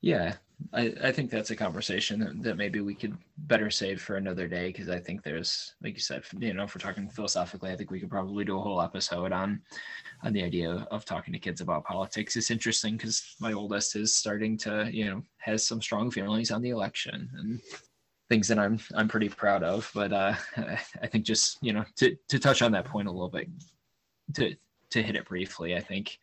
Yeah, 0.00 0.34
I, 0.72 0.94
I 1.02 1.12
think 1.12 1.30
that's 1.30 1.50
a 1.50 1.56
conversation 1.56 2.40
that, 2.42 2.56
maybe 2.56 2.80
we 2.80 2.94
could 2.94 3.16
better 3.36 3.70
save 3.70 4.00
for 4.00 4.16
another 4.16 4.48
day 4.48 4.68
because 4.68 4.88
I 4.88 4.98
think 4.98 5.22
there's, 5.22 5.74
like 5.82 5.94
you 5.94 6.00
said, 6.00 6.24
you 6.38 6.54
know, 6.54 6.64
if 6.64 6.74
we're 6.74 6.80
talking 6.80 7.08
philosophically, 7.08 7.70
I 7.70 7.76
think 7.76 7.90
we 7.90 8.00
could 8.00 8.10
probably 8.10 8.44
do 8.44 8.58
a 8.58 8.62
whole 8.62 8.80
episode 8.80 9.32
on 9.32 9.60
on 10.24 10.32
the 10.32 10.42
idea 10.42 10.86
of 10.90 11.04
talking 11.04 11.32
to 11.32 11.38
kids 11.38 11.60
about 11.60 11.84
politics. 11.84 12.36
It's 12.36 12.50
interesting 12.50 12.96
because 12.96 13.36
my 13.40 13.52
oldest 13.52 13.94
is 13.96 14.14
starting 14.14 14.56
to, 14.58 14.88
you 14.92 15.06
know, 15.06 15.22
has 15.38 15.66
some 15.66 15.82
strong 15.82 16.10
feelings 16.10 16.50
on 16.50 16.62
the 16.62 16.70
election 16.70 17.28
and 17.34 17.60
things 18.28 18.48
that 18.48 18.58
I'm 18.58 18.78
I'm 18.94 19.08
pretty 19.08 19.28
proud 19.28 19.62
of. 19.62 19.90
But 19.94 20.12
uh, 20.12 20.34
I 21.02 21.06
think 21.06 21.24
just 21.24 21.58
you 21.62 21.72
know 21.72 21.84
to 21.96 22.16
to 22.28 22.38
touch 22.38 22.62
on 22.62 22.72
that 22.72 22.84
point 22.84 23.08
a 23.08 23.12
little 23.12 23.28
bit, 23.28 23.48
to 24.34 24.54
to 24.90 25.02
hit 25.02 25.16
it 25.16 25.26
briefly, 25.26 25.76
I 25.76 25.80
think. 25.80 26.18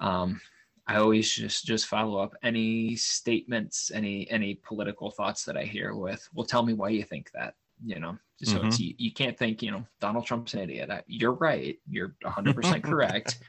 Um, 0.00 0.40
I 0.88 0.96
always 0.96 1.32
just 1.32 1.64
just 1.64 1.86
follow 1.86 2.18
up 2.18 2.34
any 2.42 2.96
statements, 2.96 3.90
any 3.92 4.30
any 4.30 4.54
political 4.66 5.10
thoughts 5.10 5.44
that 5.44 5.56
I 5.56 5.64
hear 5.64 5.94
with, 5.94 6.28
well, 6.32 6.46
tell 6.46 6.64
me 6.64 6.74
why 6.74 6.90
you 6.90 7.02
think 7.02 7.30
that. 7.34 7.54
You 7.84 8.00
know, 8.00 8.16
so 8.42 8.56
mm-hmm. 8.56 8.68
it's 8.68 8.80
you, 8.80 8.94
you 8.96 9.12
can't 9.12 9.36
think, 9.36 9.62
you 9.62 9.70
know, 9.70 9.84
Donald 10.00 10.24
Trump's 10.24 10.54
an 10.54 10.60
idiot. 10.60 10.90
You're 11.08 11.32
right. 11.32 11.78
You're 11.90 12.14
100 12.22 12.56
percent 12.56 12.84
correct. 12.84 13.40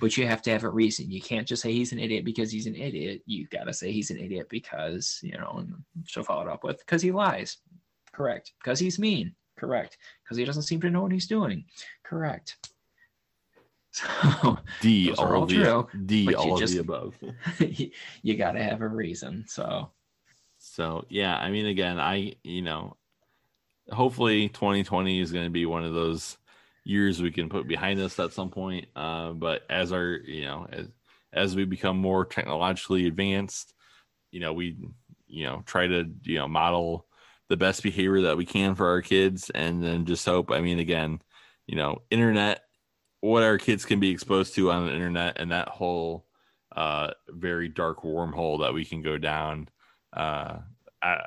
But 0.00 0.16
you 0.16 0.26
have 0.26 0.42
to 0.42 0.50
have 0.50 0.64
a 0.64 0.70
reason. 0.70 1.10
You 1.10 1.20
can't 1.20 1.46
just 1.46 1.62
say 1.62 1.72
he's 1.72 1.92
an 1.92 1.98
idiot 1.98 2.24
because 2.24 2.50
he's 2.50 2.66
an 2.66 2.76
idiot. 2.76 3.22
You 3.26 3.46
got 3.48 3.64
to 3.64 3.72
say 3.72 3.92
he's 3.92 4.10
an 4.10 4.18
idiot 4.18 4.48
because, 4.48 5.20
you 5.22 5.36
know, 5.38 5.56
and 5.58 5.74
she'll 6.06 6.24
follow 6.24 6.42
it 6.42 6.48
up 6.48 6.64
with 6.64 6.78
because 6.78 7.02
he 7.02 7.12
lies. 7.12 7.58
Correct. 8.12 8.52
Because 8.62 8.78
he's 8.78 8.98
mean. 8.98 9.34
Correct. 9.56 9.98
Because 10.22 10.36
he 10.36 10.44
doesn't 10.44 10.62
seem 10.62 10.80
to 10.80 10.90
know 10.90 11.02
what 11.02 11.12
he's 11.12 11.26
doing. 11.26 11.64
Correct. 12.02 12.56
So 13.94 14.58
D 14.80 15.12
all, 15.12 15.36
all 15.36 15.46
true. 15.46 15.86
D 16.04 16.34
all 16.34 16.60
of 16.60 16.68
the 16.68 16.78
above. 16.78 17.14
you 18.22 18.36
got 18.36 18.52
to 18.52 18.62
have 18.62 18.80
a 18.80 18.88
reason. 18.88 19.44
So 19.46 19.92
so 20.58 21.04
yeah, 21.08 21.36
I 21.36 21.50
mean 21.52 21.66
again, 21.66 22.00
I 22.00 22.34
you 22.42 22.62
know, 22.62 22.96
hopefully 23.92 24.48
2020 24.48 25.20
is 25.20 25.30
going 25.30 25.44
to 25.44 25.50
be 25.50 25.64
one 25.64 25.84
of 25.84 25.94
those 25.94 26.38
years 26.84 27.20
we 27.20 27.30
can 27.30 27.48
put 27.48 27.66
behind 27.66 28.00
us 28.00 28.18
at 28.18 28.32
some 28.32 28.50
point. 28.50 28.86
Uh, 28.94 29.30
but 29.30 29.62
as 29.68 29.92
our 29.92 30.20
you 30.24 30.44
know 30.44 30.66
as 30.70 30.88
as 31.32 31.56
we 31.56 31.64
become 31.64 31.96
more 31.96 32.24
technologically 32.24 33.06
advanced, 33.06 33.74
you 34.30 34.40
know 34.40 34.52
we 34.52 34.76
you 35.26 35.44
know 35.44 35.62
try 35.66 35.86
to 35.86 36.04
you 36.22 36.38
know 36.38 36.48
model 36.48 37.06
the 37.48 37.56
best 37.56 37.82
behavior 37.82 38.22
that 38.22 38.36
we 38.36 38.46
can 38.46 38.74
for 38.74 38.88
our 38.88 39.02
kids, 39.02 39.50
and 39.50 39.82
then 39.82 40.06
just 40.06 40.24
hope. 40.24 40.50
I 40.50 40.60
mean, 40.60 40.78
again, 40.78 41.20
you 41.66 41.76
know, 41.76 42.02
internet 42.10 42.62
what 43.20 43.42
our 43.42 43.56
kids 43.56 43.86
can 43.86 44.00
be 44.00 44.10
exposed 44.10 44.54
to 44.54 44.70
on 44.70 44.86
the 44.86 44.92
internet 44.92 45.38
and 45.40 45.50
that 45.50 45.68
whole 45.68 46.26
uh, 46.76 47.10
very 47.28 47.68
dark 47.70 48.02
wormhole 48.02 48.60
that 48.60 48.74
we 48.74 48.84
can 48.84 49.00
go 49.00 49.16
down. 49.16 49.66
Uh, 50.12 50.58
I, 51.00 51.24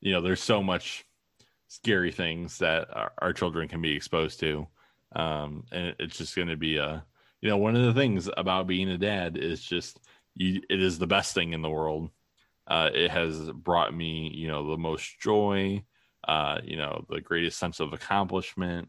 you 0.00 0.12
know, 0.12 0.20
there's 0.20 0.42
so 0.42 0.62
much 0.62 1.06
scary 1.68 2.10
things 2.10 2.58
that 2.58 2.88
our, 2.92 3.12
our 3.18 3.32
children 3.32 3.68
can 3.68 3.80
be 3.80 3.94
exposed 3.94 4.40
to, 4.40 4.66
um, 5.14 5.64
and 5.72 5.94
it's 5.98 6.18
just 6.18 6.34
going 6.34 6.48
to 6.48 6.56
be 6.56 6.76
a, 6.76 7.04
you 7.40 7.48
know, 7.48 7.56
one 7.56 7.76
of 7.76 7.84
the 7.84 7.98
things 7.98 8.28
about 8.36 8.66
being 8.66 8.88
a 8.90 8.98
dad 8.98 9.36
is 9.36 9.62
just 9.62 10.00
you. 10.34 10.60
It 10.68 10.82
is 10.82 10.98
the 10.98 11.06
best 11.06 11.34
thing 11.34 11.52
in 11.52 11.62
the 11.62 11.70
world. 11.70 12.10
Uh, 12.66 12.90
it 12.92 13.10
has 13.10 13.50
brought 13.52 13.94
me, 13.94 14.30
you 14.34 14.48
know, 14.48 14.68
the 14.68 14.76
most 14.76 15.20
joy, 15.20 15.82
uh, 16.26 16.58
you 16.64 16.76
know, 16.76 17.04
the 17.08 17.20
greatest 17.20 17.58
sense 17.58 17.80
of 17.80 17.92
accomplishment 17.92 18.88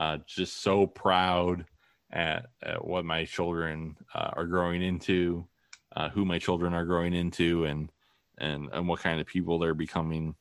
uh, 0.00 0.18
just 0.26 0.62
so 0.62 0.86
proud 0.86 1.66
at, 2.10 2.46
at 2.62 2.84
what 2.84 3.04
my 3.04 3.24
children 3.24 3.96
uh, 4.14 4.30
are 4.32 4.46
growing 4.46 4.82
into, 4.82 5.46
uh, 5.94 6.08
who 6.08 6.24
my 6.24 6.38
children 6.38 6.72
are 6.72 6.86
growing 6.86 7.14
into, 7.14 7.66
and 7.66 7.92
and 8.38 8.70
and 8.72 8.88
what 8.88 9.00
kind 9.00 9.20
of 9.20 9.26
people 9.26 9.58
they're 9.58 9.74
becoming. 9.74 10.34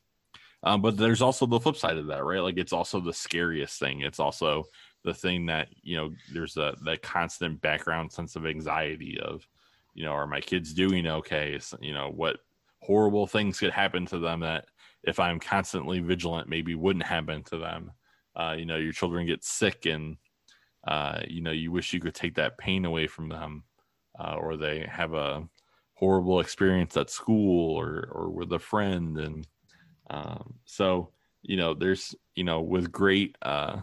Um, 0.64 0.82
but 0.82 0.98
there's 0.98 1.22
also 1.22 1.46
the 1.46 1.60
flip 1.60 1.78
side 1.78 1.98
of 1.98 2.08
that, 2.08 2.26
right? 2.26 2.42
Like 2.42 2.58
it's 2.58 2.74
also 2.74 3.00
the 3.00 3.14
scariest 3.14 3.80
thing. 3.80 4.02
It's 4.02 4.20
also 4.20 4.66
the 5.04 5.14
thing 5.14 5.46
that 5.46 5.70
you 5.82 5.96
know 5.96 6.12
there's 6.34 6.58
a 6.58 6.76
that 6.84 7.02
constant 7.02 7.62
background 7.62 8.12
sense 8.12 8.36
of 8.36 8.46
anxiety 8.46 9.20
of, 9.22 9.48
you 9.94 10.04
know, 10.04 10.12
are 10.12 10.28
my 10.28 10.42
kids 10.42 10.74
doing 10.74 11.08
okay? 11.08 11.58
So, 11.60 11.78
you 11.82 11.94
know, 11.94 12.10
what 12.10 12.40
horrible 12.82 13.28
things 13.28 13.60
could 13.60 13.72
happen 13.72 14.06
to 14.08 14.20
them 14.20 14.42
that 14.42 14.66
if 15.04 15.20
I'm 15.20 15.40
constantly 15.40 16.00
vigilant, 16.00 16.50
maybe 16.50 16.76
wouldn't 16.76 17.06
happen 17.06 17.44
to 17.46 17.58
them 17.58 17.92
uh, 18.36 18.56
you 18.58 18.66
know 18.66 18.78
your 18.78 18.94
children 18.94 19.26
get 19.26 19.44
sick 19.44 19.86
and 19.86 20.18
uh, 20.88 21.22
you 21.28 21.42
know 21.42 21.52
you 21.52 21.72
wish 21.72 21.94
you 21.94 22.00
could 22.00 22.16
take 22.16 22.36
that 22.36 22.58
pain 22.58 22.86
away 22.86 23.06
from 23.06 23.30
them 23.30 23.64
uh, 24.20 24.36
or 24.36 24.56
they 24.56 24.88
have 24.90 25.14
a 25.14 25.48
horrible 25.96 26.40
experience 26.40 26.96
at 26.96 27.10
school 27.10 27.76
or 27.76 28.10
or 28.12 28.30
with 28.30 28.52
a 28.54 28.60
friend 28.60 29.18
and 29.18 29.46
um, 30.10 30.54
so 30.66 31.10
you 31.42 31.58
know 31.58 31.74
there's 31.74 32.16
you 32.36 32.44
know 32.44 32.62
with 32.62 32.92
great 32.92 33.38
uh 33.42 33.80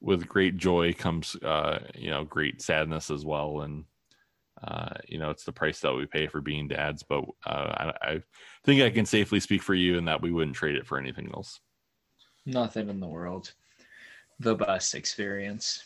with 0.00 0.26
great 0.26 0.56
joy 0.56 0.92
comes 0.92 1.36
uh 1.36 1.78
you 1.94 2.10
know 2.10 2.24
great 2.24 2.60
sadness 2.60 3.10
as 3.10 3.24
well 3.24 3.60
and 3.60 3.84
uh, 4.62 4.92
you 5.08 5.18
know, 5.18 5.30
it's 5.30 5.44
the 5.44 5.52
price 5.52 5.80
that 5.80 5.94
we 5.94 6.04
pay 6.04 6.26
for 6.26 6.42
being 6.42 6.68
dads. 6.68 7.02
But 7.02 7.24
uh, 7.46 7.48
I, 7.48 7.92
I, 8.02 8.22
think 8.62 8.82
I 8.82 8.90
can 8.90 9.06
safely 9.06 9.40
speak 9.40 9.62
for 9.62 9.72
you 9.72 9.96
in 9.96 10.04
that 10.04 10.20
we 10.20 10.32
wouldn't 10.32 10.54
trade 10.54 10.76
it 10.76 10.86
for 10.86 10.98
anything 10.98 11.30
else. 11.32 11.60
Nothing 12.44 12.90
in 12.90 13.00
the 13.00 13.08
world 13.08 13.54
the 14.40 14.54
best 14.54 14.94
experience. 14.94 15.84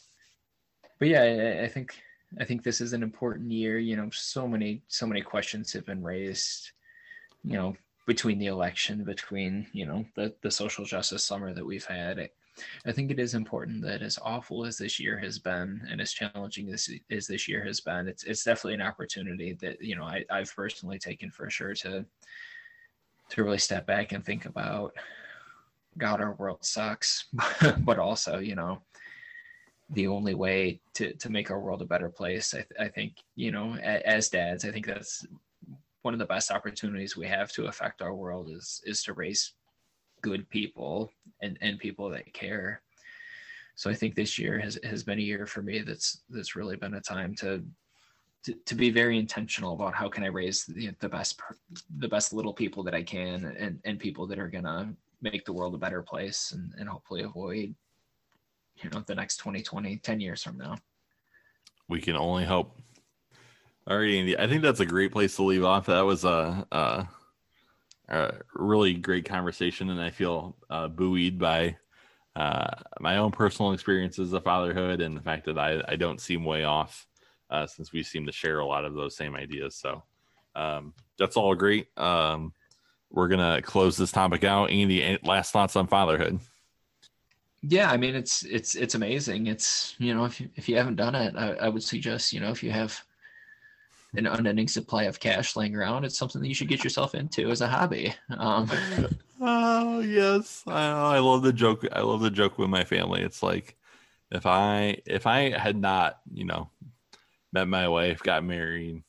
But 0.99 1.09
yeah, 1.09 1.23
I, 1.23 1.65
I 1.65 1.69
think 1.69 2.01
I 2.41 2.45
think 2.45 2.63
this 2.63 2.81
is 2.81 2.93
an 2.93 3.03
important 3.03 3.51
year. 3.51 3.79
You 3.79 3.97
know, 3.97 4.09
so 4.13 4.49
many 4.49 4.83
so 4.89 5.07
many 5.07 5.21
questions 5.21 5.73
have 5.73 5.85
been 5.85 6.03
raised. 6.03 6.71
You 7.43 7.55
know, 7.55 7.77
between 8.07 8.39
the 8.39 8.47
election, 8.47 9.05
between 9.05 9.67
you 9.73 9.87
know 9.87 10.05
the 10.15 10.35
the 10.43 10.51
social 10.51 10.85
justice 10.85 11.25
summer 11.25 11.53
that 11.55 11.65
we've 11.65 11.87
had. 11.87 12.19
I, 12.19 12.31
I 12.87 12.93
think 12.93 13.11
it 13.11 13.19
is 13.19 13.35
important 13.35 13.83
that 13.83 14.03
as 14.03 14.19
awful 14.23 14.65
as 14.65 14.79
this 14.79 15.01
year 15.01 15.19
has 15.19 15.41
been 15.41 15.83
and 15.91 16.01
as 16.01 16.13
challenging 16.13 16.71
as, 16.73 16.89
as 17.11 17.27
this 17.27 17.49
year 17.49 17.65
has 17.65 17.81
been, 17.81 18.07
it's 18.07 18.25
it's 18.25 18.45
definitely 18.45 18.75
an 18.75 18.83
opportunity 18.83 19.55
that 19.55 19.83
you 19.83 19.97
know 19.97 20.05
I, 20.05 20.25
I've 20.31 20.55
personally 20.55 20.99
taken 20.99 21.31
for 21.31 21.51
sure 21.51 21.75
to 21.75 22.05
to 23.31 23.45
really 23.45 23.59
step 23.59 23.87
back 23.87 24.13
and 24.13 24.25
think 24.25 24.45
about 24.45 24.95
God, 25.97 26.21
our 26.21 26.35
world 26.35 26.65
sucks, 26.65 27.27
but 27.79 27.99
also, 27.99 28.39
you 28.39 28.55
know, 28.55 28.83
the 29.91 30.07
only 30.07 30.35
way 30.35 30.81
to 30.95 31.13
to 31.15 31.31
make 31.31 31.51
our 31.51 31.61
world 31.61 31.83
a 31.83 31.87
better 31.87 32.09
place. 32.09 32.55
I, 32.55 32.59
th- 32.59 32.81
I 32.81 32.89
think, 32.89 33.17
you 33.37 33.53
know, 33.53 33.77
a- 33.77 34.09
as 34.09 34.29
dads, 34.29 34.65
I 34.65 34.71
think 34.71 34.87
that's 34.87 35.27
one 36.05 36.15
of 36.15 36.21
the 36.21 36.27
best 36.27 36.51
opportunities 36.51 37.17
we 37.17 37.27
have 37.27 37.51
to 37.53 37.67
affect 37.67 38.03
our 38.03 38.15
world 38.15 38.51
is 38.51 38.83
is 38.85 39.03
to 39.03 39.15
raise 39.15 39.55
good 40.21 40.49
people 40.51 41.11
and 41.41 41.57
and 41.63 41.79
people 41.79 42.11
that 42.11 42.33
care. 42.33 42.83
So 43.75 43.91
I 43.91 43.95
think 43.95 44.15
this 44.15 44.39
year 44.39 44.59
has 44.59 44.79
has 44.85 45.03
been 45.03 45.19
a 45.19 45.23
year 45.23 45.47
for 45.47 45.63
me 45.63 45.81
that's 45.81 46.23
that's 46.29 46.55
really 46.55 46.77
been 46.77 46.95
a 46.95 47.01
time 47.01 47.35
to 47.37 47.65
to, 48.45 48.53
to 48.53 48.75
be 48.75 48.91
very 48.91 49.19
intentional 49.19 49.73
about 49.73 49.95
how 49.95 50.09
can 50.11 50.23
I 50.23 50.27
raise 50.27 50.67
the, 50.67 50.91
the 51.01 51.09
best 51.09 51.41
the 51.99 52.09
best 52.09 52.35
little 52.35 52.53
people 52.53 52.83
that 52.85 52.95
I 52.95 53.03
can 53.03 53.45
and 53.59 53.81
and 53.85 53.99
people 53.99 54.27
that 54.27 54.39
are 54.39 54.51
gonna 54.51 54.95
make 55.23 55.47
the 55.47 55.55
world 55.55 55.75
a 55.75 55.79
better 55.79 56.03
place 56.03 56.53
and, 56.53 56.75
and 56.79 56.87
hopefully 56.87 57.23
avoid 57.23 57.75
you 58.77 58.91
know 58.91 59.03
the 59.07 59.15
next 59.15 59.39
2020 59.39 59.97
10 59.97 60.21
years 60.21 60.43
from 60.43 60.59
now 60.59 60.77
we 61.89 62.01
can 62.01 62.17
only 62.17 62.45
hope 62.45 62.77
all 63.87 63.99
right 63.99 64.15
andy 64.15 64.39
i 64.39 64.47
think 64.47 64.63
that's 64.63 64.81
a 64.81 64.87
great 64.87 65.13
place 65.13 65.37
to 65.37 65.43
leave 65.43 65.65
off 65.65 65.87
that 65.87 66.01
was 66.01 66.25
a, 66.25 66.67
a, 66.73 67.07
a 68.09 68.35
really 68.55 68.95
great 68.95 69.25
conversation 69.25 69.91
and 69.91 70.01
i 70.01 70.11
feel 70.11 70.57
uh, 70.71 70.89
buoyed 70.89 71.39
by 71.39 71.77
uh, 72.37 72.75
my 72.99 73.19
own 73.19 73.31
personal 73.31 73.73
experiences 73.73 74.33
of 74.33 74.43
fatherhood 74.43 75.01
and 75.01 75.17
the 75.17 75.23
fact 75.23 75.45
that 75.45 75.59
i, 75.59 75.83
I 75.89 75.97
don't 75.97 76.21
seem 76.21 76.45
way 76.45 76.65
off 76.65 77.07
uh, 77.51 77.67
since 77.67 77.93
we 77.93 78.03
seem 78.03 78.27
to 78.27 78.33
share 78.33 78.59
a 78.59 78.67
lot 78.67 78.85
of 78.85 78.95
those 78.95 79.17
same 79.17 79.35
ideas 79.35 79.77
so 79.77 80.03
um, 80.57 80.95
that's 81.19 81.37
all 81.37 81.55
great 81.55 81.89
um, 81.99 82.53
we're 83.15 83.29
gonna 83.29 83.63
close 83.63 83.97
this 83.97 84.11
topic 84.11 84.45
out. 84.45 84.71
Andy, 84.71 85.19
last 85.23 85.53
thoughts 85.53 85.77
on 85.77 85.87
fatherhood? 85.87 86.41
Yeah, 87.63 87.91
I 87.91 87.97
mean 87.97 88.15
it's 88.15 88.43
it's 88.45 88.75
it's 88.75 88.95
amazing. 88.95 89.47
It's 89.47 89.95
you 89.99 90.15
know 90.15 90.25
if 90.25 90.41
you, 90.41 90.51
if 90.57 90.69
you 90.69 90.77
haven't 90.77 90.97
done 90.97 91.15
it, 91.15 91.35
I, 91.37 91.53
I 91.53 91.69
would 91.69 91.83
suggest 91.83 92.33
you 92.33 92.41
know 92.41 92.51
if 92.51 92.63
you 92.63 92.73
have 92.73 93.01
an 94.17 94.27
unending 94.27 94.69
supply 94.69 95.05
of 95.05 95.21
cash 95.21 95.57
laying 95.57 95.75
around, 95.75 96.05
it's 96.05 96.19
something 96.19 96.41
that 96.41 96.49
you 96.49 96.55
should 96.55 96.69
get 96.69 96.85
yourself 96.85 97.15
into 97.15 97.51
as 97.51 97.61
a 97.61 97.69
hobby. 97.69 98.15
Um, 98.31 98.71
oh 99.41 100.01
yes, 100.01 100.63
I, 100.67 101.17
I 101.17 101.19
love 101.19 101.43
the 101.43 101.53
joke. 101.53 101.85
I 101.93 102.01
love 102.01 102.21
the 102.21 102.31
joke 102.31 102.59
with 102.59 102.71
my 102.71 102.85
family. 102.85 103.23
It's 103.23 103.43
like 103.43 103.77
if 104.31 104.47
I 104.47 104.99
if 105.07 105.27
I 105.27 105.57
had 105.59 105.77
not 105.77 106.21
you 106.33 106.45
know 106.45 106.71
met 107.53 107.69
my 107.69 107.89
wife, 107.89 108.23
got 108.23 108.45
married, 108.45 109.03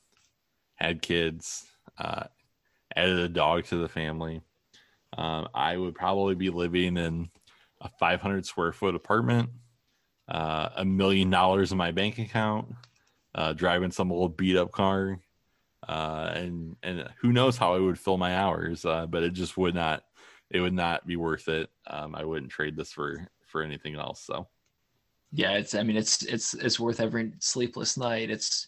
had 0.75 1.01
kids, 1.01 1.65
uh, 1.97 2.25
added 2.95 3.19
a 3.19 3.29
dog 3.29 3.65
to 3.65 3.77
the 3.77 3.89
family, 3.89 4.41
um, 5.17 5.47
I 5.53 5.77
would 5.77 5.95
probably 5.95 6.35
be 6.35 6.49
living 6.49 6.97
in 6.97 7.29
a 7.81 7.89
500 7.99 8.45
square 8.45 8.71
foot 8.71 8.95
apartment, 8.95 9.49
uh, 10.27 10.69
a 10.75 10.85
million 10.85 11.29
dollars 11.29 11.71
in 11.71 11.77
my 11.77 11.91
bank 11.91 12.19
account, 12.19 12.73
uh, 13.35 13.53
driving 13.53 13.91
some 13.91 14.11
old 14.11 14.37
beat 14.37 14.57
up 14.57 14.71
car, 14.71 15.19
uh, 15.87 16.31
and 16.33 16.75
and 16.81 17.07
who 17.19 17.31
knows 17.31 17.57
how 17.57 17.75
I 17.75 17.79
would 17.79 17.99
fill 17.99 18.17
my 18.17 18.35
hours, 18.35 18.85
uh, 18.85 19.05
but 19.05 19.23
it 19.23 19.33
just 19.33 19.57
would 19.57 19.75
not 19.75 20.03
it 20.49 20.61
would 20.61 20.73
not 20.73 21.05
be 21.05 21.17
worth 21.17 21.47
it. 21.49 21.69
Um, 21.85 22.15
I 22.15 22.23
wouldn't 22.23 22.51
trade 22.51 22.75
this 22.75 22.91
for 22.91 23.27
for 23.45 23.61
anything 23.61 23.95
else. 23.95 24.21
So 24.21 24.47
yeah, 25.31 25.51
it's 25.51 25.75
I 25.75 25.83
mean 25.83 25.97
it's 25.97 26.23
it's 26.23 26.53
it's 26.53 26.79
worth 26.79 27.01
every 27.01 27.33
sleepless 27.39 27.97
night. 27.97 28.31
It's 28.31 28.67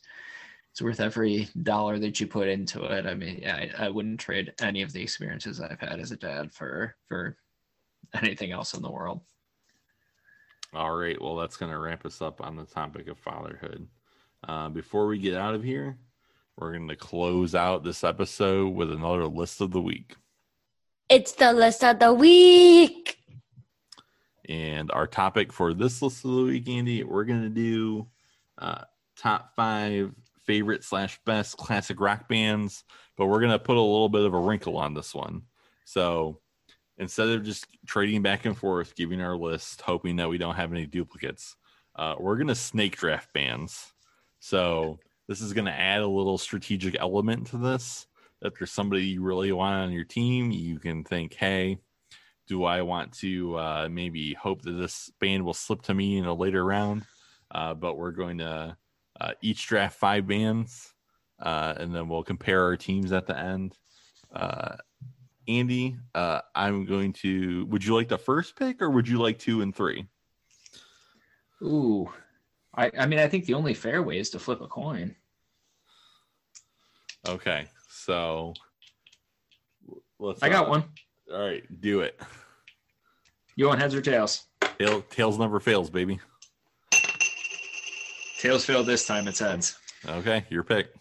it's 0.71 0.81
worth 0.81 0.99
every 0.99 1.47
dollar 1.63 1.97
that 1.97 2.19
you 2.19 2.27
put 2.27 2.49
into 2.49 2.83
it. 2.83 3.05
I 3.07 3.15
mean, 3.15 3.39
yeah, 3.41 3.55
I, 3.55 3.85
I 3.85 3.89
wouldn't 3.89 4.19
trade 4.19 4.53
any 4.61 4.81
of 4.81 4.93
the 4.93 5.01
experiences 5.01 5.59
I've 5.61 5.79
had 5.79 5.99
as 5.99 6.11
a 6.11 6.17
dad 6.17 6.51
for 6.51 6.95
for 7.07 7.37
anything 8.21 8.51
else 8.51 8.73
in 8.73 8.81
the 8.81 8.91
world. 8.91 9.21
All 10.73 10.95
right, 10.95 11.19
well, 11.21 11.37
that's 11.37 11.55
going 11.55 11.71
to 11.71 11.79
wrap 11.79 12.05
us 12.05 12.21
up 12.21 12.41
on 12.41 12.57
the 12.57 12.65
topic 12.65 13.07
of 13.07 13.17
fatherhood. 13.17 13.87
Uh, 14.45 14.69
before 14.69 15.07
we 15.07 15.17
get 15.17 15.35
out 15.35 15.55
of 15.55 15.63
here, 15.63 15.97
we're 16.57 16.73
going 16.73 16.87
to 16.89 16.95
close 16.95 17.55
out 17.55 17.83
this 17.83 18.03
episode 18.03 18.69
with 18.69 18.91
another 18.91 19.27
list 19.27 19.61
of 19.61 19.71
the 19.71 19.81
week. 19.81 20.15
It's 21.09 21.31
the 21.33 21.53
list 21.53 21.83
of 21.83 21.99
the 21.99 22.13
week. 22.13 23.17
And 24.49 24.91
our 24.91 25.07
topic 25.07 25.53
for 25.53 25.73
this 25.73 26.01
list 26.01 26.25
of 26.25 26.31
the 26.31 26.43
week, 26.43 26.69
Andy, 26.69 27.03
we're 27.03 27.25
going 27.25 27.43
to 27.43 27.49
do 27.49 28.07
uh, 28.57 28.83
top 29.17 29.53
five 29.55 30.13
favorite 30.45 30.83
slash 30.83 31.19
best 31.25 31.57
classic 31.57 31.99
rock 31.99 32.27
bands, 32.27 32.83
but 33.17 33.27
we're 33.27 33.39
going 33.39 33.51
to 33.51 33.59
put 33.59 33.77
a 33.77 33.81
little 33.81 34.09
bit 34.09 34.25
of 34.25 34.33
a 34.33 34.39
wrinkle 34.39 34.77
on 34.77 34.93
this 34.93 35.13
one. 35.13 35.43
So 35.85 36.39
instead 36.97 37.29
of 37.29 37.43
just 37.43 37.67
trading 37.85 38.21
back 38.21 38.45
and 38.45 38.57
forth, 38.57 38.95
giving 38.95 39.21
our 39.21 39.35
list, 39.35 39.81
hoping 39.81 40.15
that 40.17 40.29
we 40.29 40.37
don't 40.37 40.55
have 40.55 40.71
any 40.71 40.85
duplicates, 40.85 41.55
uh, 41.95 42.15
we're 42.19 42.37
going 42.37 42.47
to 42.47 42.55
snake 42.55 42.97
draft 42.97 43.33
bands. 43.33 43.93
So 44.39 44.99
this 45.27 45.41
is 45.41 45.53
going 45.53 45.65
to 45.65 45.71
add 45.71 46.01
a 46.01 46.07
little 46.07 46.37
strategic 46.37 46.99
element 46.99 47.47
to 47.47 47.57
this. 47.57 48.07
If 48.41 48.57
there's 48.57 48.71
somebody 48.71 49.05
you 49.05 49.21
really 49.21 49.51
want 49.51 49.75
on 49.75 49.91
your 49.91 50.03
team, 50.03 50.51
you 50.51 50.79
can 50.79 51.03
think, 51.03 51.33
hey, 51.33 51.79
do 52.47 52.63
I 52.63 52.81
want 52.81 53.11
to 53.19 53.57
uh, 53.57 53.89
maybe 53.91 54.33
hope 54.33 54.61
that 54.61 54.71
this 54.71 55.11
band 55.19 55.43
will 55.43 55.53
slip 55.53 55.81
to 55.83 55.93
me 55.93 56.17
in 56.17 56.25
a 56.25 56.33
later 56.33 56.63
round? 56.63 57.03
Uh, 57.51 57.73
but 57.73 57.97
we're 57.97 58.11
going 58.11 58.37
to 58.37 58.77
uh, 59.19 59.31
each 59.41 59.67
draft 59.67 59.97
five 59.97 60.27
bands, 60.27 60.93
uh, 61.41 61.73
and 61.77 61.93
then 61.93 62.07
we'll 62.07 62.23
compare 62.23 62.63
our 62.63 62.77
teams 62.77 63.11
at 63.11 63.25
the 63.25 63.37
end. 63.37 63.77
Uh, 64.33 64.75
Andy, 65.47 65.97
uh, 66.13 66.41
I'm 66.55 66.85
going 66.85 67.13
to. 67.13 67.65
Would 67.67 67.83
you 67.83 67.95
like 67.95 68.09
the 68.09 68.17
first 68.17 68.55
pick, 68.55 68.81
or 68.81 68.89
would 68.89 69.07
you 69.07 69.17
like 69.17 69.39
two 69.39 69.61
and 69.61 69.75
three? 69.75 70.05
Ooh, 71.61 72.11
I, 72.77 72.91
I 72.97 73.05
mean, 73.07 73.17
I 73.19 73.27
think 73.27 73.45
the 73.45 73.55
only 73.55 73.73
fair 73.73 74.03
way 74.03 74.19
is 74.19 74.29
to 74.29 74.39
flip 74.39 74.61
a 74.61 74.67
coin. 74.67 75.15
Okay, 77.27 77.65
so 77.89 78.53
let's. 80.19 80.41
I 80.43 80.49
got 80.49 80.67
uh, 80.67 80.69
one. 80.69 80.83
All 81.33 81.39
right, 81.39 81.63
do 81.81 82.01
it. 82.01 82.19
You 83.55 83.67
want 83.67 83.81
heads 83.81 83.95
or 83.95 84.01
tails? 84.01 84.45
Tail, 84.77 85.01
tails 85.01 85.39
never 85.39 85.59
fails, 85.59 85.89
baby. 85.89 86.19
Tails 88.39 88.63
failed 88.63 88.85
this 88.85 89.07
time. 89.07 89.27
It's 89.27 89.39
heads. 89.39 89.77
Okay, 90.07 90.45
your 90.49 90.63
pick. 90.63 90.93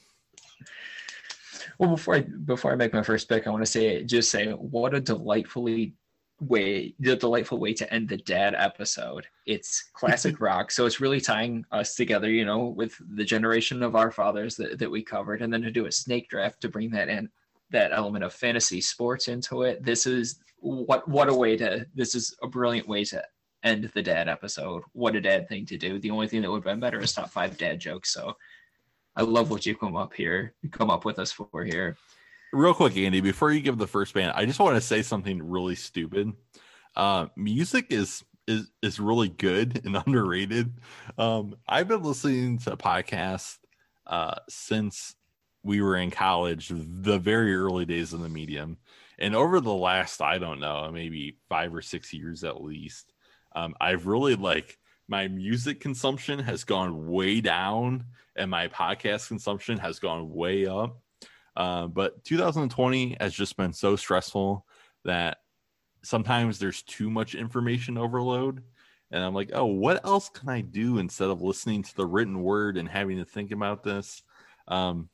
Well, 1.78 1.90
before 1.90 2.14
I 2.14 2.20
before 2.20 2.72
I 2.72 2.76
make 2.76 2.94
my 2.94 3.02
first 3.02 3.28
pick, 3.28 3.46
I 3.46 3.50
want 3.50 3.62
to 3.62 3.70
say 3.70 4.02
just 4.02 4.30
say 4.30 4.50
what 4.52 4.94
a 4.94 5.00
delightfully 5.00 5.94
way 6.40 6.94
the 7.00 7.16
delightful 7.16 7.58
way 7.58 7.72
to 7.72 7.92
end 7.92 8.08
the 8.08 8.16
dad 8.16 8.54
episode. 8.56 9.26
It's 9.46 9.90
classic 9.94 10.40
rock, 10.40 10.70
so 10.70 10.86
it's 10.86 11.00
really 11.00 11.20
tying 11.20 11.64
us 11.72 11.94
together, 11.94 12.30
you 12.30 12.44
know, 12.44 12.66
with 12.66 12.94
the 13.14 13.24
generation 13.24 13.82
of 13.82 13.96
our 13.96 14.10
fathers 14.10 14.56
that, 14.56 14.78
that 14.78 14.90
we 14.90 15.02
covered, 15.02 15.42
and 15.42 15.52
then 15.52 15.62
to 15.62 15.70
do 15.70 15.86
a 15.86 15.92
snake 15.92 16.28
draft 16.28 16.60
to 16.60 16.68
bring 16.68 16.90
that 16.90 17.08
in 17.08 17.30
that 17.70 17.92
element 17.92 18.24
of 18.24 18.32
fantasy 18.32 18.80
sports 18.80 19.28
into 19.28 19.62
it. 19.62 19.84
This 19.84 20.06
is 20.06 20.38
what 20.58 21.06
what 21.08 21.28
a 21.28 21.34
way 21.34 21.56
to 21.56 21.86
this 21.94 22.14
is 22.14 22.36
a 22.42 22.48
brilliant 22.48 22.88
way 22.88 23.04
to 23.04 23.22
end 23.62 23.90
the 23.94 24.02
dad 24.02 24.28
episode. 24.28 24.82
What 24.92 25.16
a 25.16 25.20
dad 25.20 25.48
thing 25.48 25.66
to 25.66 25.76
do. 25.76 25.98
The 25.98 26.10
only 26.10 26.28
thing 26.28 26.42
that 26.42 26.50
would 26.50 26.58
have 26.58 26.64
been 26.64 26.80
better 26.80 27.00
is 27.00 27.12
top 27.12 27.30
five 27.30 27.58
dad 27.58 27.80
jokes. 27.80 28.12
So 28.12 28.36
I 29.16 29.22
love 29.22 29.50
what 29.50 29.66
you 29.66 29.74
come 29.74 29.96
up 29.96 30.12
here, 30.12 30.54
come 30.70 30.90
up 30.90 31.04
with 31.04 31.18
us 31.18 31.32
for 31.32 31.64
here. 31.64 31.96
Real 32.56 32.72
quick, 32.72 32.96
Andy, 32.96 33.20
before 33.20 33.52
you 33.52 33.60
give 33.60 33.76
the 33.76 33.86
first 33.86 34.14
band, 34.14 34.32
I 34.34 34.46
just 34.46 34.58
want 34.58 34.76
to 34.76 34.80
say 34.80 35.02
something 35.02 35.46
really 35.46 35.74
stupid. 35.74 36.32
Uh, 36.94 37.26
music 37.36 37.88
is 37.90 38.24
is 38.48 38.70
is 38.80 38.98
really 38.98 39.28
good 39.28 39.82
and 39.84 39.94
underrated. 40.06 40.72
Um, 41.18 41.56
I've 41.68 41.86
been 41.86 42.02
listening 42.02 42.56
to 42.60 42.78
podcasts 42.78 43.58
uh, 44.06 44.36
since 44.48 45.16
we 45.64 45.82
were 45.82 45.96
in 45.96 46.10
college, 46.10 46.72
the 46.74 47.18
very 47.18 47.54
early 47.54 47.84
days 47.84 48.14
of 48.14 48.20
the 48.20 48.30
medium, 48.30 48.78
and 49.18 49.36
over 49.36 49.60
the 49.60 49.74
last, 49.74 50.22
I 50.22 50.38
don't 50.38 50.60
know, 50.60 50.90
maybe 50.90 51.36
five 51.50 51.74
or 51.74 51.82
six 51.82 52.14
years 52.14 52.42
at 52.42 52.64
least, 52.64 53.12
um, 53.54 53.74
I've 53.82 54.06
really 54.06 54.34
like 54.34 54.78
my 55.08 55.28
music 55.28 55.78
consumption 55.80 56.38
has 56.38 56.64
gone 56.64 57.06
way 57.06 57.42
down 57.42 58.06
and 58.34 58.50
my 58.50 58.68
podcast 58.68 59.28
consumption 59.28 59.76
has 59.76 59.98
gone 59.98 60.32
way 60.32 60.66
up. 60.66 61.02
Uh, 61.56 61.86
but 61.86 62.22
2020 62.24 63.16
has 63.20 63.32
just 63.32 63.56
been 63.56 63.72
so 63.72 63.96
stressful 63.96 64.66
that 65.04 65.38
sometimes 66.02 66.58
there's 66.58 66.82
too 66.82 67.10
much 67.10 67.34
information 67.34 67.96
overload. 67.96 68.62
And 69.10 69.24
I'm 69.24 69.34
like, 69.34 69.50
oh, 69.54 69.66
what 69.66 70.04
else 70.04 70.28
can 70.28 70.48
I 70.48 70.60
do 70.60 70.98
instead 70.98 71.30
of 71.30 71.42
listening 71.42 71.82
to 71.84 71.96
the 71.96 72.06
written 72.06 72.42
word 72.42 72.76
and 72.76 72.88
having 72.88 73.18
to 73.18 73.24
think 73.24 73.52
about 73.52 73.82
this? 73.82 74.22
Um, 74.68 75.08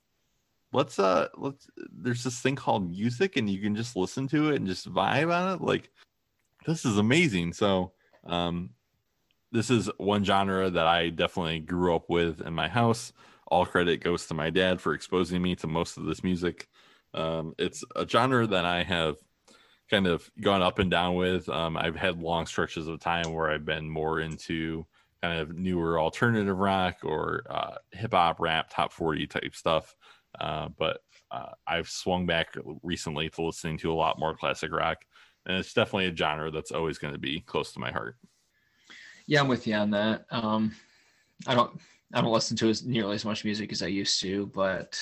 let's 0.72 0.98
uh 0.98 1.28
let's 1.36 1.68
there's 1.92 2.24
this 2.24 2.40
thing 2.40 2.56
called 2.56 2.90
music 2.90 3.36
and 3.36 3.48
you 3.48 3.60
can 3.60 3.76
just 3.76 3.96
listen 3.96 4.26
to 4.26 4.50
it 4.50 4.56
and 4.56 4.66
just 4.66 4.92
vibe 4.92 5.32
on 5.32 5.54
it 5.54 5.60
like 5.60 5.90
this 6.66 6.84
is 6.84 6.98
amazing 6.98 7.52
so 7.52 7.92
um 8.26 8.70
this 9.52 9.70
is 9.70 9.90
one 9.98 10.24
genre 10.24 10.70
that 10.70 10.86
i 10.86 11.10
definitely 11.10 11.60
grew 11.60 11.94
up 11.94 12.08
with 12.08 12.40
in 12.40 12.54
my 12.54 12.68
house 12.68 13.12
all 13.52 13.66
credit 13.66 14.02
goes 14.02 14.26
to 14.26 14.34
my 14.34 14.50
dad 14.50 14.80
for 14.80 14.94
exposing 14.94 15.42
me 15.42 15.54
to 15.54 15.66
most 15.66 15.96
of 15.96 16.04
this 16.04 16.24
music 16.24 16.68
um 17.14 17.54
it's 17.58 17.84
a 17.96 18.08
genre 18.08 18.46
that 18.46 18.64
i 18.64 18.82
have 18.82 19.16
kind 19.90 20.06
of 20.06 20.30
gone 20.40 20.62
up 20.62 20.78
and 20.78 20.90
down 20.90 21.14
with 21.14 21.48
um 21.48 21.76
i've 21.76 21.96
had 21.96 22.20
long 22.20 22.46
stretches 22.46 22.88
of 22.88 22.98
time 22.98 23.32
where 23.32 23.50
i've 23.50 23.64
been 23.64 23.88
more 23.88 24.20
into 24.20 24.84
kind 25.22 25.38
of 25.38 25.56
newer 25.56 26.00
alternative 26.00 26.58
rock 26.58 26.96
or 27.04 27.44
uh, 27.48 27.76
hip 27.92 28.12
hop 28.12 28.40
rap 28.40 28.70
top 28.70 28.92
40 28.92 29.26
type 29.26 29.54
stuff 29.54 29.94
uh, 30.40 30.68
but 30.78 31.00
uh, 31.30 31.52
I've 31.66 31.88
swung 31.88 32.26
back 32.26 32.54
recently 32.82 33.28
to 33.30 33.42
listening 33.42 33.78
to 33.78 33.92
a 33.92 33.94
lot 33.94 34.18
more 34.18 34.36
classic 34.36 34.72
rock, 34.72 34.98
and 35.46 35.56
it's 35.56 35.72
definitely 35.72 36.06
a 36.06 36.16
genre 36.16 36.50
that's 36.50 36.72
always 36.72 36.98
going 36.98 37.14
to 37.14 37.18
be 37.18 37.40
close 37.40 37.72
to 37.72 37.80
my 37.80 37.90
heart. 37.90 38.16
Yeah, 39.26 39.40
I'm 39.40 39.48
with 39.48 39.66
you 39.66 39.74
on 39.74 39.90
that. 39.90 40.26
Um, 40.30 40.74
I 41.46 41.54
don't 41.54 41.80
I 42.12 42.20
don't 42.20 42.32
listen 42.32 42.56
to 42.58 42.68
as 42.68 42.84
nearly 42.84 43.14
as 43.14 43.24
much 43.24 43.44
music 43.44 43.72
as 43.72 43.82
I 43.82 43.86
used 43.86 44.20
to, 44.20 44.46
but 44.46 44.98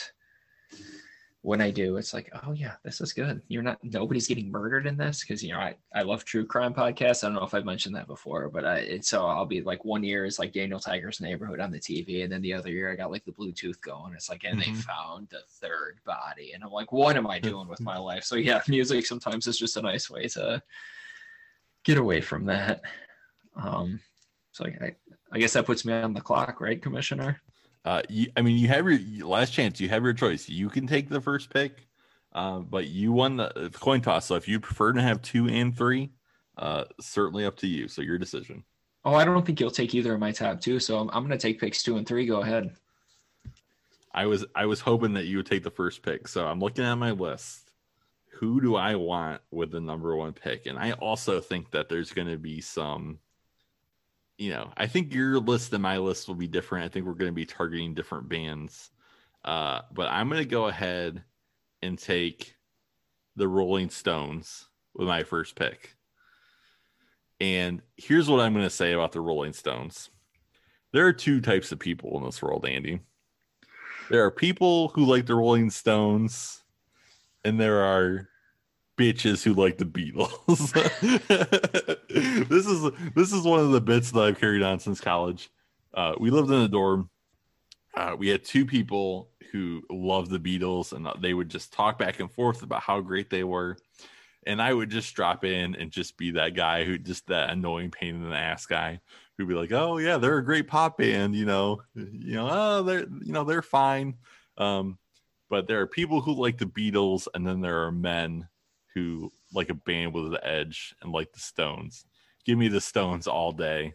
when 1.43 1.63
I 1.63 1.71
do, 1.71 1.97
it's 1.97 2.13
like, 2.13 2.31
oh 2.45 2.53
yeah, 2.53 2.75
this 2.85 3.01
is 3.01 3.15
good. 3.15 3.41
You're 3.49 3.63
not 3.63 3.79
nobody's 3.83 4.27
getting 4.29 4.51
murdered 4.51 4.87
in 4.87 4.99
this 4.99 5.23
because 5.23 5.43
you 5.43 5.53
know 5.53 5.59
I, 5.59 5.75
I 5.95 6.03
love 6.03 6.25
true 6.25 6.45
crime 6.45 6.75
podcasts. 6.75 7.25
I 7.25 7.29
don't 7.29 7.37
know 7.37 7.45
if 7.45 7.55
I've 7.55 7.65
mentioned 7.65 7.95
that 7.97 8.07
before, 8.07 8.51
but 8.51 8.67
I 8.67 8.79
it's 8.81 9.09
so 9.09 9.27
I'll 9.27 9.47
be 9.47 9.63
like 9.63 9.83
one 9.85 10.05
year 10.05 10.27
is 10.27 10.39
like 10.39 10.53
Daniel 10.53 10.79
Tiger's 10.79 11.21
neighborhood 11.21 11.59
on 11.59 11.71
the 11.71 11.81
TV, 11.81 12.23
and 12.25 12.31
then 12.33 12.43
the 12.43 12.53
other 12.53 12.69
year 12.71 12.93
I 12.93 12.95
got 12.95 13.11
like 13.11 13.25
the 13.25 13.33
Bluetooth 13.33 13.81
going. 13.81 14.13
It's 14.13 14.29
like, 14.29 14.45
and 14.45 14.61
Mhm. 14.61 14.65
they 14.67 14.73
found 14.83 15.29
the 15.31 15.41
third 15.49 15.99
body, 16.05 16.53
and 16.53 16.63
I'm 16.63 16.71
like, 16.73 16.93
what 16.93 17.17
am 17.17 17.27
I 17.27 17.39
doing 17.41 17.69
with 17.69 17.81
my 17.81 17.97
life? 17.97 18.25
So 18.25 18.37
yeah, 18.37 18.61
music 18.69 19.07
sometimes 19.07 19.47
is 19.47 19.59
just 19.59 19.79
a 19.79 19.83
nice 19.83 20.11
way 20.11 20.29
to 20.29 20.63
get 21.85 21.97
away 21.97 22.21
from 22.21 22.45
that. 22.47 22.83
Um, 23.57 23.99
so 24.53 24.67
I, 24.67 24.95
I 25.33 25.39
guess 25.39 25.53
that 25.53 25.67
puts 25.67 25.85
me 25.85 25.93
on 25.93 26.13
the 26.13 26.21
clock, 26.21 26.61
right, 26.61 26.81
Commissioner? 26.81 27.41
Uh, 27.85 28.03
you, 28.09 28.31
I 28.37 28.43
mean, 28.43 28.59
you 28.59 28.69
have 28.69 28.87
your 28.87 29.27
last 29.27 29.53
chance. 29.53 29.81
You 29.81 29.89
have 29.89 30.03
your 30.03 30.13
choice. 30.13 30.49
You 30.49 30.69
can 30.69 30.87
take 30.87 31.09
the 31.09 31.21
first 31.21 31.51
pick, 31.51 31.87
uh, 32.33 32.59
but 32.59 32.89
you 32.89 33.13
won 33.13 33.37
the, 33.37 33.71
coin 33.81 34.01
toss. 34.01 34.27
So 34.27 34.35
if 34.35 34.49
you 34.49 34.61
prefer 34.61 34.93
to 34.93 35.03
have 35.03 35.23
two 35.23 35.49
and 35.49 35.77
three, 35.77 36.11
uh, 36.59 36.85
certainly 37.01 37.45
up 37.45 37.57
to 37.59 37.67
you. 37.67 37.89
So 37.89 38.03
your 38.03 38.19
decision. 38.19 38.65
Oh, 39.05 39.15
I 39.15 39.25
don't 39.25 39.47
think 39.47 39.61
you'll 39.61 39.71
take 39.71 39.95
either 39.95 40.13
of 40.13 40.21
my 40.21 40.31
top 40.31 40.61
two, 40.61 40.79
so 40.79 40.99
I'm, 40.99 41.09
I'm 41.11 41.27
going 41.27 41.39
to 41.39 41.39
take 41.39 41.59
picks 41.59 41.83
two 41.83 41.97
and 41.97 42.07
three. 42.07 42.27
Go 42.27 42.43
ahead. 42.43 42.77
I 44.13 44.27
was 44.27 44.45
I 44.55 44.67
was 44.67 44.81
hoping 44.81 45.15
that 45.15 45.27
you 45.27 45.39
would 45.39 45.47
take 45.47 45.63
the 45.63 45.71
first 45.71 46.03
pick. 46.03 46.29
So 46.29 46.47
I'm 46.47 46.61
looking 46.61 46.85
at 46.85 46.95
my 46.97 47.13
list. 47.13 47.71
Who 48.41 48.61
do 48.61 48.77
I 48.77 48.97
want 48.97 49.41
with 49.51 49.71
the 49.71 49.81
number 49.81 50.17
one 50.17 50.33
pick? 50.33 50.67
And 50.67 50.79
I 50.79 50.93
also 50.93 51.41
think 51.41 51.71
that 51.71 51.89
there's 51.89 52.13
going 52.13 52.29
to 52.29 52.39
be 52.39 52.61
some, 52.61 53.19
you 54.41 54.51
know, 54.51 54.73
I 54.77 54.87
think 54.87 55.15
your 55.15 55.39
list 55.39 55.73
and 55.73 55.83
my 55.83 55.99
list 55.99 56.27
will 56.27 56.35
be 56.35 56.49
different. 56.49 56.85
I 56.85 56.89
think 56.89 57.07
we're 57.07 57.13
going 57.15 57.31
to 57.31 57.35
be 57.35 57.47
targeting 57.47 57.95
different 57.95 58.29
bands. 58.29 58.91
Uh, 59.45 59.83
but 59.93 60.09
I'm 60.09 60.29
going 60.29 60.43
to 60.43 60.49
go 60.49 60.67
ahead 60.67 61.23
and 61.83 61.99
take 61.99 62.57
the 63.37 63.47
Rolling 63.47 63.91
Stones 63.91 64.69
with 64.95 65.07
my 65.07 65.23
first 65.23 65.55
pick. 65.55 65.95
And 67.41 67.81
here's 67.97 68.29
what 68.29 68.41
I'm 68.41 68.53
going 68.53 68.67
to 68.67 68.71
say 68.71 68.93
about 68.93 69.13
the 69.13 69.21
Rolling 69.21 69.53
Stones. 69.53 70.11
There 70.93 71.07
are 71.07 71.13
two 71.13 71.41
types 71.41 71.71
of 71.71 71.79
people 71.79 72.17
in 72.19 72.25
this 72.25 72.43
world, 72.43 72.67
Andy 72.67 73.01
there 74.11 74.25
are 74.25 74.31
people 74.31 74.89
who 74.89 75.05
like 75.05 75.27
the 75.27 75.37
Rolling 75.37 75.71
Stones, 75.71 76.65
and 77.45 77.61
there 77.61 77.79
are 77.79 78.29
bitches 79.01 79.43
who 79.43 79.55
like 79.55 79.79
the 79.79 79.85
Beatles. 79.87 80.73
this 82.49 82.67
is 82.67 83.13
this 83.15 83.33
is 83.33 83.43
one 83.45 83.61
of 83.61 83.71
the 83.71 83.81
bits 83.81 84.11
that 84.11 84.21
I've 84.21 84.39
carried 84.39 84.63
on 84.63 84.79
since 84.79 85.01
college. 85.01 85.51
Uh, 85.95 86.15
we 86.21 86.31
lived 86.31 86.51
in 86.51 86.61
a 86.61 86.69
dorm. 86.69 87.09
Uh, 87.97 88.15
we 88.19 88.29
had 88.29 88.45
two 88.45 88.67
people 88.67 89.31
who 89.53 89.83
loved 89.91 90.31
the 90.31 90.39
Beatles, 90.39 90.93
and 90.93 91.09
they 91.23 91.33
would 91.33 91.49
just 91.49 91.73
talk 91.73 91.99
back 91.99 92.21
and 92.21 92.31
forth 92.31 92.63
about 92.63 92.83
how 92.83 93.01
great 93.01 93.31
they 93.31 93.43
were. 93.43 93.79
And 94.47 94.61
I 94.61 94.73
would 94.73 94.91
just 94.91 95.15
drop 95.15 95.45
in 95.45 95.75
and 95.75 95.91
just 95.91 96.17
be 96.17 96.33
that 96.33 96.55
guy 96.55 96.85
who 96.85 96.99
just 96.99 97.27
that 97.29 97.51
annoying 97.51 97.91
pain 97.91 98.17
in 98.17 98.29
the 98.29 98.37
ass 98.37 98.67
guy 98.67 99.01
who'd 99.37 99.49
be 99.49 99.55
like, 99.55 99.73
"Oh 99.73 99.97
yeah, 99.97 100.19
they're 100.19 100.39
a 100.39 100.45
great 100.45 100.69
pop 100.69 100.99
band," 100.99 101.35
you 101.35 101.47
know, 101.47 101.83
you 101.95 102.35
know, 102.35 102.49
oh 102.51 102.83
they're 102.83 103.01
you 103.01 103.33
know 103.33 103.45
they're 103.45 103.63
fine. 103.63 104.17
Um, 104.59 104.99
but 105.49 105.67
there 105.67 105.81
are 105.81 105.87
people 105.87 106.21
who 106.21 106.35
like 106.35 106.59
the 106.59 106.67
Beatles, 106.67 107.29
and 107.35 107.47
then 107.47 107.63
there 107.63 107.85
are 107.85 107.93
men 107.93 108.47
who 108.95 109.33
like 109.53 109.71
a 109.71 109.75
band 109.75 110.15
with 110.15 110.31
the 110.33 110.47
edge 110.47 110.95
and 111.03 111.13
like 111.13 111.33
the 111.33 111.41
Stones. 111.41 112.05
Give 112.45 112.59
me 112.59 112.69
the 112.69 112.81
Stones 112.81 113.27
all 113.27 113.53
day. 113.53 113.95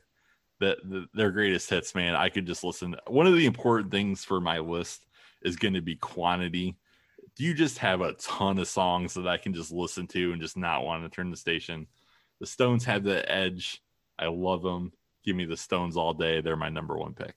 That 0.61 0.77
the, 0.83 1.05
their 1.13 1.31
greatest 1.31 1.69
hits, 1.69 1.93
man. 1.95 2.15
I 2.15 2.29
could 2.29 2.45
just 2.45 2.63
listen. 2.63 2.95
One 3.07 3.27
of 3.27 3.35
the 3.35 3.45
important 3.45 3.91
things 3.91 4.23
for 4.23 4.39
my 4.39 4.59
list 4.59 5.05
is 5.41 5.57
going 5.57 5.73
to 5.73 5.81
be 5.81 5.95
quantity. 5.95 6.77
Do 7.35 7.43
you 7.43 7.53
just 7.53 7.77
have 7.79 7.99
a 7.99 8.13
ton 8.13 8.57
of 8.59 8.67
songs 8.67 9.13
that 9.15 9.27
I 9.27 9.37
can 9.37 9.53
just 9.53 9.71
listen 9.71 10.07
to 10.07 10.31
and 10.31 10.41
just 10.41 10.55
not 10.55 10.85
want 10.85 11.03
to 11.03 11.13
turn 11.13 11.29
the 11.29 11.37
station? 11.37 11.87
The 12.39 12.47
Stones 12.47 12.85
have 12.85 13.03
the 13.03 13.29
edge. 13.29 13.81
I 14.17 14.27
love 14.27 14.61
them. 14.61 14.93
Give 15.25 15.35
me 15.35 15.45
the 15.45 15.57
Stones 15.57 15.97
all 15.97 16.13
day. 16.13 16.39
They're 16.39 16.55
my 16.55 16.69
number 16.69 16.97
one 16.97 17.13
pick. 17.13 17.35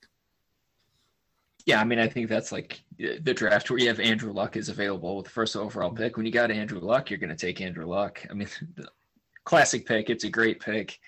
Yeah, 1.69 1.83
I 1.83 1.85
mean, 1.85 1.99
I 1.99 2.09
think 2.09 2.31
that's 2.31 2.51
like 2.51 2.81
the 2.99 3.35
draft 3.35 3.69
where 3.69 3.79
you 3.79 3.89
have 3.89 4.01
Andrew 4.01 4.33
Luck 4.33 4.57
is 4.57 4.71
available 4.71 5.19
with 5.19 5.27
the 5.27 5.33
first 5.33 5.55
overall 5.55 5.91
pick. 5.91 6.17
When 6.17 6.25
you 6.25 6.33
got 6.33 6.51
Andrew 6.51 6.81
Luck, 6.81 7.11
you're 7.11 7.19
going 7.19 7.29
to 7.29 7.37
take 7.37 7.61
Andrew 7.61 7.85
Luck. 7.85 8.25
I 8.31 8.33
mean, 8.33 8.49
classic 9.45 9.85
pick. 9.85 10.09
It's 10.09 10.25
a 10.25 10.31
great 10.31 10.61
pick. 10.61 10.99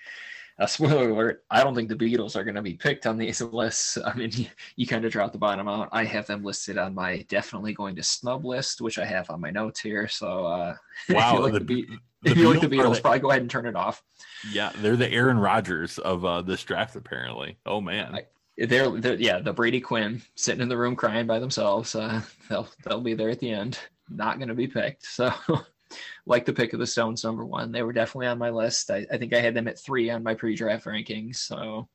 Uh, 0.59 0.67
spoiler 0.67 1.09
alert: 1.09 1.43
I 1.49 1.63
don't 1.63 1.73
think 1.73 1.89
the 1.89 1.95
Beatles 1.95 2.35
are 2.35 2.43
going 2.43 2.53
to 2.53 2.61
be 2.61 2.75
picked 2.75 3.07
on 3.07 3.17
these 3.17 3.41
lists. 3.51 3.97
I 4.05 4.13
mean, 4.13 4.29
you, 4.33 4.45
you 4.75 4.85
kind 4.85 5.03
of 5.03 5.11
drop 5.11 5.31
the 5.31 5.39
bottom 5.39 5.67
out. 5.67 5.89
I 5.91 6.03
have 6.03 6.27
them 6.27 6.43
listed 6.43 6.77
on 6.77 6.93
my 6.93 7.25
definitely 7.27 7.73
going 7.73 7.95
to 7.95 8.03
snub 8.03 8.45
list, 8.45 8.81
which 8.81 8.99
I 8.99 9.05
have 9.05 9.31
on 9.31 9.41
my 9.41 9.49
notes 9.49 9.79
here. 9.79 10.07
So, 10.07 10.45
uh, 10.45 10.75
wow, 11.09 11.31
if 11.31 11.33
you 11.33 11.39
like 11.39 11.53
the, 11.53 11.59
the, 11.59 11.65
Be- 11.65 11.97
the 12.21 12.29
if 12.29 12.37
you 12.37 12.47
like 12.47 12.61
the 12.61 12.67
Beatles, 12.67 13.01
probably 13.01 13.17
go 13.17 13.31
ahead 13.31 13.41
and 13.41 13.49
turn 13.49 13.65
it 13.65 13.75
off. 13.75 14.03
Yeah, 14.51 14.71
they're 14.75 14.95
the 14.95 15.11
Aaron 15.11 15.39
Rodgers 15.39 15.97
of 15.97 16.23
uh, 16.23 16.43
this 16.43 16.63
draft, 16.63 16.95
apparently. 16.95 17.57
Oh 17.65 17.81
man. 17.81 18.13
I, 18.13 18.25
they're, 18.65 18.89
they're, 18.89 19.15
yeah 19.15 19.39
the 19.39 19.53
Brady 19.53 19.81
Quinn 19.81 20.21
sitting 20.35 20.61
in 20.61 20.69
the 20.69 20.77
room 20.77 20.95
crying 20.95 21.27
by 21.27 21.39
themselves. 21.39 21.95
Uh, 21.95 22.21
they'll 22.49 22.67
they'll 22.83 23.01
be 23.01 23.13
there 23.13 23.29
at 23.29 23.39
the 23.39 23.51
end, 23.51 23.79
not 24.09 24.37
going 24.37 24.49
to 24.49 24.55
be 24.55 24.67
picked. 24.67 25.05
So, 25.05 25.33
like 26.25 26.45
the 26.45 26.53
pick 26.53 26.73
of 26.73 26.79
the 26.79 26.87
Stones, 26.87 27.23
number 27.23 27.45
one, 27.45 27.71
they 27.71 27.83
were 27.83 27.93
definitely 27.93 28.27
on 28.27 28.37
my 28.37 28.49
list. 28.49 28.91
I, 28.91 29.05
I 29.11 29.17
think 29.17 29.33
I 29.33 29.41
had 29.41 29.53
them 29.53 29.67
at 29.67 29.79
three 29.79 30.09
on 30.09 30.23
my 30.23 30.33
pre-draft 30.33 30.85
rankings. 30.85 31.37
So, 31.37 31.87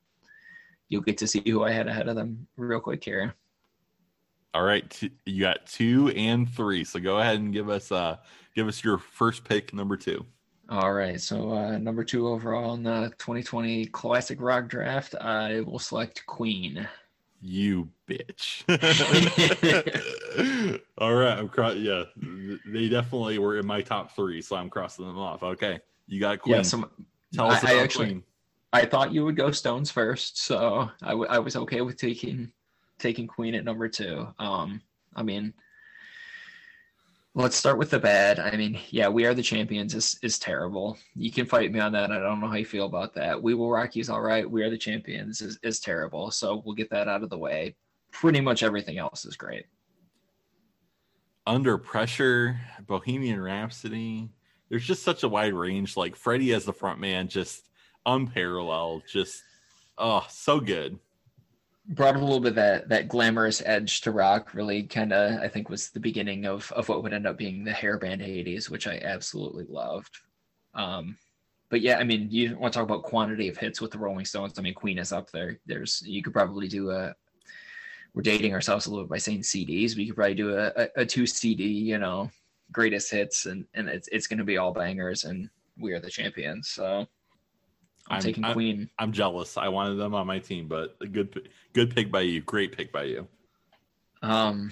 you'll 0.89 1.03
get 1.03 1.19
to 1.19 1.27
see 1.27 1.43
who 1.47 1.65
I 1.65 1.71
had 1.71 1.89
ahead 1.89 2.09
of 2.09 2.17
them 2.17 2.47
real 2.57 2.81
quick 2.81 3.05
here. 3.05 3.35
All 4.55 4.63
right, 4.63 5.03
you 5.27 5.41
got 5.41 5.67
two 5.67 6.09
and 6.17 6.49
three. 6.49 6.85
So 6.85 6.99
go 6.99 7.19
ahead 7.19 7.37
and 7.37 7.53
give 7.53 7.69
us 7.69 7.93
uh 7.93 8.17
give 8.55 8.69
us 8.69 8.83
your 8.83 8.99
first 8.99 9.45
pick, 9.45 9.75
number 9.75 9.97
two. 9.97 10.25
All 10.69 10.93
right. 10.93 11.21
So 11.21 11.53
uh, 11.53 11.79
number 11.79 12.05
two 12.05 12.29
overall 12.29 12.75
in 12.75 12.83
the 12.83 13.13
2020 13.19 13.87
Classic 13.87 14.41
Rock 14.41 14.69
Draft, 14.69 15.15
I 15.15 15.61
will 15.61 15.79
select 15.79 16.27
Queen. 16.27 16.89
You 17.41 17.89
bitch. 18.09 18.65
All 20.99 21.15
right. 21.15 21.39
I'm 21.39 21.49
cross. 21.49 21.77
Yeah, 21.77 22.05
they 22.67 22.89
definitely 22.89 23.39
were 23.39 23.59
in 23.59 23.67
my 23.67 23.83
top 23.83 24.17
three, 24.17 24.43
so 24.43 24.57
I'm 24.57 24.71
crossing 24.71 25.07
them 25.07 25.19
off. 25.19 25.43
Okay, 25.43 25.79
you 26.09 26.19
got 26.19 26.41
Queen. 26.41 26.57
Yeah, 26.57 26.63
so 26.63 26.91
Tell 27.33 27.51
us 27.51 27.63
I, 27.63 27.71
about 27.71 27.81
I 27.81 27.83
actually, 27.83 28.07
Queen. 28.07 28.23
I 28.73 28.87
thought 28.87 29.13
you 29.13 29.25
would 29.25 29.37
go 29.37 29.51
Stones 29.51 29.91
first, 29.91 30.39
so 30.39 30.91
I, 31.03 31.11
w- 31.11 31.29
I 31.29 31.39
was 31.39 31.57
okay 31.57 31.83
with 31.83 31.99
taking 31.99 32.51
taking 32.99 33.27
Queen 33.27 33.55
at 33.55 33.65
number 33.65 33.89
two. 33.89 34.27
Um, 34.39 34.81
I 35.15 35.23
mean, 35.23 35.53
Let's 37.39 37.55
start 37.55 37.77
with 37.77 37.91
the 37.91 37.99
bad. 37.99 38.39
I 38.39 38.57
mean, 38.57 38.81
yeah, 38.89 39.09
we 39.09 39.27
are 39.27 39.35
the 39.35 39.43
champions 39.43 39.95
is 39.95 40.19
is 40.23 40.39
terrible. 40.39 40.97
You 41.15 41.31
can 41.31 41.45
fight 41.45 41.71
me 41.71 41.81
on 41.81 41.93
that. 41.93 42.11
I 42.11 42.19
don't 42.19 42.41
know 42.41 42.49
how 42.49 42.57
you 42.57 42.65
feel 42.65 42.87
about 42.87 43.13
that. 43.13 43.43
We 43.43 43.53
will 43.53 43.71
rock 43.71 43.95
you's 43.95 44.09
all 44.09 44.23
right. 44.23 44.51
We 44.51 44.63
are 44.63 44.71
the 44.71 44.79
champions 44.79 45.43
is, 45.43 45.59
is 45.63 45.79
terrible. 45.79 46.31
So 46.31 46.63
we'll 46.65 46.75
get 46.75 46.89
that 46.89 47.09
out 47.09 47.23
of 47.23 47.29
the 47.29 47.37
way. 47.37 47.77
Pretty 48.11 48.41
much 48.41 48.63
everything 48.63 48.97
else 48.97 49.27
is 49.27 49.37
great. 49.37 49.67
Under 51.47 51.77
pressure, 51.77 52.59
Bohemian 52.87 53.39
Rhapsody. 53.39 54.31
There's 54.71 54.87
just 54.87 55.03
such 55.03 55.23
a 55.23 55.29
wide 55.29 55.53
range. 55.53 55.95
Like 55.95 56.17
Freddie 56.17 56.55
as 56.55 56.65
the 56.65 56.73
front 56.73 57.01
man, 57.01 57.29
just 57.29 57.69
unparalleled. 58.07 59.03
Just 59.07 59.43
oh, 59.99 60.25
so 60.31 60.59
good 60.59 60.99
brought 61.89 62.17
a 62.17 62.21
little 62.21 62.41
bit 62.41 62.55
that 62.57 62.89
that 62.89 63.09
glamorous 63.09 63.63
edge 63.65 64.01
to 64.01 64.11
rock 64.11 64.55
really 64.55 64.83
kind 64.83 65.13
of 65.13 65.41
i 65.41 65.49
think 65.49 65.69
was 65.69 65.91
the 65.91 66.01
beginning 66.01 66.45
of 66.45 66.71
of 66.73 66.89
what 66.89 67.03
would 67.03 67.13
end 67.13 67.27
up 67.27 67.39
being 67.39 67.65
the 67.65 67.71
hairband 67.71 68.21
80s 68.21 68.69
which 68.69 68.87
i 68.87 68.99
absolutely 68.99 69.65
loved. 69.69 70.19
Um 70.75 71.17
but 71.69 71.81
yeah 71.81 71.99
i 71.99 72.05
mean 72.05 72.29
you 72.31 72.57
want 72.57 72.73
to 72.73 72.79
talk 72.79 72.89
about 72.89 73.05
quantity 73.05 73.49
of 73.49 73.57
hits 73.57 73.81
with 73.81 73.93
the 73.93 73.99
rolling 73.99 74.25
stones? 74.25 74.59
I 74.59 74.63
mean 74.63 74.75
queen 74.75 74.99
is 74.99 75.13
up 75.13 75.31
there. 75.31 75.59
There's 75.67 76.03
you 76.05 76.23
could 76.23 76.33
probably 76.33 76.69
do 76.69 76.91
a 76.91 77.15
we're 78.15 78.23
dating 78.23 78.55
ourselves 78.55 78.87
a 78.87 78.91
little 78.91 79.05
bit 79.05 79.11
by 79.11 79.19
saying 79.19 79.43
cds 79.43 79.95
you 79.95 80.07
could 80.07 80.17
probably 80.17 80.35
do 80.35 80.57
a, 80.57 80.73
a, 80.77 80.89
a 80.97 81.07
two 81.07 81.27
cd 81.27 81.65
you 81.65 81.99
know 81.99 82.31
greatest 82.73 83.11
hits 83.11 83.47
and 83.47 83.65
and 83.75 83.89
it's, 83.89 84.09
it's 84.09 84.27
going 84.27 84.39
to 84.39 84.45
be 84.45 84.57
all 84.57 84.73
bangers 84.73 85.25
and 85.25 85.49
we 85.79 85.93
are 85.93 86.01
the 86.01 86.11
champions 86.11 86.69
so 86.69 87.07
I'm, 88.09 88.17
I'm 88.17 88.23
taking 88.23 88.45
I'm, 88.45 88.53
Queen. 88.53 88.91
I'm 88.99 89.13
jealous. 89.13 89.57
I 89.57 89.69
wanted 89.69 89.97
them 89.97 90.15
on 90.15 90.27
my 90.27 90.39
team, 90.39 90.69
but 90.69 90.97
a 91.01 91.07
good 91.07 91.49
good 91.73 91.95
pick 91.95 92.11
by 92.11 92.23
you. 92.23 92.41
Great 92.41 92.77
pick 92.77 92.93
by 92.93 93.05
you. 93.05 93.27
Um, 94.23 94.71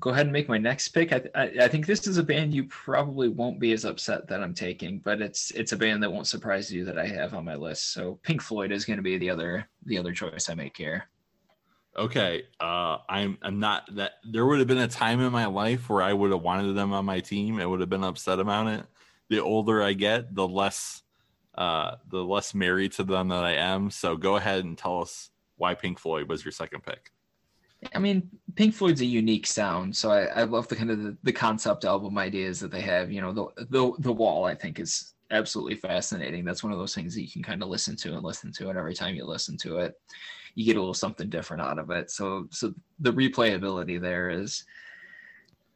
go 0.00 0.10
ahead 0.10 0.26
and 0.26 0.32
make 0.32 0.48
my 0.48 0.58
next 0.58 0.88
pick. 0.88 1.12
I, 1.12 1.22
I, 1.34 1.42
I 1.62 1.68
think 1.68 1.86
this 1.86 2.06
is 2.06 2.18
a 2.18 2.22
band 2.22 2.54
you 2.54 2.64
probably 2.64 3.28
won't 3.28 3.58
be 3.58 3.72
as 3.72 3.84
upset 3.84 4.28
that 4.28 4.42
I'm 4.42 4.54
taking, 4.54 4.98
but 5.00 5.20
it's 5.20 5.50
it's 5.52 5.72
a 5.72 5.76
band 5.76 6.02
that 6.02 6.12
won't 6.12 6.26
surprise 6.26 6.72
you 6.72 6.84
that 6.84 6.98
I 6.98 7.06
have 7.06 7.34
on 7.34 7.44
my 7.44 7.54
list. 7.54 7.92
So 7.92 8.18
Pink 8.22 8.42
Floyd 8.42 8.72
is 8.72 8.84
going 8.84 8.98
to 8.98 9.02
be 9.02 9.18
the 9.18 9.30
other 9.30 9.68
the 9.84 9.98
other 9.98 10.12
choice 10.12 10.48
I 10.48 10.54
make 10.54 10.76
here. 10.76 11.08
Okay, 11.96 12.44
uh, 12.60 12.98
I'm 13.08 13.38
I'm 13.42 13.58
not 13.58 13.94
that. 13.96 14.12
There 14.30 14.46
would 14.46 14.58
have 14.58 14.68
been 14.68 14.78
a 14.78 14.88
time 14.88 15.20
in 15.20 15.32
my 15.32 15.46
life 15.46 15.88
where 15.90 16.02
I 16.02 16.12
would 16.12 16.30
have 16.30 16.42
wanted 16.42 16.74
them 16.74 16.92
on 16.92 17.04
my 17.04 17.20
team. 17.20 17.60
I 17.60 17.66
would 17.66 17.80
have 17.80 17.90
been 17.90 18.04
upset 18.04 18.38
about 18.38 18.68
it. 18.68 18.86
The 19.30 19.40
older 19.40 19.82
I 19.82 19.92
get, 19.92 20.34
the 20.34 20.46
less 20.46 21.02
uh, 21.58 21.96
the 22.08 22.22
less 22.24 22.54
married 22.54 22.92
to 22.92 23.02
them 23.02 23.28
that 23.28 23.44
I 23.44 23.54
am. 23.54 23.90
So 23.90 24.16
go 24.16 24.36
ahead 24.36 24.64
and 24.64 24.78
tell 24.78 25.02
us 25.02 25.30
why 25.56 25.74
Pink 25.74 25.98
Floyd 25.98 26.28
was 26.28 26.44
your 26.44 26.52
second 26.52 26.84
pick. 26.84 27.10
I 27.94 27.98
mean, 27.98 28.30
Pink 28.54 28.74
Floyd's 28.74 29.00
a 29.00 29.06
unique 29.06 29.46
sound, 29.46 29.94
so 29.94 30.10
I, 30.10 30.24
I 30.26 30.42
love 30.44 30.68
the 30.68 30.76
kind 30.76 30.90
of 30.90 31.02
the, 31.02 31.16
the, 31.24 31.32
concept 31.32 31.84
album 31.84 32.16
ideas 32.16 32.58
that 32.60 32.70
they 32.70 32.80
have. 32.80 33.10
You 33.10 33.20
know, 33.20 33.32
the, 33.32 33.66
the 33.70 33.92
the 33.98 34.12
wall 34.12 34.44
I 34.44 34.54
think 34.54 34.80
is 34.80 35.14
absolutely 35.30 35.76
fascinating. 35.76 36.44
That's 36.44 36.64
one 36.64 36.72
of 36.72 36.78
those 36.78 36.94
things 36.94 37.14
that 37.14 37.22
you 37.22 37.30
can 37.30 37.42
kind 37.42 37.62
of 37.62 37.68
listen 37.68 37.94
to 37.96 38.14
and 38.14 38.24
listen 38.24 38.52
to, 38.52 38.68
and 38.68 38.78
every 38.78 38.94
time 38.94 39.14
you 39.14 39.24
listen 39.24 39.56
to 39.58 39.78
it, 39.78 39.94
you 40.56 40.64
get 40.64 40.76
a 40.76 40.80
little 40.80 40.94
something 40.94 41.28
different 41.28 41.62
out 41.62 41.78
of 41.78 41.90
it. 41.90 42.10
So 42.10 42.48
so 42.50 42.74
the 42.98 43.12
replayability 43.12 44.00
there 44.00 44.30
is 44.30 44.64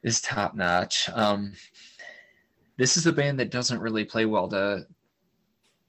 is 0.02 0.20
top 0.20 0.56
notch. 0.56 1.08
Um, 1.10 1.52
this 2.78 2.96
is 2.96 3.06
a 3.06 3.12
band 3.12 3.38
that 3.38 3.52
doesn't 3.52 3.80
really 3.80 4.04
play 4.04 4.26
well 4.26 4.48
to 4.48 4.86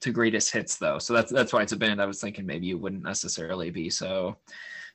to 0.03 0.11
greatest 0.11 0.51
hits 0.51 0.75
though. 0.75 0.99
So 0.99 1.13
that's 1.13 1.31
that's 1.31 1.53
why 1.53 1.61
it's 1.61 1.71
a 1.71 1.77
band 1.77 2.01
I 2.01 2.05
was 2.05 2.19
thinking 2.19 2.45
maybe 2.45 2.67
you 2.67 2.77
wouldn't 2.77 3.03
necessarily 3.03 3.69
be 3.69 3.89
so 3.89 4.37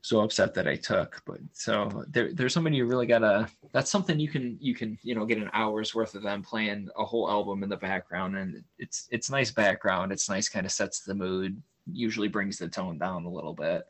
so 0.02 0.20
upset 0.20 0.54
that 0.54 0.68
I 0.68 0.76
took. 0.76 1.22
But 1.26 1.38
so 1.52 2.04
there, 2.08 2.32
there's 2.32 2.52
somebody 2.52 2.76
you 2.76 2.86
really 2.86 3.06
gotta 3.06 3.48
that's 3.72 3.90
something 3.90 4.20
you 4.20 4.28
can 4.28 4.58
you 4.60 4.74
can 4.74 4.98
you 5.02 5.14
know 5.14 5.24
get 5.24 5.38
an 5.38 5.50
hour's 5.54 5.94
worth 5.94 6.14
of 6.14 6.22
them 6.22 6.42
playing 6.42 6.88
a 6.96 7.04
whole 7.04 7.30
album 7.30 7.62
in 7.62 7.70
the 7.70 7.76
background 7.76 8.36
and 8.36 8.62
it's 8.78 9.08
it's 9.10 9.30
nice 9.30 9.50
background. 9.50 10.12
It's 10.12 10.28
nice 10.28 10.48
kind 10.48 10.66
of 10.66 10.72
sets 10.72 11.00
the 11.00 11.14
mood, 11.14 11.60
usually 11.90 12.28
brings 12.28 12.58
the 12.58 12.68
tone 12.68 12.98
down 12.98 13.24
a 13.24 13.30
little 13.30 13.54
bit. 13.54 13.84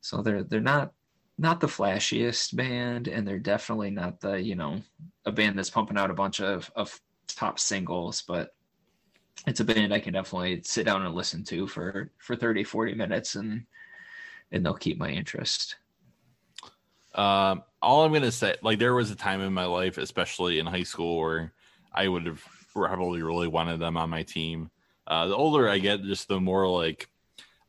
So 0.00 0.20
they're 0.20 0.42
they're 0.42 0.60
not 0.60 0.92
not 1.38 1.60
the 1.60 1.66
flashiest 1.68 2.56
band 2.56 3.06
and 3.06 3.26
they're 3.26 3.38
definitely 3.38 3.90
not 3.90 4.20
the 4.20 4.42
you 4.42 4.56
know 4.56 4.80
a 5.26 5.32
band 5.32 5.56
that's 5.56 5.70
pumping 5.70 5.96
out 5.96 6.10
a 6.10 6.14
bunch 6.14 6.40
of 6.40 6.70
of 6.76 7.00
top 7.26 7.58
singles 7.58 8.22
but 8.22 8.54
it's 9.46 9.60
a 9.60 9.64
band 9.64 9.92
I 9.92 10.00
can 10.00 10.12
definitely 10.14 10.62
sit 10.64 10.86
down 10.86 11.04
and 11.04 11.14
listen 11.14 11.44
to 11.44 11.66
for 11.66 12.10
for 12.18 12.36
30 12.36 12.64
40 12.64 12.94
minutes 12.94 13.34
and 13.34 13.64
and 14.52 14.64
they'll 14.64 14.74
keep 14.74 14.98
my 14.98 15.10
interest. 15.10 15.76
Um 17.14 17.62
all 17.82 18.04
I'm 18.04 18.12
to 18.14 18.32
say 18.32 18.56
like 18.62 18.78
there 18.78 18.94
was 18.94 19.10
a 19.10 19.16
time 19.16 19.40
in 19.40 19.52
my 19.52 19.66
life 19.66 19.98
especially 19.98 20.58
in 20.58 20.66
high 20.66 20.82
school 20.82 21.18
where 21.18 21.52
I 21.92 22.08
would 22.08 22.26
have 22.26 22.42
probably 22.72 23.22
really 23.22 23.48
wanted 23.48 23.78
them 23.80 23.96
on 23.96 24.10
my 24.10 24.22
team. 24.22 24.70
Uh 25.06 25.26
the 25.28 25.36
older 25.36 25.68
I 25.68 25.78
get 25.78 26.02
just 26.02 26.28
the 26.28 26.40
more 26.40 26.68
like 26.68 27.08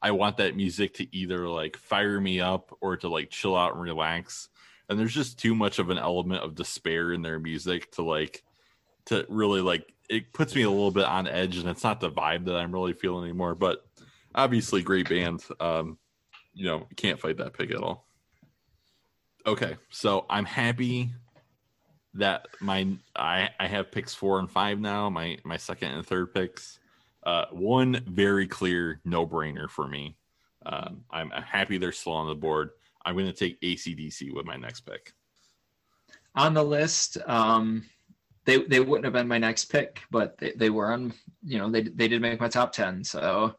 I 0.02 0.12
want 0.12 0.38
that 0.38 0.56
music 0.56 0.94
to 0.96 1.16
either 1.16 1.48
like 1.50 1.78
fire 1.78 2.22
me 2.22 2.40
up 2.40 2.76
or 2.80 2.96
to 2.98 3.10
like 3.10 3.30
chill 3.30 3.56
out 3.56 3.74
and 3.74 3.82
relax. 3.82 4.50
and 4.88 5.00
there's 5.00 5.14
just 5.14 5.40
too 5.40 5.56
much 5.56 5.80
of 5.80 5.90
an 5.90 5.98
element 5.98 6.44
of 6.44 6.56
despair 6.56 7.12
in 7.12 7.22
their 7.22 7.40
music 7.40 7.92
to 7.94 8.04
like 8.04 8.44
to 9.06 9.26
really 9.30 9.62
like 9.62 9.94
it 10.10 10.32
puts 10.34 10.56
me 10.56 10.64
a 10.64 10.70
little 10.70 10.92
bit 10.92 11.06
on 11.06 11.28
edge 11.28 11.58
and 11.58 11.68
it's 11.68 11.84
not 11.84 12.00
the 12.00 12.12
vibe 12.12 12.46
that 12.46 12.56
I'm 12.56 12.72
really 12.72 12.94
feeling 12.94 13.24
anymore 13.24 13.56
but 13.56 13.86
obviously 14.34 14.82
great 14.82 15.10
band 15.10 15.44
um 15.60 15.98
you 16.54 16.66
know 16.66 16.88
can't 16.96 17.20
fight 17.20 17.38
that 17.38 17.54
pick 17.54 17.72
at 17.72 17.78
all. 17.78 18.08
Okay 19.46 19.78
so 19.90 20.26
I'm 20.30 20.46
happy 20.46 21.12
that 22.14 22.48
my 22.60 22.88
I 23.16 23.50
I 23.60 23.68
have 23.68 23.92
picks 23.92 24.14
4 24.14 24.40
and 24.40 24.52
5 24.52 24.80
now 24.80 25.10
my 25.10 25.38
my 25.44 25.58
second 25.58 25.92
and 25.92 26.06
third 26.06 26.34
picks. 26.34 26.80
Uh 27.24 27.46
one 27.52 28.04
very 28.08 28.48
clear 28.48 29.02
no-brainer 29.06 29.70
for 29.70 29.88
me. 29.88 30.18
Um 30.66 31.04
I'm 31.12 31.30
happy 31.30 31.78
they're 31.78 31.92
still 31.92 32.14
on 32.14 32.28
the 32.28 32.36
board. 32.36 32.72
I'm 33.06 33.16
going 33.16 33.28
to 33.28 33.34
take 33.34 33.62
ACDC 33.62 34.34
with 34.34 34.46
my 34.46 34.56
next 34.56 34.82
pick. 34.82 35.14
On 36.36 36.54
the 36.54 36.64
list. 36.64 37.18
Um, 37.28 37.86
they 38.46 38.60
they 38.64 38.80
wouldn't 38.80 39.06
have 39.06 39.14
been 39.14 39.28
my 39.28 39.38
next 39.38 39.66
pick, 39.66 40.02
but 40.12 40.38
they, 40.38 40.54
they 40.56 40.70
were 40.70 40.92
on. 40.92 41.14
You 41.44 41.58
know, 41.58 41.70
they 41.70 41.82
they 41.82 42.08
did 42.08 42.22
make 42.22 42.40
my 42.40 42.48
top 42.48 42.72
ten. 42.72 43.04
So 43.04 43.56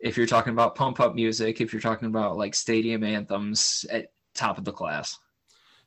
if 0.00 0.16
you're 0.16 0.26
talking 0.26 0.52
about 0.52 0.74
pump 0.74 1.00
up 1.00 1.14
music, 1.14 1.60
if 1.60 1.72
you're 1.72 1.82
talking 1.82 2.08
about 2.08 2.36
like 2.36 2.54
stadium 2.54 3.04
anthems, 3.04 3.84
at 3.90 4.10
top 4.34 4.58
of 4.58 4.64
the 4.64 4.72
class. 4.72 5.18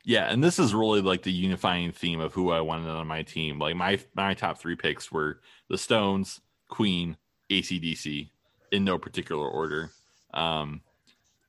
Yeah, 0.05 0.32
and 0.32 0.43
this 0.43 0.59
is 0.59 0.73
really 0.73 1.01
like 1.01 1.23
the 1.23 1.32
unifying 1.32 1.91
theme 1.91 2.19
of 2.19 2.34
who 2.34 2.51
I 2.51 2.61
wanted 2.61 2.89
on 2.89 3.05
my 3.07 3.23
team. 3.23 3.59
Like 3.59 3.75
my 3.75 3.99
my 4.15 4.34
top 4.34 4.59
three 4.59 4.75
picks 4.75 5.11
were 5.11 5.41
the 5.67 5.77
Stones, 5.77 6.39
Queen, 6.67 7.17
ACDC, 7.49 8.30
in 8.71 8.86
no 8.86 8.97
particular 8.97 9.47
order. 9.47 9.91
Um, 10.34 10.82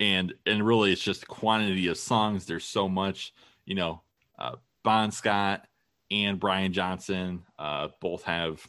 and 0.01 0.35
and 0.47 0.66
really, 0.66 0.93
it's 0.93 1.03
just 1.03 1.28
quantity 1.28 1.87
of 1.87 1.99
songs. 1.99 2.47
There's 2.47 2.64
so 2.64 2.89
much, 2.89 3.33
you 3.66 3.74
know. 3.74 4.03
Uh, 4.39 4.57
Bon 4.83 5.11
Scott 5.11 5.66
and 6.11 6.41
Brian 6.41 6.73
Johnson 6.73 7.43
uh, 7.59 7.89
both 8.01 8.25
have, 8.25 8.67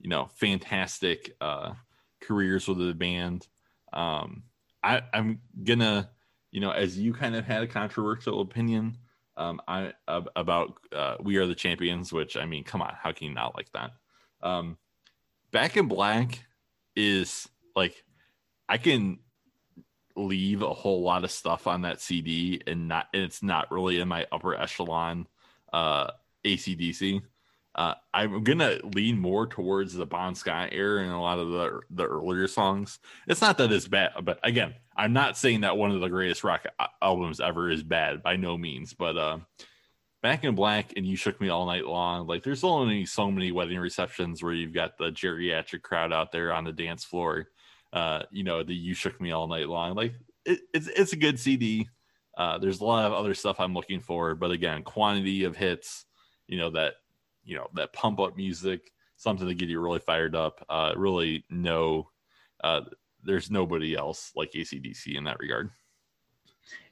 you 0.00 0.10
know, 0.10 0.28
fantastic 0.34 1.36
uh, 1.40 1.72
careers 2.20 2.68
with 2.68 2.78
the 2.78 2.94
band. 2.94 3.48
Um, 3.92 4.44
I, 4.82 5.02
I'm 5.12 5.40
gonna, 5.62 6.10
you 6.50 6.60
know, 6.60 6.70
as 6.70 6.98
you 6.98 7.12
kind 7.12 7.34
of 7.34 7.44
had 7.44 7.62
a 7.62 7.66
controversial 7.66 8.40
opinion 8.40 8.98
um, 9.36 9.60
I 9.66 9.92
about 10.08 10.78
uh, 10.92 11.16
"We 11.20 11.36
Are 11.38 11.46
the 11.46 11.54
Champions," 11.54 12.12
which 12.12 12.36
I 12.36 12.46
mean, 12.46 12.64
come 12.64 12.82
on, 12.82 12.94
how 13.00 13.12
can 13.12 13.28
you 13.28 13.34
not 13.34 13.56
like 13.56 13.72
that? 13.72 13.92
Um, 14.42 14.76
Back 15.54 15.76
in 15.76 15.86
Black 15.86 16.44
is 16.96 17.48
like 17.76 18.04
I 18.68 18.76
can 18.76 19.20
leave 20.16 20.62
a 20.62 20.74
whole 20.74 21.02
lot 21.02 21.22
of 21.22 21.30
stuff 21.30 21.68
on 21.68 21.82
that 21.82 22.00
CD 22.00 22.60
and 22.66 22.88
not 22.88 23.06
and 23.14 23.22
it's 23.22 23.40
not 23.40 23.70
really 23.70 24.00
in 24.00 24.08
my 24.08 24.26
upper 24.32 24.54
echelon 24.54 25.26
uh 25.72 26.08
ACDC. 26.44 27.22
Uh, 27.74 27.94
I'm 28.12 28.44
gonna 28.44 28.78
lean 28.94 29.18
more 29.18 29.46
towards 29.46 29.94
the 29.94 30.06
Bon 30.06 30.34
Scott 30.34 30.68
era 30.72 31.02
and 31.02 31.12
a 31.12 31.18
lot 31.18 31.40
of 31.40 31.50
the 31.50 31.80
the 31.90 32.04
earlier 32.04 32.46
songs. 32.46 33.00
It's 33.26 33.40
not 33.40 33.58
that 33.58 33.72
it's 33.72 33.88
bad, 33.88 34.12
but 34.22 34.38
again, 34.44 34.74
I'm 34.96 35.12
not 35.12 35.36
saying 35.36 35.62
that 35.62 35.76
one 35.76 35.90
of 35.90 36.00
the 36.00 36.08
greatest 36.08 36.44
rock 36.44 36.66
albums 37.02 37.40
ever 37.40 37.70
is 37.70 37.82
bad 37.82 38.22
by 38.22 38.36
no 38.36 38.56
means. 38.56 38.94
But 38.94 39.16
uh, 39.16 39.38
Back 40.22 40.44
in 40.44 40.54
Black 40.54 40.92
and 40.96 41.04
You 41.04 41.16
Shook 41.16 41.40
Me 41.40 41.48
All 41.48 41.66
Night 41.66 41.84
Long, 41.84 42.26
like 42.26 42.44
there's 42.44 42.64
only 42.64 43.04
so 43.06 43.30
many 43.30 43.50
wedding 43.52 43.78
receptions 43.78 44.42
where 44.42 44.54
you've 44.54 44.72
got 44.72 44.96
the 44.96 45.10
geriatric 45.10 45.82
crowd 45.82 46.12
out 46.12 46.30
there 46.30 46.52
on 46.52 46.64
the 46.64 46.72
dance 46.72 47.04
floor 47.04 47.48
uh, 47.94 48.24
you 48.32 48.42
know, 48.42 48.62
the 48.62 48.74
"You 48.74 48.92
Shook 48.92 49.20
Me 49.20 49.30
All 49.30 49.46
Night 49.46 49.68
Long." 49.68 49.94
Like 49.94 50.14
it, 50.44 50.60
it's 50.74 50.88
it's 50.88 51.12
a 51.12 51.16
good 51.16 51.38
CD. 51.38 51.88
Uh, 52.36 52.58
there's 52.58 52.80
a 52.80 52.84
lot 52.84 53.06
of 53.06 53.12
other 53.12 53.32
stuff 53.32 53.60
I'm 53.60 53.72
looking 53.72 54.00
for, 54.00 54.34
but 54.34 54.50
again, 54.50 54.82
quantity 54.82 55.44
of 55.44 55.56
hits, 55.56 56.03
you 56.46 56.58
know 56.58 56.70
that 56.70 56.94
you 57.44 57.56
know 57.56 57.68
that 57.74 57.92
pump 57.92 58.20
up 58.20 58.36
music, 58.36 58.90
something 59.16 59.46
to 59.46 59.54
get 59.54 59.68
you 59.68 59.80
really 59.80 59.98
fired 59.98 60.34
up. 60.34 60.64
Uh, 60.68 60.92
really, 60.96 61.44
no, 61.50 62.08
uh, 62.62 62.82
there's 63.22 63.50
nobody 63.50 63.96
else 63.96 64.32
like 64.34 64.52
ACDC 64.52 65.16
in 65.16 65.24
that 65.24 65.38
regard. 65.40 65.70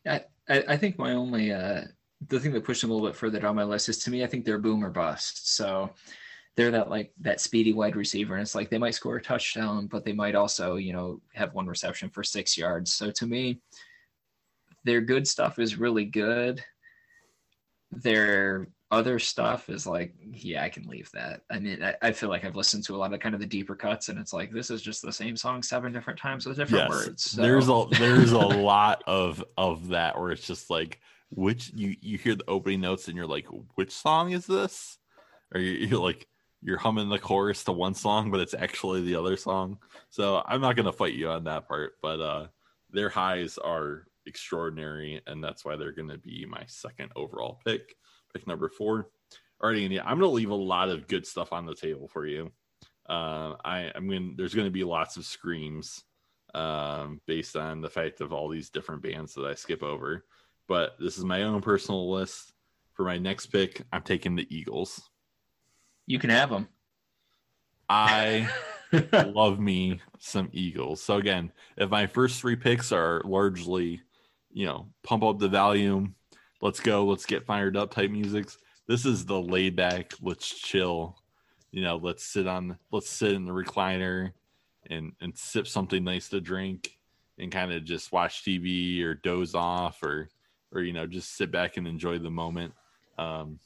I 0.06 0.24
I 0.48 0.76
think 0.76 0.98
my 0.98 1.12
only 1.12 1.52
uh, 1.52 1.82
the 2.28 2.40
thing 2.40 2.52
that 2.52 2.64
pushed 2.64 2.82
them 2.82 2.90
a 2.90 2.94
little 2.94 3.08
bit 3.08 3.16
further 3.16 3.40
down 3.40 3.56
my 3.56 3.64
list 3.64 3.88
is 3.88 3.98
to 3.98 4.10
me, 4.10 4.24
I 4.24 4.26
think 4.26 4.44
they're 4.44 4.58
boom 4.58 4.84
or 4.84 4.90
bust. 4.90 5.54
So 5.54 5.90
they're 6.56 6.70
that 6.70 6.90
like 6.90 7.12
that 7.20 7.40
speedy 7.40 7.72
wide 7.72 7.96
receiver 7.96 8.34
and 8.34 8.42
it's 8.42 8.54
like 8.54 8.68
they 8.68 8.78
might 8.78 8.94
score 8.94 9.16
a 9.16 9.22
touchdown 9.22 9.86
but 9.86 10.04
they 10.04 10.12
might 10.12 10.34
also 10.34 10.76
you 10.76 10.92
know 10.92 11.20
have 11.34 11.54
one 11.54 11.66
reception 11.66 12.10
for 12.10 12.22
six 12.22 12.56
yards 12.56 12.92
so 12.92 13.10
to 13.10 13.26
me 13.26 13.60
their 14.84 15.00
good 15.00 15.26
stuff 15.26 15.58
is 15.58 15.78
really 15.78 16.04
good 16.04 16.62
their 17.90 18.68
other 18.92 19.18
stuff 19.18 19.68
is 19.70 19.86
like 19.86 20.14
yeah 20.32 20.62
i 20.62 20.68
can 20.68 20.86
leave 20.86 21.10
that 21.12 21.40
i 21.50 21.58
mean 21.58 21.82
I, 21.82 21.94
I, 22.02 22.12
feel 22.12 22.28
like 22.28 22.44
i've 22.44 22.56
listened 22.56 22.84
to 22.84 22.94
a 22.94 22.98
lot 22.98 23.14
of 23.14 23.20
kind 23.20 23.34
of 23.34 23.40
the 23.40 23.46
deeper 23.46 23.74
cuts 23.74 24.10
and 24.10 24.18
it's 24.18 24.32
like 24.34 24.52
this 24.52 24.70
is 24.70 24.82
just 24.82 25.02
the 25.02 25.12
same 25.12 25.36
song 25.36 25.62
seven 25.62 25.92
different 25.92 26.18
times 26.18 26.46
with 26.46 26.58
different 26.58 26.90
yes, 26.90 27.06
words 27.06 27.30
so. 27.30 27.40
there's 27.40 27.68
a 27.68 27.86
there's 27.98 28.32
a 28.32 28.38
lot 28.38 29.02
of 29.06 29.42
of 29.56 29.88
that 29.88 30.18
where 30.18 30.30
it's 30.30 30.46
just 30.46 30.68
like 30.68 31.00
which 31.30 31.72
you 31.74 31.96
you 32.02 32.18
hear 32.18 32.34
the 32.34 32.48
opening 32.48 32.82
notes 32.82 33.08
and 33.08 33.16
you're 33.16 33.26
like 33.26 33.46
which 33.74 33.90
song 33.90 34.32
is 34.32 34.46
this 34.46 34.98
or 35.54 35.60
you, 35.60 35.86
you're 35.86 36.00
like 36.00 36.28
you're 36.62 36.78
humming 36.78 37.08
the 37.08 37.18
chorus 37.18 37.64
to 37.64 37.72
one 37.72 37.94
song, 37.94 38.30
but 38.30 38.40
it's 38.40 38.54
actually 38.54 39.02
the 39.02 39.16
other 39.16 39.36
song. 39.36 39.78
So 40.10 40.42
I'm 40.46 40.60
not 40.60 40.76
gonna 40.76 40.92
fight 40.92 41.14
you 41.14 41.28
on 41.28 41.44
that 41.44 41.66
part, 41.66 41.94
but 42.00 42.20
uh, 42.20 42.46
their 42.90 43.08
highs 43.08 43.58
are 43.58 44.06
extraordinary, 44.26 45.20
and 45.26 45.42
that's 45.42 45.64
why 45.64 45.76
they're 45.76 45.92
gonna 45.92 46.18
be 46.18 46.46
my 46.46 46.62
second 46.66 47.10
overall 47.16 47.60
pick. 47.64 47.96
Pick 48.34 48.46
number 48.46 48.68
four. 48.68 49.10
All 49.60 49.70
right, 49.70 49.78
Andy, 49.78 50.00
I'm 50.00 50.18
gonna 50.18 50.28
leave 50.28 50.50
a 50.50 50.54
lot 50.54 50.88
of 50.88 51.06
good 51.06 51.26
stuff 51.26 51.52
on 51.52 51.66
the 51.66 51.74
table 51.74 52.08
for 52.08 52.26
you. 52.26 52.50
Uh, 53.08 53.54
I, 53.64 53.92
I'm 53.94 54.08
going 54.08 54.34
there's 54.36 54.54
gonna 54.54 54.70
be 54.70 54.84
lots 54.84 55.16
of 55.16 55.24
screams 55.24 56.02
um, 56.54 57.20
based 57.26 57.56
on 57.56 57.80
the 57.80 57.90
fact 57.90 58.20
of 58.20 58.32
all 58.32 58.48
these 58.48 58.70
different 58.70 59.02
bands 59.02 59.34
that 59.34 59.44
I 59.44 59.54
skip 59.54 59.82
over. 59.82 60.24
But 60.68 60.96
this 60.98 61.18
is 61.18 61.24
my 61.24 61.42
own 61.42 61.60
personal 61.60 62.10
list. 62.10 62.52
For 62.94 63.04
my 63.04 63.18
next 63.18 63.46
pick, 63.46 63.82
I'm 63.92 64.02
taking 64.02 64.36
the 64.36 64.46
Eagles. 64.54 65.08
You 66.06 66.18
can 66.18 66.30
have 66.30 66.50
them. 66.50 66.68
I 67.88 68.48
love 69.12 69.58
me 69.58 70.00
some 70.18 70.50
Eagles. 70.52 71.02
So 71.02 71.16
again, 71.16 71.52
if 71.76 71.90
my 71.90 72.06
first 72.06 72.40
three 72.40 72.56
picks 72.56 72.92
are 72.92 73.22
largely, 73.24 74.02
you 74.52 74.66
know, 74.66 74.88
pump 75.02 75.22
up 75.22 75.38
the 75.38 75.48
volume, 75.48 76.14
let's 76.62 76.80
go, 76.80 77.04
let's 77.04 77.26
get 77.26 77.44
fired 77.44 77.76
up 77.76 77.90
type 77.90 78.10
musics. 78.10 78.56
This 78.86 79.04
is 79.04 79.26
the 79.26 79.38
laid 79.38 79.76
back, 79.76 80.12
let's 80.22 80.48
chill. 80.48 81.18
You 81.70 81.82
know, 81.82 81.96
let's 81.96 82.24
sit 82.24 82.46
on 82.46 82.78
let's 82.90 83.10
sit 83.10 83.32
in 83.32 83.44
the 83.44 83.52
recliner 83.52 84.32
and 84.88 85.12
and 85.20 85.36
sip 85.36 85.66
something 85.66 86.02
nice 86.02 86.28
to 86.30 86.40
drink 86.40 86.98
and 87.38 87.52
kind 87.52 87.72
of 87.72 87.84
just 87.84 88.12
watch 88.12 88.42
TV 88.42 89.02
or 89.02 89.14
doze 89.14 89.54
off 89.54 90.02
or 90.02 90.30
or 90.72 90.80
you 90.80 90.94
know, 90.94 91.06
just 91.06 91.36
sit 91.36 91.50
back 91.52 91.76
and 91.76 91.86
enjoy 91.86 92.18
the 92.18 92.30
moment. 92.30 92.72
Um 93.18 93.58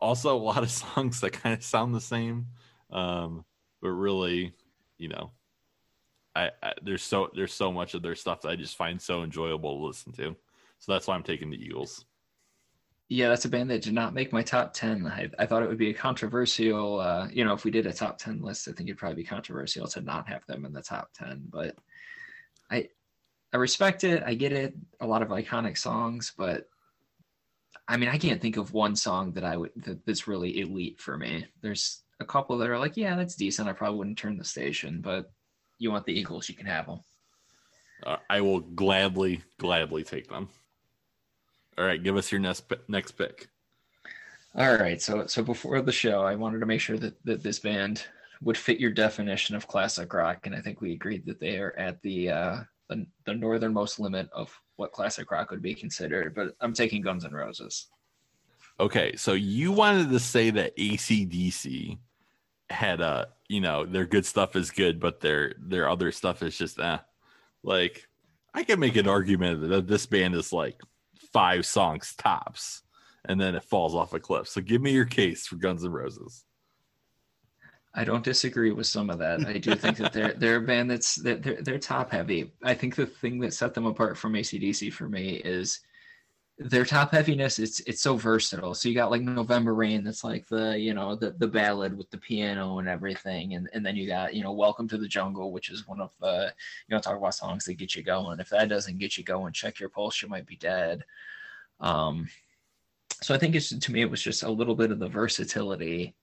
also 0.00 0.34
a 0.34 0.38
lot 0.38 0.62
of 0.62 0.70
songs 0.70 1.20
that 1.20 1.32
kind 1.32 1.54
of 1.54 1.64
sound 1.64 1.94
the 1.94 2.00
same 2.00 2.46
um 2.90 3.44
but 3.80 3.90
really 3.90 4.52
you 4.98 5.08
know 5.08 5.30
I, 6.34 6.50
I, 6.62 6.72
there's 6.82 7.02
so 7.02 7.30
there's 7.34 7.52
so 7.52 7.72
much 7.72 7.94
of 7.94 8.02
their 8.02 8.14
stuff 8.14 8.40
that 8.42 8.48
i 8.48 8.56
just 8.56 8.76
find 8.76 9.00
so 9.00 9.22
enjoyable 9.22 9.78
to 9.78 9.86
listen 9.86 10.12
to 10.12 10.36
so 10.78 10.92
that's 10.92 11.06
why 11.06 11.14
i'm 11.14 11.22
taking 11.22 11.50
the 11.50 11.62
eagles 11.62 12.04
yeah 13.10 13.28
that's 13.28 13.44
a 13.44 13.48
band 13.48 13.68
that 13.68 13.82
did 13.82 13.92
not 13.92 14.14
make 14.14 14.32
my 14.32 14.42
top 14.42 14.72
10 14.72 15.06
i, 15.06 15.28
I 15.38 15.44
thought 15.44 15.62
it 15.62 15.68
would 15.68 15.76
be 15.76 15.90
a 15.90 15.94
controversial 15.94 17.00
uh 17.00 17.28
you 17.30 17.44
know 17.44 17.52
if 17.52 17.64
we 17.64 17.70
did 17.70 17.86
a 17.86 17.92
top 17.92 18.16
10 18.18 18.40
list 18.40 18.68
i 18.68 18.72
think 18.72 18.88
it'd 18.88 18.98
probably 18.98 19.22
be 19.22 19.28
controversial 19.28 19.86
to 19.88 20.00
not 20.00 20.28
have 20.28 20.46
them 20.46 20.64
in 20.64 20.72
the 20.72 20.80
top 20.80 21.10
10 21.14 21.42
but 21.50 21.76
i 22.70 22.88
i 23.52 23.56
respect 23.56 24.04
it 24.04 24.22
i 24.24 24.32
get 24.32 24.52
it 24.52 24.74
a 25.00 25.06
lot 25.06 25.22
of 25.22 25.28
iconic 25.28 25.76
songs 25.76 26.32
but 26.38 26.66
I 27.90 27.96
mean, 27.96 28.08
I 28.08 28.18
can't 28.18 28.40
think 28.40 28.56
of 28.56 28.72
one 28.72 28.94
song 28.94 29.32
that 29.32 29.44
I 29.44 29.56
would 29.56 29.72
that, 29.78 30.06
that's 30.06 30.28
really 30.28 30.60
elite 30.60 31.00
for 31.00 31.18
me. 31.18 31.44
There's 31.60 32.04
a 32.20 32.24
couple 32.24 32.56
that 32.58 32.70
are 32.70 32.78
like, 32.78 32.96
yeah, 32.96 33.16
that's 33.16 33.34
decent. 33.34 33.68
I 33.68 33.72
probably 33.72 33.98
wouldn't 33.98 34.16
turn 34.16 34.38
the 34.38 34.44
station, 34.44 35.00
but 35.00 35.32
you 35.78 35.90
want 35.90 36.06
the 36.06 36.12
Eagles, 36.12 36.48
you 36.48 36.54
can 36.54 36.66
have 36.66 36.86
them. 36.86 37.00
Uh, 38.06 38.18
I 38.30 38.42
will 38.42 38.60
gladly, 38.60 39.42
gladly 39.58 40.04
take 40.04 40.28
them. 40.28 40.48
All 41.80 41.86
right, 41.86 42.02
give 42.02 42.18
us 42.18 42.30
your 42.30 42.42
next 42.42 42.70
next 42.88 43.12
pick. 43.12 43.48
All 44.54 44.76
right, 44.76 45.00
so 45.00 45.26
so 45.26 45.42
before 45.42 45.80
the 45.80 45.90
show, 45.90 46.20
I 46.20 46.34
wanted 46.34 46.58
to 46.60 46.66
make 46.66 46.82
sure 46.82 46.98
that 46.98 47.14
that 47.24 47.42
this 47.42 47.58
band 47.58 48.04
would 48.42 48.58
fit 48.58 48.78
your 48.78 48.90
definition 48.90 49.56
of 49.56 49.66
classic 49.66 50.12
rock, 50.12 50.46
and 50.46 50.54
I 50.54 50.60
think 50.60 50.82
we 50.82 50.92
agreed 50.92 51.24
that 51.24 51.40
they 51.40 51.56
are 51.56 51.74
at 51.78 52.02
the 52.02 52.28
uh, 52.28 52.56
the, 52.90 53.06
the 53.24 53.32
northernmost 53.32 53.98
limit 53.98 54.28
of 54.30 54.54
what 54.76 54.92
classic 54.92 55.30
rock 55.30 55.50
would 55.50 55.62
be 55.62 55.74
considered, 55.74 56.34
but 56.34 56.54
I'm 56.60 56.74
taking 56.74 57.00
Guns 57.00 57.24
N' 57.24 57.32
Roses. 57.32 57.86
Okay, 58.78 59.16
so 59.16 59.32
you 59.32 59.72
wanted 59.72 60.10
to 60.10 60.18
say 60.18 60.50
that 60.50 60.76
ACDC 60.76 61.96
had 62.68 63.00
a, 63.00 63.28
you 63.48 63.62
know, 63.62 63.86
their 63.86 64.04
good 64.04 64.26
stuff 64.26 64.54
is 64.54 64.70
good, 64.70 65.00
but 65.00 65.20
their 65.20 65.54
their 65.58 65.88
other 65.88 66.12
stuff 66.12 66.42
is 66.42 66.58
just 66.58 66.78
eh. 66.78 66.98
Like 67.62 68.06
I 68.52 68.64
can 68.64 68.80
make 68.80 68.96
an 68.96 69.08
argument 69.08 69.66
that 69.70 69.86
this 69.86 70.04
band 70.04 70.34
is 70.34 70.52
like 70.52 70.82
five 71.32 71.66
songs 71.66 72.14
tops, 72.16 72.82
and 73.24 73.40
then 73.40 73.54
it 73.54 73.64
falls 73.64 73.94
off 73.94 74.14
a 74.14 74.20
cliff. 74.20 74.48
So 74.48 74.60
give 74.60 74.82
me 74.82 74.92
your 74.92 75.04
case 75.04 75.46
for 75.46 75.56
Guns 75.56 75.84
N' 75.84 75.92
Roses. 75.92 76.44
I 77.92 78.04
don't 78.04 78.22
disagree 78.22 78.70
with 78.70 78.86
some 78.86 79.10
of 79.10 79.18
that. 79.18 79.44
I 79.46 79.58
do 79.58 79.74
think 79.74 79.96
that 79.96 80.12
they're 80.12 80.34
they're 80.34 80.56
a 80.56 80.60
band 80.60 80.90
that's 80.90 81.16
that 81.16 81.42
they're, 81.42 81.60
they're 81.60 81.78
top 81.78 82.12
heavy. 82.12 82.52
I 82.62 82.74
think 82.74 82.94
the 82.94 83.06
thing 83.06 83.40
that 83.40 83.52
set 83.52 83.74
them 83.74 83.86
apart 83.86 84.16
from 84.16 84.34
ACDC 84.34 84.92
for 84.92 85.08
me 85.08 85.34
is 85.44 85.80
their 86.60 86.84
top 86.84 87.12
heaviness. 87.12 87.58
It's 87.58 87.80
it's 87.80 88.02
so 88.02 88.16
versatile. 88.16 88.74
So 88.74 88.88
you 88.88 88.94
got 88.94 89.10
like 89.10 89.22
November 89.22 89.74
Rain, 89.74 90.04
that's 90.04 90.22
like 90.22 90.46
the 90.46 90.78
you 90.78 90.92
know 90.92 91.16
the 91.16 91.30
the 91.30 91.48
ballad 91.48 91.96
with 91.96 92.10
the 92.10 92.18
piano 92.18 92.78
and 92.78 92.88
everything, 92.88 93.54
and 93.54 93.68
and 93.72 93.84
then 93.84 93.96
you 93.96 94.06
got 94.06 94.34
you 94.34 94.42
know 94.42 94.52
Welcome 94.52 94.86
to 94.88 94.98
the 94.98 95.08
Jungle, 95.08 95.52
which 95.52 95.70
is 95.70 95.88
one 95.88 96.00
of 96.02 96.12
the 96.20 96.52
you 96.86 96.94
know 96.94 97.00
talk 97.00 97.16
about 97.16 97.34
songs 97.34 97.64
that 97.64 97.74
get 97.74 97.94
you 97.94 98.02
going. 98.02 98.40
If 98.40 98.50
that 98.50 98.68
doesn't 98.68 98.98
get 98.98 99.16
you 99.16 99.24
going, 99.24 99.54
check 99.54 99.80
your 99.80 99.88
pulse. 99.88 100.20
You 100.20 100.28
might 100.28 100.46
be 100.46 100.56
dead. 100.56 101.02
Um, 101.80 102.28
so 103.22 103.34
I 103.34 103.38
think 103.38 103.54
it's 103.54 103.70
to 103.70 103.92
me 103.92 104.02
it 104.02 104.10
was 104.10 104.22
just 104.22 104.42
a 104.42 104.50
little 104.50 104.74
bit 104.74 104.90
of 104.90 104.98
the 104.98 105.08
versatility 105.08 106.14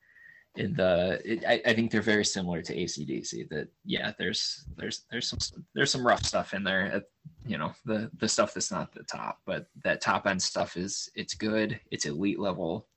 in 0.58 0.74
the 0.74 1.22
it, 1.24 1.43
I, 1.47 1.62
I 1.70 1.74
think 1.74 1.91
they're 1.91 2.01
very 2.01 2.26
similar 2.26 2.62
to 2.62 2.76
acdc 2.76 3.49
that 3.49 3.68
yeah 3.86 4.14
there's 4.18 4.66
there's 4.78 5.05
there's 5.12 5.28
some 5.28 5.64
there's 5.74 5.91
some 5.91 6.05
rough 6.05 6.24
stuff 6.24 6.53
in 6.53 6.64
there 6.64 6.91
at, 6.91 7.03
you 7.45 7.58
know 7.58 7.74
the 7.86 8.10
the 8.18 8.28
stuff 8.28 8.53
that's 8.53 8.72
not 8.72 8.93
the 8.93 9.03
top 9.03 9.39
but 9.45 9.68
that 9.84 10.01
top 10.01 10.28
end 10.28 10.41
stuff 10.41 10.78
is 10.78 11.10
it's 11.16 11.34
good 11.34 11.80
it's 11.91 12.05
elite 12.05 12.39
level 12.39 12.88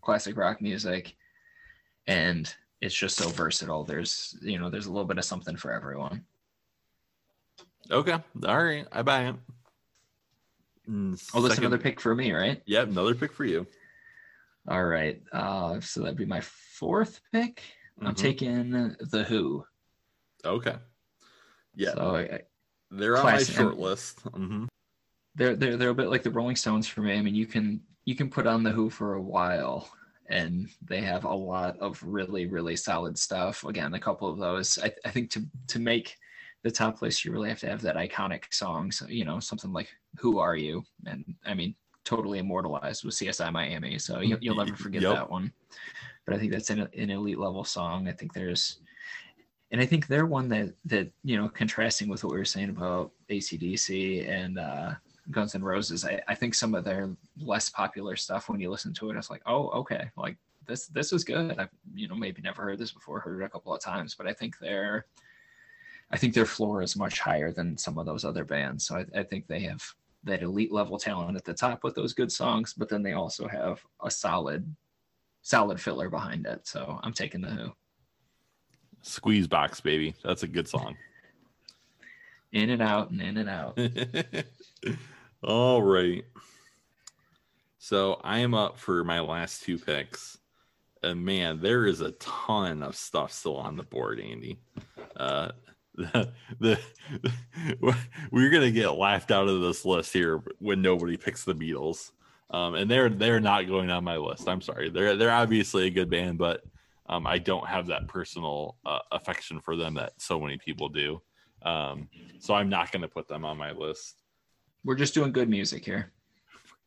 classic 0.00 0.36
rock 0.36 0.60
music 0.60 1.14
and 2.06 2.54
it's 2.80 2.94
just 2.94 3.16
so 3.16 3.28
versatile 3.28 3.84
there's 3.84 4.36
you 4.42 4.58
know 4.58 4.70
there's 4.70 4.86
a 4.86 4.92
little 4.92 5.06
bit 5.06 5.18
of 5.18 5.24
something 5.24 5.56
for 5.56 5.72
everyone 5.72 6.24
Okay, 7.90 8.16
all 8.46 8.62
right, 8.64 8.86
I 8.92 9.02
buy 9.02 9.28
it. 9.28 9.34
Oh 11.34 11.40
that's 11.40 11.58
another 11.58 11.78
pick 11.78 12.00
for 12.00 12.14
me 12.14 12.32
right 12.32 12.62
Yep, 12.66 12.88
another 12.88 13.14
pick 13.14 13.32
for 13.32 13.44
you. 13.44 13.66
All 14.70 14.84
right 14.84 15.20
uh 15.32 15.78
so 15.80 16.00
that'd 16.00 16.16
be 16.16 16.24
my 16.24 16.40
fourth 16.40 17.20
pick 17.32 17.62
i'm 18.00 18.14
Mhm. 18.14 18.16
taking 18.16 18.70
the 19.10 19.24
who 19.24 19.64
Okay. 20.44 20.76
Yeah, 21.74 21.92
so 21.92 22.16
I, 22.16 22.40
they're 22.90 23.18
on 23.18 23.24
my 23.24 23.42
short 23.42 23.78
list. 23.78 24.20
hmm 24.20 24.64
they're 25.34 25.54
they're 25.54 25.76
they're 25.76 25.90
a 25.90 25.94
bit 25.94 26.08
like 26.08 26.22
the 26.22 26.30
Rolling 26.30 26.56
Stones 26.56 26.86
for 26.88 27.02
me. 27.02 27.14
I 27.16 27.22
mean, 27.22 27.34
you 27.34 27.46
can 27.46 27.82
you 28.04 28.16
can 28.16 28.28
put 28.30 28.46
on 28.46 28.62
the 28.62 28.70
Who 28.70 28.90
for 28.90 29.14
a 29.14 29.22
while, 29.22 29.90
and 30.28 30.68
they 30.82 31.00
have 31.02 31.24
a 31.24 31.32
lot 31.34 31.78
of 31.78 32.02
really 32.02 32.46
really 32.46 32.74
solid 32.76 33.16
stuff. 33.18 33.64
Again, 33.64 33.94
a 33.94 34.00
couple 34.00 34.28
of 34.28 34.38
those. 34.38 34.78
I, 34.78 34.92
I 35.04 35.10
think 35.10 35.30
to 35.32 35.44
to 35.68 35.78
make 35.78 36.16
the 36.62 36.70
top 36.70 37.00
list, 37.00 37.24
you 37.24 37.32
really 37.32 37.48
have 37.48 37.60
to 37.60 37.68
have 37.68 37.82
that 37.82 37.96
iconic 37.96 38.44
song. 38.52 38.90
So 38.90 39.06
you 39.06 39.24
know 39.24 39.38
something 39.40 39.72
like 39.72 39.88
"Who 40.18 40.38
Are 40.38 40.56
You," 40.56 40.82
and 41.06 41.24
I 41.46 41.54
mean 41.54 41.74
totally 42.10 42.40
immortalized 42.40 43.04
with 43.04 43.14
CSI 43.14 43.52
Miami. 43.52 43.96
So 43.98 44.20
you, 44.20 44.36
you'll 44.40 44.56
never 44.56 44.76
forget 44.76 45.02
Yep. 45.02 45.14
that 45.14 45.30
one. 45.30 45.52
But 46.26 46.34
I 46.34 46.38
think 46.38 46.50
that's 46.50 46.70
an, 46.70 46.80
an 46.80 47.10
elite 47.10 47.38
level 47.38 47.62
song. 47.62 48.08
I 48.08 48.12
think 48.12 48.32
there's 48.32 48.80
and 49.70 49.80
I 49.80 49.86
think 49.86 50.08
they're 50.08 50.26
one 50.26 50.48
that 50.48 50.74
that 50.86 51.12
you 51.22 51.36
know, 51.36 51.48
contrasting 51.48 52.08
with 52.08 52.24
what 52.24 52.32
we 52.32 52.38
were 52.38 52.44
saying 52.44 52.70
about 52.70 53.12
ACDC 53.30 54.28
and 54.28 54.58
uh, 54.58 54.94
Guns 55.30 55.54
N' 55.54 55.62
Roses, 55.62 56.04
I, 56.04 56.20
I 56.26 56.34
think 56.34 56.54
some 56.54 56.74
of 56.74 56.82
their 56.84 57.10
less 57.38 57.70
popular 57.70 58.16
stuff 58.16 58.48
when 58.48 58.58
you 58.58 58.70
listen 58.70 58.92
to 58.94 59.10
it, 59.10 59.16
it's 59.16 59.30
like, 59.30 59.42
oh, 59.46 59.68
okay, 59.80 60.10
like 60.16 60.36
this 60.66 60.88
this 60.88 61.12
is 61.12 61.22
good. 61.22 61.56
I've 61.58 61.70
you 61.94 62.08
know 62.08 62.16
maybe 62.16 62.42
never 62.42 62.62
heard 62.62 62.78
this 62.80 62.92
before, 62.92 63.20
heard 63.20 63.40
it 63.40 63.44
a 63.44 63.48
couple 63.48 63.72
of 63.72 63.80
times, 63.80 64.16
but 64.16 64.26
I 64.26 64.32
think 64.32 64.58
their 64.58 65.06
I 66.10 66.16
think 66.16 66.34
their 66.34 66.46
floor 66.46 66.82
is 66.82 66.96
much 66.96 67.20
higher 67.20 67.52
than 67.52 67.78
some 67.78 67.96
of 67.98 68.06
those 68.06 68.24
other 68.24 68.44
bands. 68.44 68.84
So 68.84 68.96
I, 68.96 69.20
I 69.20 69.22
think 69.22 69.46
they 69.46 69.60
have 69.60 69.82
that 70.24 70.42
elite 70.42 70.72
level 70.72 70.98
talent 70.98 71.36
at 71.36 71.44
the 71.44 71.54
top 71.54 71.82
with 71.82 71.94
those 71.94 72.12
good 72.12 72.30
songs, 72.30 72.74
but 72.74 72.88
then 72.88 73.02
they 73.02 73.12
also 73.12 73.48
have 73.48 73.80
a 74.02 74.10
solid 74.10 74.74
solid 75.42 75.80
filler 75.80 76.10
behind 76.10 76.46
it. 76.46 76.66
So 76.66 77.00
I'm 77.02 77.12
taking 77.12 77.40
the 77.40 77.48
Who. 77.48 77.72
Squeeze 79.02 79.48
box, 79.48 79.80
baby. 79.80 80.14
That's 80.22 80.42
a 80.42 80.48
good 80.48 80.68
song. 80.68 80.96
In 82.52 82.70
and 82.70 82.82
out 82.82 83.10
and 83.10 83.22
in 83.22 83.36
and 83.38 83.48
out. 83.48 83.78
All 85.42 85.82
right. 85.82 86.24
So 87.78 88.20
I 88.22 88.40
am 88.40 88.52
up 88.54 88.78
for 88.78 89.02
my 89.04 89.20
last 89.20 89.62
two 89.62 89.78
picks. 89.78 90.36
And 91.02 91.24
man, 91.24 91.60
there 91.60 91.86
is 91.86 92.02
a 92.02 92.10
ton 92.12 92.82
of 92.82 92.94
stuff 92.94 93.32
still 93.32 93.56
on 93.56 93.76
the 93.76 93.84
board, 93.84 94.20
Andy. 94.20 94.58
Uh, 95.16 95.52
the, 95.96 96.30
the 96.60 96.78
we're 98.30 98.50
gonna 98.50 98.70
get 98.70 98.90
laughed 98.90 99.30
out 99.30 99.48
of 99.48 99.60
this 99.60 99.84
list 99.84 100.12
here 100.12 100.42
when 100.58 100.82
nobody 100.82 101.16
picks 101.16 101.44
the 101.44 101.54
Beatles. 101.54 102.12
Um, 102.50 102.74
and 102.74 102.90
they're 102.90 103.08
they're 103.08 103.40
not 103.40 103.68
going 103.68 103.90
on 103.90 104.02
my 104.04 104.16
list. 104.16 104.48
I'm 104.48 104.60
sorry. 104.60 104.90
They're 104.90 105.16
they're 105.16 105.30
obviously 105.30 105.86
a 105.86 105.90
good 105.90 106.10
band, 106.10 106.38
but 106.38 106.62
um, 107.10 107.26
I 107.26 107.38
don't 107.38 107.66
have 107.66 107.88
that 107.88 108.06
personal 108.08 108.76
uh, 108.86 109.00
affection 109.10 109.60
for 109.60 109.76
them 109.76 109.94
that 109.94 110.12
so 110.18 110.40
many 110.40 110.58
people 110.58 110.88
do. 110.88 111.20
Um, 111.62 112.08
so 112.38 112.54
I'm 112.54 112.68
not 112.68 112.92
going 112.92 113.02
to 113.02 113.08
put 113.08 113.28
them 113.28 113.44
on 113.44 113.58
my 113.58 113.72
list. 113.72 114.22
We're 114.84 114.94
just 114.94 115.12
doing 115.12 115.32
good 115.32 115.50
music 115.50 115.84
here. 115.84 116.12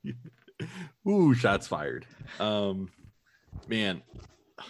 Ooh, 1.08 1.34
shots 1.34 1.68
fired. 1.68 2.06
Um, 2.40 2.90
man, 3.68 4.02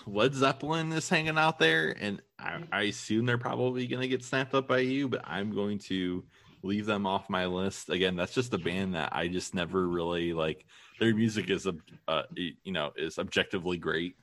Led 0.05 0.34
Zeppelin 0.34 0.91
is 0.93 1.09
hanging 1.09 1.38
out 1.38 1.59
there, 1.59 1.95
and 1.99 2.21
I, 2.39 2.63
I 2.71 2.81
assume 2.84 3.25
they're 3.25 3.38
probably 3.38 3.88
going 3.88 4.01
to 4.01 4.07
get 4.07 4.23
snapped 4.23 4.53
up 4.53 4.67
by 4.67 4.79
you, 4.79 5.09
but 5.09 5.21
I'm 5.25 5.53
going 5.53 5.79
to 5.79 6.23
leave 6.61 6.86
them 6.86 7.05
off 7.05 7.29
my 7.29 7.45
list. 7.45 7.89
Again, 7.89 8.15
that's 8.15 8.34
just 8.34 8.53
a 8.53 8.57
band 8.57 8.95
that 8.95 9.13
I 9.13 9.27
just 9.27 9.53
never 9.53 9.88
really 9.88 10.34
like. 10.34 10.65
Their 10.99 11.13
music 11.13 11.49
is, 11.49 11.67
uh, 12.07 12.23
you 12.36 12.71
know, 12.71 12.91
is 12.95 13.19
objectively 13.19 13.77
great, 13.77 14.15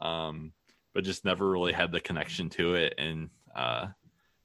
um, 0.00 0.52
but 0.94 1.04
just 1.04 1.24
never 1.24 1.50
really 1.50 1.72
had 1.72 1.92
the 1.92 2.00
connection 2.00 2.48
to 2.50 2.74
it, 2.74 2.94
and 2.96 3.28
uh, 3.54 3.88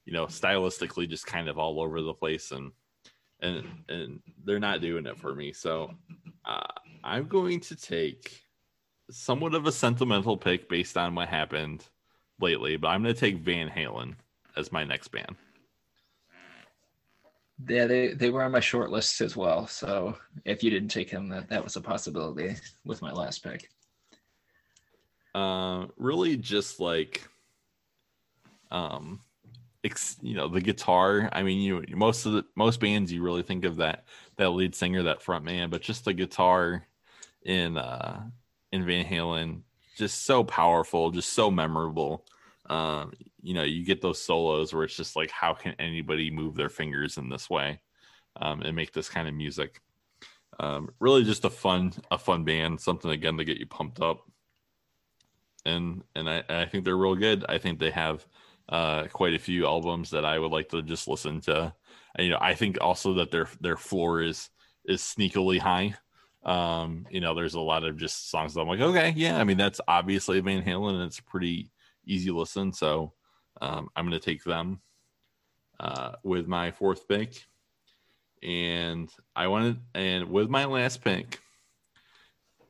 you 0.04 0.12
know, 0.12 0.26
stylistically 0.26 1.08
just 1.08 1.26
kind 1.26 1.48
of 1.48 1.58
all 1.58 1.80
over 1.80 2.02
the 2.02 2.14
place, 2.14 2.50
and 2.50 2.72
and 3.40 3.64
and 3.88 4.20
they're 4.44 4.58
not 4.58 4.82
doing 4.82 5.06
it 5.06 5.18
for 5.18 5.34
me. 5.34 5.52
So 5.52 5.92
uh, 6.44 6.66
I'm 7.02 7.26
going 7.26 7.60
to 7.60 7.76
take 7.76 8.42
somewhat 9.10 9.54
of 9.54 9.66
a 9.66 9.72
sentimental 9.72 10.36
pick 10.36 10.68
based 10.68 10.96
on 10.96 11.14
what 11.14 11.28
happened 11.28 11.84
lately, 12.40 12.76
but 12.76 12.88
I'm 12.88 13.02
going 13.02 13.14
to 13.14 13.20
take 13.20 13.38
Van 13.38 13.68
Halen 13.68 14.14
as 14.56 14.72
my 14.72 14.84
next 14.84 15.08
band. 15.08 15.36
Yeah, 17.68 17.86
they, 17.86 18.08
they 18.08 18.30
were 18.30 18.44
on 18.44 18.52
my 18.52 18.60
short 18.60 18.90
list 18.90 19.20
as 19.20 19.36
well. 19.36 19.66
So 19.66 20.16
if 20.44 20.62
you 20.62 20.70
didn't 20.70 20.90
take 20.90 21.10
him, 21.10 21.28
that, 21.30 21.48
that 21.48 21.64
was 21.64 21.74
a 21.76 21.80
possibility 21.80 22.54
with 22.84 23.02
my 23.02 23.10
last 23.10 23.42
pick. 23.42 23.68
Uh, 25.34 25.86
really, 25.96 26.36
just 26.36 26.78
like, 26.78 27.26
um, 28.70 29.20
ex- 29.82 30.18
you 30.22 30.34
know, 30.34 30.48
the 30.48 30.60
guitar. 30.60 31.28
I 31.32 31.42
mean, 31.42 31.60
you 31.60 31.84
most 31.96 32.26
of 32.26 32.32
the 32.32 32.44
most 32.54 32.80
bands 32.80 33.12
you 33.12 33.22
really 33.22 33.42
think 33.42 33.64
of 33.64 33.76
that 33.76 34.04
that 34.36 34.50
lead 34.50 34.74
singer, 34.74 35.02
that 35.04 35.22
front 35.22 35.44
man, 35.44 35.70
but 35.70 35.82
just 35.82 36.04
the 36.04 36.12
guitar 36.12 36.86
in 37.44 37.76
uh 37.76 38.22
in 38.72 38.84
Van 38.86 39.04
Halen, 39.04 39.62
just 39.96 40.24
so 40.24 40.44
powerful, 40.44 41.10
just 41.10 41.32
so 41.32 41.50
memorable. 41.50 42.24
Um, 42.68 43.12
you 43.42 43.54
know, 43.54 43.62
you 43.62 43.84
get 43.84 44.02
those 44.02 44.20
solos 44.22 44.74
where 44.74 44.84
it's 44.84 44.96
just 44.96 45.16
like, 45.16 45.30
how 45.30 45.54
can 45.54 45.74
anybody 45.78 46.30
move 46.30 46.54
their 46.54 46.68
fingers 46.68 47.16
in 47.16 47.28
this 47.28 47.48
way 47.48 47.80
um, 48.40 48.60
and 48.62 48.76
make 48.76 48.92
this 48.92 49.08
kind 49.08 49.26
of 49.26 49.34
music? 49.34 49.80
Um, 50.60 50.90
really, 51.00 51.24
just 51.24 51.44
a 51.44 51.50
fun, 51.50 51.92
a 52.10 52.18
fun 52.18 52.44
band, 52.44 52.80
something 52.80 53.10
again 53.10 53.38
to 53.38 53.44
get 53.44 53.58
you 53.58 53.66
pumped 53.66 54.00
up. 54.00 54.20
And 55.64 56.02
and 56.14 56.28
I, 56.28 56.42
I 56.48 56.66
think 56.66 56.84
they're 56.84 56.96
real 56.96 57.14
good. 57.14 57.44
I 57.48 57.58
think 57.58 57.78
they 57.78 57.90
have 57.90 58.26
uh, 58.68 59.06
quite 59.12 59.34
a 59.34 59.38
few 59.38 59.66
albums 59.66 60.10
that 60.10 60.24
I 60.24 60.38
would 60.38 60.52
like 60.52 60.68
to 60.70 60.82
just 60.82 61.08
listen 61.08 61.40
to. 61.42 61.72
And, 62.14 62.26
you 62.26 62.32
know, 62.32 62.38
I 62.40 62.54
think 62.54 62.78
also 62.80 63.14
that 63.14 63.30
their 63.30 63.48
their 63.60 63.76
floor 63.76 64.22
is 64.22 64.50
is 64.84 65.00
sneakily 65.00 65.58
high. 65.58 65.94
Um, 66.44 67.06
you 67.10 67.20
know, 67.20 67.34
there's 67.34 67.54
a 67.54 67.60
lot 67.60 67.84
of 67.84 67.96
just 67.96 68.30
songs 68.30 68.54
that 68.54 68.60
I'm 68.60 68.68
like, 68.68 68.80
okay, 68.80 69.12
yeah. 69.16 69.38
I 69.38 69.44
mean, 69.44 69.58
that's 69.58 69.80
obviously 69.86 70.40
Van 70.40 70.62
Halen, 70.62 70.94
and 70.94 71.02
it's 71.02 71.20
pretty 71.20 71.70
easy 72.06 72.30
listen. 72.30 72.72
So 72.72 73.12
um, 73.60 73.88
I'm 73.94 74.08
going 74.08 74.18
to 74.18 74.24
take 74.24 74.44
them 74.44 74.80
uh, 75.80 76.12
with 76.22 76.46
my 76.46 76.70
fourth 76.70 77.08
pick. 77.08 77.46
And 78.42 79.10
I 79.34 79.48
wanted, 79.48 79.78
and 79.94 80.30
with 80.30 80.48
my 80.48 80.64
last 80.64 81.02
pick, 81.02 81.40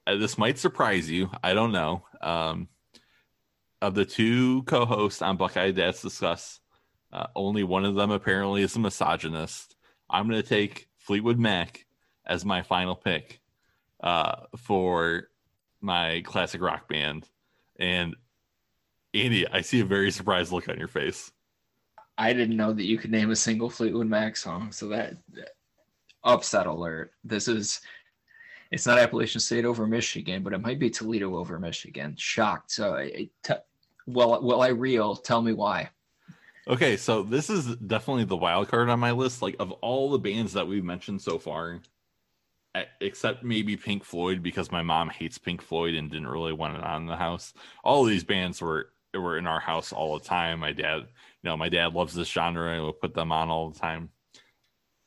uh, 0.07 0.17
this 0.17 0.39
might 0.39 0.59
surprise 0.59 1.11
you. 1.11 1.31
I 1.45 1.53
don't 1.53 1.73
know. 1.73 2.05
Um, 2.23 2.69
of 3.81 3.95
the 3.95 4.05
two 4.05 4.63
co-hosts 4.63 5.23
on 5.23 5.37
Buckeye 5.37 5.71
Dads 5.71 6.03
Discuss, 6.03 6.61
uh, 7.13 7.27
only 7.37 7.63
one 7.63 7.85
of 7.85 7.95
them 7.95 8.11
apparently 8.11 8.63
is 8.63 8.75
a 8.77 8.81
misogynist. 8.81 9.77
I'm 10.11 10.29
going 10.29 10.43
to 10.43 10.49
take 10.49 10.89
Fleetwood 10.97 11.39
Mac 11.39 11.87
as 12.27 12.45
my 12.45 12.63
final 12.63 12.97
pick 12.97 13.41
uh, 14.01 14.47
for 14.57 15.29
my 15.81 16.23
classic 16.25 16.61
rock 16.61 16.89
band. 16.89 17.29
And 17.79 18.17
Andy, 19.15 19.47
I 19.49 19.61
see 19.61 19.81
a 19.81 19.85
very 19.85 20.11
surprised 20.11 20.53
look 20.53 20.69
on 20.69 20.79
your 20.79 20.89
face. 20.89 21.31
I 22.17 22.33
didn't 22.33 22.57
know 22.57 22.73
that 22.73 22.85
you 22.85 22.99
could 22.99 23.13
name 23.13 23.31
a 23.31 23.37
single 23.37 23.71
Fleetwood 23.71 24.09
Mac 24.09 24.37
song. 24.37 24.73
So 24.73 24.89
that 24.89 25.17
upset 26.25 26.67
alert. 26.67 27.13
This 27.25 27.49
is 27.49 27.81
it's 28.71 28.87
not 28.87 28.99
Appalachian 28.99 29.41
State 29.41 29.65
over 29.65 29.87
Michigan, 29.87 30.43
but 30.43 30.53
it 30.53 30.61
might 30.61 30.79
be 30.79 30.91
Toledo 30.91 31.37
over 31.37 31.59
Michigan. 31.59 32.15
Shocked. 32.19 32.71
So, 32.71 32.97
I, 32.97 33.31
t- 33.43 33.55
well, 34.07 34.43
will 34.43 34.61
I 34.61 34.69
reel? 34.69 35.17
Tell 35.17 35.41
me 35.41 35.53
why. 35.53 35.89
Okay, 36.67 36.99
so 36.99 37.23
this 37.23 37.49
is 37.49 37.77
definitely 37.77 38.25
the 38.25 38.37
wild 38.37 38.69
card 38.69 38.91
on 38.91 39.01
my 39.01 39.13
list. 39.13 39.41
Like 39.41 39.57
of 39.59 39.73
all 39.73 40.11
the 40.11 40.19
bands 40.19 40.53
that 40.53 40.67
we've 40.67 40.85
mentioned 40.85 41.23
so 41.23 41.39
far, 41.39 41.81
except 43.01 43.43
maybe 43.45 43.77
Pink 43.77 44.05
Floyd 44.05 44.43
because 44.43 44.71
my 44.71 44.83
mom 44.83 45.11
hates 45.11 45.39
Pink 45.39 45.63
Floyd 45.63 45.95
and 45.95 46.11
didn't 46.11 46.29
really 46.29 46.53
want 46.53 46.77
it 46.77 46.85
on 46.85 47.07
the 47.07 47.17
house. 47.17 47.53
All 47.85 48.05
these 48.05 48.25
bands 48.25 48.61
were 48.61 48.91
were 49.15 49.39
in 49.39 49.47
our 49.47 49.61
house 49.61 49.93
all 49.93 50.19
the 50.19 50.25
time. 50.25 50.61
My 50.61 50.73
dad, 50.73 50.99
you 50.99 51.07
know, 51.45 51.57
my 51.57 51.69
dad 51.69 51.95
loves 51.95 52.15
this 52.15 52.29
genre 52.29 52.73
and 52.73 52.83
will 52.83 52.93
put 52.93 53.15
them 53.15 53.33
on 53.33 53.49
all 53.49 53.71
the 53.71 53.79
time. 53.79 54.11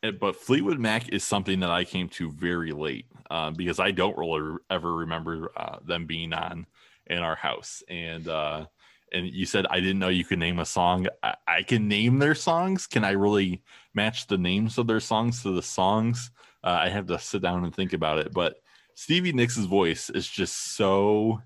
It- 0.04 0.20
but 0.20 0.36
Fleetwood 0.36 0.80
Mac 0.80 1.10
is 1.10 1.24
something 1.24 1.60
that 1.60 1.70
I 1.72 1.84
came 1.84 2.10
to 2.10 2.32
very 2.32 2.72
late 2.72 3.06
uh, 3.30 3.52
because 3.52 3.80
I 3.80 3.92
don't 3.92 4.18
really 4.18 4.58
ever 4.70 4.94
remember 4.96 5.52
uh, 5.56 5.78
them 5.86 6.06
being 6.06 6.34
on 6.34 6.66
in 7.08 7.20
our 7.20 7.36
house. 7.36 7.84
And 7.88 8.28
uh, 8.28 8.66
and 9.14 9.28
you 9.28 9.46
said 9.46 9.68
I 9.70 9.80
didn't 9.80 10.00
know 10.00 10.10
you 10.10 10.26
could 10.26 10.40
name 10.40 10.60
a 10.60 10.66
song. 10.66 11.08
I, 11.22 11.36
I 11.48 11.64
can 11.64 11.88
name 11.88 12.20
their 12.20 12.36
songs. 12.36 12.88
Can 12.88 13.04
I 13.04 13.12
really 13.12 13.62
match 13.94 14.28
the 14.28 14.38
names 14.38 14.78
of 14.78 14.88
their 14.88 15.00
songs 15.00 15.44
to 15.44 15.52
the 15.54 15.62
songs? 15.62 16.32
Uh, 16.64 16.80
I 16.82 16.90
have 16.90 17.08
to 17.08 17.20
sit 17.20 17.42
down 17.42 17.64
and 17.64 17.74
think 17.74 17.94
about 17.94 18.20
it. 18.20 18.34
But 18.34 18.56
Stevie 18.96 19.34
Nicks' 19.34 19.58
voice 19.58 20.10
is 20.10 20.28
just 20.28 20.76
so 20.76 21.42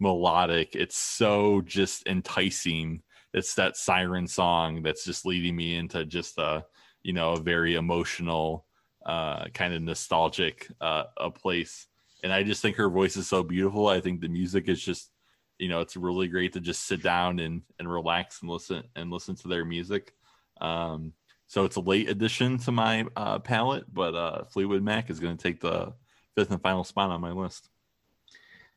melodic. 0.00 0.74
It's 0.74 0.96
so 0.96 1.60
just 1.62 2.06
enticing. 2.06 3.02
It's 3.32 3.54
that 3.54 3.76
siren 3.76 4.26
song 4.26 4.82
that's 4.82 5.04
just 5.04 5.26
leading 5.26 5.56
me 5.56 5.76
into 5.76 6.04
just 6.04 6.38
a 6.38 6.64
you 7.02 7.12
know 7.12 7.32
a 7.32 7.40
very 7.40 7.74
emotional, 7.74 8.64
uh, 9.04 9.46
kind 9.48 9.74
of 9.74 9.82
nostalgic 9.82 10.70
uh, 10.80 11.04
a 11.16 11.30
place. 11.30 11.86
And 12.22 12.32
I 12.32 12.42
just 12.42 12.62
think 12.62 12.76
her 12.76 12.88
voice 12.88 13.16
is 13.16 13.28
so 13.28 13.42
beautiful. 13.42 13.88
I 13.88 14.00
think 14.00 14.20
the 14.20 14.28
music 14.28 14.68
is 14.68 14.82
just 14.82 15.10
you 15.58 15.68
know 15.68 15.80
it's 15.80 15.96
really 15.96 16.28
great 16.28 16.52
to 16.54 16.60
just 16.60 16.86
sit 16.86 17.02
down 17.02 17.38
and 17.38 17.62
and 17.78 17.90
relax 17.90 18.40
and 18.40 18.50
listen 18.50 18.82
and 18.96 19.10
listen 19.10 19.36
to 19.36 19.48
their 19.48 19.64
music 19.64 20.12
um 20.60 21.12
so 21.54 21.64
it's 21.64 21.76
a 21.76 21.80
late 21.80 22.08
addition 22.08 22.58
to 22.58 22.72
my 22.72 23.06
uh 23.14 23.38
palette 23.38 23.84
but 23.94 24.12
uh 24.12 24.42
fleetwood 24.46 24.82
mac 24.82 25.08
is 25.08 25.20
going 25.20 25.36
to 25.36 25.40
take 25.40 25.60
the 25.60 25.92
fifth 26.34 26.50
and 26.50 26.60
final 26.60 26.82
spot 26.82 27.10
on 27.10 27.20
my 27.20 27.30
list 27.30 27.70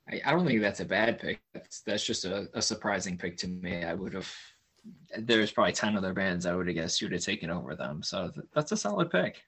I, 0.07 0.21
I 0.23 0.31
don't 0.31 0.45
think 0.45 0.61
that's 0.61 0.79
a 0.79 0.85
bad 0.85 1.19
pick. 1.19 1.41
That's, 1.53 1.81
that's 1.81 2.05
just 2.05 2.23
a, 2.23 2.47
a 2.53 2.61
surprising 2.61 3.17
pick 3.17 3.35
to 3.39 3.47
me. 3.49 3.83
I 3.83 3.93
would 3.93 4.13
have. 4.13 4.33
There's 5.17 5.51
probably 5.51 5.73
ten 5.73 5.97
other 5.97 6.13
bands 6.13 6.45
I 6.45 6.55
would 6.55 6.67
have 6.67 6.77
guessed 6.77 7.01
you 7.01 7.07
would 7.07 7.11
have 7.11 7.23
taken 7.23 7.49
over 7.49 7.75
them. 7.75 8.01
So 8.01 8.29
th- 8.33 8.47
that's 8.53 8.71
a 8.71 8.77
solid 8.77 9.09
pick. 9.11 9.41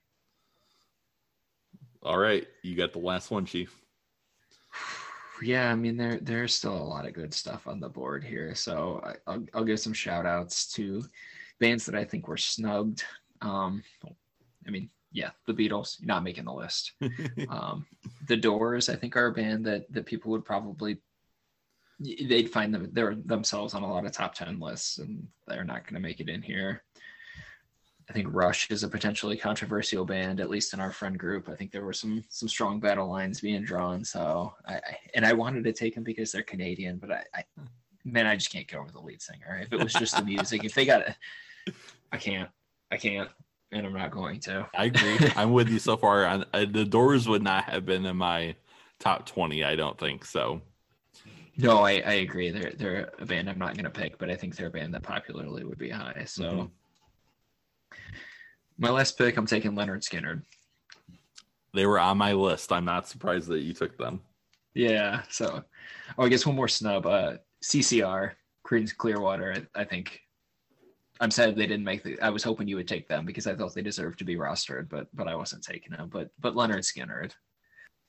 all 2.02 2.18
right 2.18 2.46
you 2.62 2.74
got 2.76 2.92
the 2.92 2.98
last 2.98 3.30
one 3.30 3.46
chief 3.46 3.80
Yeah, 5.42 5.72
I 5.72 5.74
mean 5.76 5.96
there 5.96 6.18
there's 6.20 6.54
still 6.54 6.76
a 6.76 6.90
lot 6.94 7.06
of 7.06 7.14
good 7.14 7.32
stuff 7.32 7.66
on 7.66 7.80
the 7.80 7.88
board 7.88 8.22
here. 8.22 8.54
So 8.54 9.00
I, 9.02 9.14
I'll 9.26 9.46
I'll 9.54 9.64
give 9.64 9.80
some 9.80 9.94
shout 9.94 10.26
outs 10.26 10.70
to 10.74 11.02
bands 11.60 11.86
that 11.86 11.94
I 11.94 12.04
think 12.04 12.28
were 12.28 12.36
snubbed. 12.36 13.04
Um, 13.42 13.82
I 14.66 14.70
mean, 14.70 14.90
yeah, 15.12 15.30
the 15.46 15.54
Beatles 15.54 16.04
not 16.04 16.22
making 16.22 16.44
the 16.44 16.52
list. 16.52 16.92
um, 17.48 17.86
the 18.28 18.36
Doors, 18.36 18.88
I 18.88 18.96
think, 18.96 19.16
are 19.16 19.26
a 19.26 19.32
band 19.32 19.64
that 19.66 19.92
that 19.92 20.06
people 20.06 20.30
would 20.30 20.44
probably 20.44 20.98
they'd 22.00 22.50
find 22.50 22.72
them 22.72 22.88
they're 22.92 23.14
themselves 23.14 23.74
on 23.74 23.82
a 23.82 23.90
lot 23.90 24.06
of 24.06 24.12
top 24.12 24.34
ten 24.34 24.60
lists, 24.60 24.98
and 24.98 25.26
they're 25.46 25.64
not 25.64 25.84
going 25.84 25.94
to 25.94 26.00
make 26.00 26.20
it 26.20 26.28
in 26.28 26.42
here. 26.42 26.82
I 28.08 28.12
think 28.12 28.26
Rush 28.32 28.68
is 28.72 28.82
a 28.82 28.88
potentially 28.88 29.36
controversial 29.36 30.04
band, 30.04 30.40
at 30.40 30.50
least 30.50 30.74
in 30.74 30.80
our 30.80 30.90
friend 30.90 31.16
group. 31.16 31.48
I 31.48 31.54
think 31.54 31.70
there 31.70 31.84
were 31.84 31.92
some 31.92 32.24
some 32.28 32.48
strong 32.48 32.80
battle 32.80 33.08
lines 33.08 33.40
being 33.40 33.62
drawn. 33.62 34.04
So 34.04 34.54
I, 34.66 34.74
I 34.74 34.98
and 35.14 35.24
I 35.24 35.32
wanted 35.32 35.64
to 35.64 35.72
take 35.72 35.94
them 35.94 36.04
because 36.04 36.32
they're 36.32 36.42
Canadian, 36.42 36.98
but 36.98 37.12
I, 37.12 37.24
I 37.34 37.44
man, 38.04 38.26
I 38.26 38.34
just 38.34 38.52
can't 38.52 38.66
get 38.66 38.78
over 38.78 38.90
the 38.90 39.00
lead 39.00 39.22
singer. 39.22 39.60
If 39.62 39.72
it 39.72 39.82
was 39.82 39.92
just 39.92 40.16
the 40.16 40.24
music, 40.24 40.64
if 40.64 40.74
they 40.74 40.86
got 40.86 41.02
it, 41.02 41.74
I 42.10 42.16
can't, 42.16 42.50
I 42.90 42.96
can't, 42.96 43.28
and 43.72 43.86
I'm 43.86 43.92
not 43.92 44.10
going 44.10 44.40
to. 44.40 44.66
i 44.74 44.86
agree 44.86 45.16
i'm 45.36 45.52
with 45.52 45.68
you 45.68 45.78
so 45.78 45.96
far 45.96 46.24
on 46.26 46.44
the 46.52 46.84
doors 46.84 47.28
would 47.28 47.42
not 47.42 47.64
have 47.64 47.86
been 47.86 48.04
in 48.06 48.16
my 48.16 48.54
top 48.98 49.26
20 49.26 49.64
i 49.64 49.74
don't 49.76 49.98
think 49.98 50.24
so 50.24 50.60
No, 51.56 51.78
I, 51.78 51.92
I 52.06 52.12
agree. 52.24 52.50
They're 52.50 52.72
they're 52.72 53.10
a 53.18 53.26
band 53.26 53.50
I'm 53.50 53.58
not 53.58 53.74
going 53.74 53.84
to 53.84 53.90
pick, 53.90 54.16
but 54.18 54.30
I 54.30 54.36
think 54.36 54.56
they're 54.56 54.68
a 54.68 54.70
band 54.70 54.94
that 54.94 55.02
popularly 55.02 55.64
would 55.64 55.76
be 55.78 55.90
high. 55.90 56.24
So 56.26 56.42
Mhm. 56.42 56.70
my 58.78 58.90
last 58.90 59.18
pick, 59.18 59.36
I'm 59.36 59.46
taking 59.46 59.72
Lynyrd 59.72 60.02
Skynyrd. 60.02 60.42
they 61.74 61.86
were 61.86 61.98
on 62.00 62.18
my 62.18 62.32
list 62.32 62.72
i'm 62.72 62.84
not 62.84 63.06
surprised 63.08 63.48
that 63.48 63.60
you 63.60 63.72
took 63.74 63.96
them 63.98 64.20
Yeah. 64.74 65.22
So, 65.30 65.62
oh, 66.16 66.24
I 66.24 66.28
guess 66.28 66.46
one 66.46 66.56
more 66.56 66.68
snub. 66.68 67.04
Uh, 67.06 67.36
CCR, 67.62 68.32
Creedence 68.66 68.96
Clearwater. 68.96 69.52
I, 69.74 69.80
I 69.82 69.84
think 69.84 70.20
I'm 71.20 71.30
sad 71.30 71.54
they 71.54 71.66
didn't 71.66 71.84
make 71.84 72.02
the. 72.02 72.18
I 72.20 72.30
was 72.30 72.42
hoping 72.42 72.66
you 72.66 72.76
would 72.76 72.88
take 72.88 73.06
them 73.08 73.26
because 73.26 73.46
I 73.46 73.54
thought 73.54 73.74
they 73.74 73.82
deserved 73.82 74.18
to 74.20 74.24
be 74.24 74.36
rostered, 74.36 74.88
but 74.88 75.06
but 75.14 75.28
I 75.28 75.34
wasn't 75.34 75.62
taking 75.62 75.92
them. 75.92 76.08
But 76.10 76.30
but 76.40 76.54
Lynyrd 76.54 76.78
Skynyrd. 76.84 77.32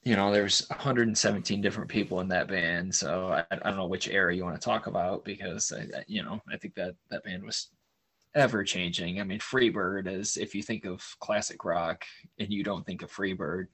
You 0.03 0.15
know, 0.15 0.31
there's 0.31 0.67
117 0.69 1.61
different 1.61 1.87
people 1.89 2.21
in 2.21 2.27
that 2.29 2.47
band, 2.47 2.95
so 2.95 3.27
I, 3.33 3.43
I 3.51 3.55
don't 3.69 3.75
know 3.77 3.85
which 3.85 4.07
era 4.09 4.35
you 4.35 4.43
want 4.43 4.59
to 4.59 4.65
talk 4.65 4.87
about 4.87 5.23
because 5.25 5.71
I, 5.71 5.81
I- 5.99 6.03
you 6.07 6.23
know 6.23 6.41
I 6.51 6.57
think 6.57 6.73
that 6.75 6.95
that 7.11 7.23
band 7.23 7.43
was 7.43 7.69
ever 8.33 8.63
changing. 8.63 9.19
I 9.19 9.25
mean, 9.25 9.39
Freebird 9.39 10.07
is 10.07 10.37
if 10.37 10.55
you 10.55 10.63
think 10.63 10.85
of 10.85 11.03
classic 11.19 11.65
rock 11.65 12.05
and 12.39 12.51
you 12.51 12.63
don't 12.63 12.85
think 12.85 13.01
of 13.03 13.11
Freebird, 13.11 13.67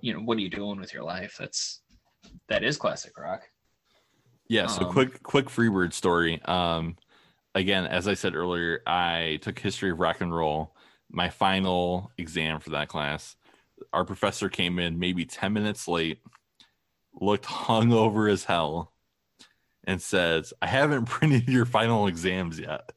you 0.00 0.14
know 0.14 0.20
what 0.20 0.38
are 0.38 0.40
you 0.40 0.48
doing 0.50 0.78
with 0.80 0.94
your 0.94 1.02
life? 1.02 1.34
That's 1.38 1.82
that 2.48 2.62
is 2.64 2.76
classic 2.76 3.18
rock. 3.18 3.42
Yeah, 4.48 4.66
so 4.68 4.84
Um, 4.86 4.92
quick 4.92 5.22
quick 5.22 5.46
Freebird 5.46 5.92
story. 5.92 6.40
Um 6.44 6.96
again, 7.54 7.86
as 7.86 8.08
I 8.08 8.14
said 8.14 8.34
earlier, 8.34 8.82
I 8.86 9.38
took 9.42 9.58
history 9.58 9.90
of 9.90 10.00
rock 10.00 10.20
and 10.20 10.34
roll. 10.34 10.74
My 11.10 11.30
final 11.30 12.10
exam 12.18 12.60
for 12.60 12.70
that 12.70 12.88
class. 12.88 13.36
Our 13.92 14.04
professor 14.04 14.48
came 14.48 14.78
in 14.78 14.98
maybe 14.98 15.24
10 15.24 15.52
minutes 15.52 15.86
late, 15.86 16.18
looked 17.20 17.44
hungover 17.44 18.30
as 18.30 18.44
hell, 18.44 18.92
and 19.84 20.00
says, 20.00 20.52
I 20.62 20.66
haven't 20.66 21.04
printed 21.06 21.48
your 21.48 21.66
final 21.66 22.06
exams 22.06 22.58
yet. 22.58 22.90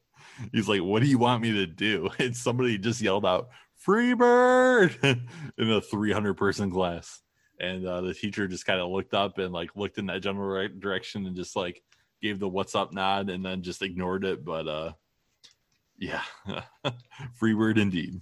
He's 0.51 0.69
like, 0.69 0.81
What 0.81 1.01
do 1.01 1.09
you 1.09 1.17
want 1.17 1.41
me 1.41 1.51
to 1.53 1.65
do? 1.65 2.09
And 2.19 2.35
somebody 2.35 2.77
just 2.77 3.01
yelled 3.01 3.25
out, 3.25 3.49
Freebird 3.85 5.03
in 5.57 5.71
a 5.71 5.81
300 5.81 6.33
person 6.35 6.71
class 6.71 7.21
and 7.59 7.85
uh, 7.87 8.01
the 8.01 8.13
teacher 8.13 8.47
just 8.47 8.65
kind 8.65 8.79
of 8.79 8.89
looked 8.89 9.13
up 9.13 9.37
and 9.37 9.51
like 9.51 9.75
looked 9.75 9.97
in 9.97 10.07
that 10.07 10.21
general 10.21 10.47
right 10.47 10.79
direction 10.79 11.25
and 11.25 11.35
just 11.35 11.55
like 11.55 11.81
gave 12.21 12.39
the 12.39 12.47
what's 12.47 12.75
up 12.75 12.93
nod 12.93 13.29
and 13.29 13.45
then 13.45 13.61
just 13.61 13.81
ignored 13.81 14.23
it 14.23 14.43
but 14.43 14.67
uh 14.67 14.91
yeah 15.97 16.21
Freebird 17.41 17.77
indeed 17.77 18.21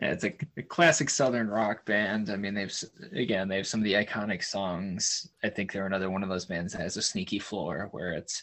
Yeah, 0.00 0.12
it's 0.12 0.24
a, 0.24 0.32
a 0.56 0.62
classic 0.62 1.10
Southern 1.10 1.48
rock 1.48 1.84
band. 1.84 2.30
I 2.30 2.36
mean, 2.36 2.54
they've 2.54 2.74
again 3.12 3.48
they 3.48 3.56
have 3.56 3.66
some 3.66 3.80
of 3.80 3.84
the 3.84 3.94
iconic 3.94 4.44
songs. 4.44 5.28
I 5.42 5.48
think 5.50 5.72
they're 5.72 5.86
another 5.86 6.10
one 6.10 6.22
of 6.22 6.28
those 6.28 6.46
bands 6.46 6.72
that 6.72 6.82
has 6.82 6.96
a 6.96 7.02
sneaky 7.02 7.38
floor 7.38 7.88
where 7.90 8.12
it's 8.12 8.42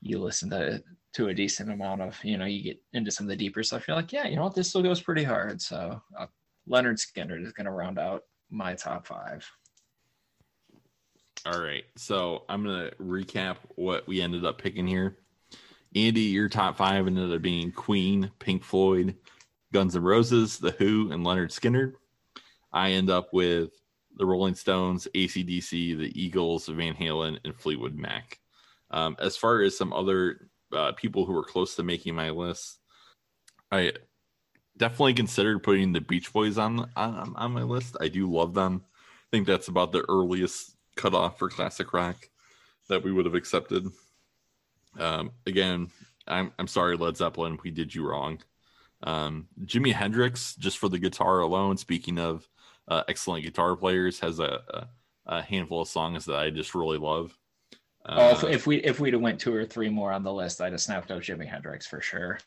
you 0.00 0.20
listen 0.20 0.50
to 0.50 0.82
to 1.14 1.28
a 1.28 1.34
decent 1.34 1.70
amount 1.70 2.00
of 2.00 2.18
you 2.22 2.38
know 2.38 2.44
you 2.44 2.62
get 2.62 2.80
into 2.92 3.10
some 3.10 3.26
of 3.26 3.30
the 3.30 3.36
deeper 3.36 3.62
stuff. 3.62 3.88
You're 3.88 3.96
like, 3.96 4.12
yeah, 4.12 4.26
you 4.26 4.36
know 4.36 4.44
what, 4.44 4.54
this 4.54 4.68
still 4.68 4.82
goes 4.82 5.00
pretty 5.00 5.24
hard. 5.24 5.60
So 5.60 6.00
uh, 6.18 6.26
Lynyrd 6.68 6.98
Skynyrd 7.04 7.44
is 7.44 7.52
going 7.52 7.66
to 7.66 7.72
round 7.72 7.98
out 7.98 8.22
my 8.50 8.74
top 8.74 9.06
five. 9.06 9.48
All 11.46 11.60
right 11.60 11.84
so 11.96 12.44
i'm 12.48 12.64
gonna 12.64 12.90
recap 13.00 13.56
what 13.74 14.06
we 14.06 14.20
ended 14.20 14.44
up 14.44 14.60
picking 14.60 14.86
here. 14.86 15.18
Andy 15.94 16.22
your 16.22 16.48
top 16.48 16.76
five 16.76 17.06
ended 17.06 17.32
up 17.32 17.42
being 17.42 17.70
queen 17.70 18.30
pink 18.38 18.64
floyd 18.64 19.16
guns 19.72 19.96
N' 19.96 20.02
roses 20.02 20.58
the 20.58 20.70
who 20.72 21.12
and 21.12 21.24
lynyrd 21.24 21.50
skynyrd. 21.50 21.94
I 22.72 22.92
end 22.92 23.10
up 23.10 23.32
with 23.32 23.70
the 24.16 24.24
rolling 24.24 24.54
stones 24.54 25.06
acdc 25.14 25.70
the 25.70 26.12
eagles 26.14 26.66
van 26.66 26.94
halen 26.94 27.38
and 27.44 27.54
fleetwood 27.54 27.96
mac. 27.96 28.38
Um, 28.90 29.16
as 29.18 29.36
far 29.36 29.62
as 29.62 29.76
some 29.76 29.92
other 29.92 30.48
uh, 30.72 30.92
people 30.92 31.24
who 31.24 31.32
were 31.32 31.44
close 31.44 31.76
to 31.76 31.82
making 31.82 32.14
my 32.14 32.30
list 32.30 32.78
i 33.70 33.92
definitely 34.76 35.14
considered 35.14 35.62
putting 35.62 35.92
the 35.92 36.00
beach 36.00 36.32
boys 36.32 36.58
on 36.58 36.90
on, 36.96 37.34
on 37.36 37.52
my 37.52 37.62
list. 37.62 37.96
I 38.00 38.08
do 38.08 38.30
love 38.30 38.54
them. 38.54 38.82
I 38.84 39.36
think 39.36 39.46
that's 39.46 39.68
about 39.68 39.92
the 39.92 40.04
earliest 40.08 40.73
cutoff 40.96 41.38
for 41.38 41.48
classic 41.48 41.92
rock 41.92 42.28
that 42.88 43.02
we 43.02 43.12
would 43.12 43.24
have 43.24 43.34
accepted 43.34 43.86
um, 44.98 45.30
again 45.46 45.90
I'm, 46.26 46.52
I'm 46.58 46.66
sorry 46.66 46.96
led 46.96 47.16
zeppelin 47.16 47.58
we 47.62 47.70
did 47.70 47.94
you 47.94 48.06
wrong 48.06 48.38
um, 49.02 49.48
jimi 49.64 49.92
hendrix 49.92 50.54
just 50.56 50.78
for 50.78 50.88
the 50.88 50.98
guitar 50.98 51.40
alone 51.40 51.76
speaking 51.76 52.18
of 52.18 52.48
uh, 52.88 53.02
excellent 53.08 53.44
guitar 53.44 53.76
players 53.76 54.20
has 54.20 54.38
a, 54.38 54.60
a, 54.68 54.88
a 55.26 55.42
handful 55.42 55.82
of 55.82 55.88
songs 55.88 56.24
that 56.26 56.36
i 56.36 56.50
just 56.50 56.74
really 56.74 56.98
love 56.98 57.36
oh, 58.06 58.30
Uh, 58.30 58.32
if, 58.32 58.44
if 58.44 58.66
we 58.66 58.76
if 58.78 59.00
we'd 59.00 59.14
have 59.14 59.22
went 59.22 59.40
two 59.40 59.54
or 59.54 59.64
three 59.64 59.88
more 59.88 60.12
on 60.12 60.22
the 60.22 60.32
list, 60.32 60.60
I'd 60.60 60.72
have 60.72 60.80
snapped 60.80 61.10
up 61.10 61.22
Jimi 61.22 61.46
Hendrix 61.46 61.86
for 61.86 62.00
sure. 62.00 62.38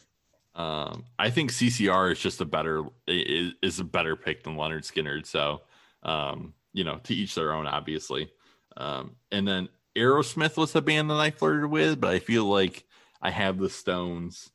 Um, 0.56 1.06
I 1.20 1.30
think 1.30 1.52
CCR 1.52 2.12
is 2.12 2.20
just 2.20 2.42
a 2.42 2.46
better 2.46 2.84
is, 3.08 3.54
is 3.62 3.80
a 3.80 3.84
better 3.84 4.16
pick 4.16 4.44
than 4.44 4.56
Lynyrd 4.56 4.92
Skynyrd. 4.92 5.26
So, 5.26 5.62
um, 6.04 6.54
you 6.74 6.84
know, 6.84 7.00
to 7.04 7.14
each 7.14 7.36
their 7.36 7.54
own, 7.54 7.68
obviously. 7.68 8.32
Um, 8.78 9.16
and 9.32 9.48
then 9.48 9.70
Aerosmith 9.98 10.56
was 10.56 10.76
a 10.76 10.82
band 10.82 11.10
that 11.10 11.20
I 11.20 11.32
flirted 11.32 11.70
with, 11.70 12.00
but 12.00 12.12
I 12.12 12.20
feel 12.20 12.46
like 12.46 12.86
I 13.22 13.32
have 13.32 13.58
the 13.58 13.70
Stones. 13.70 14.52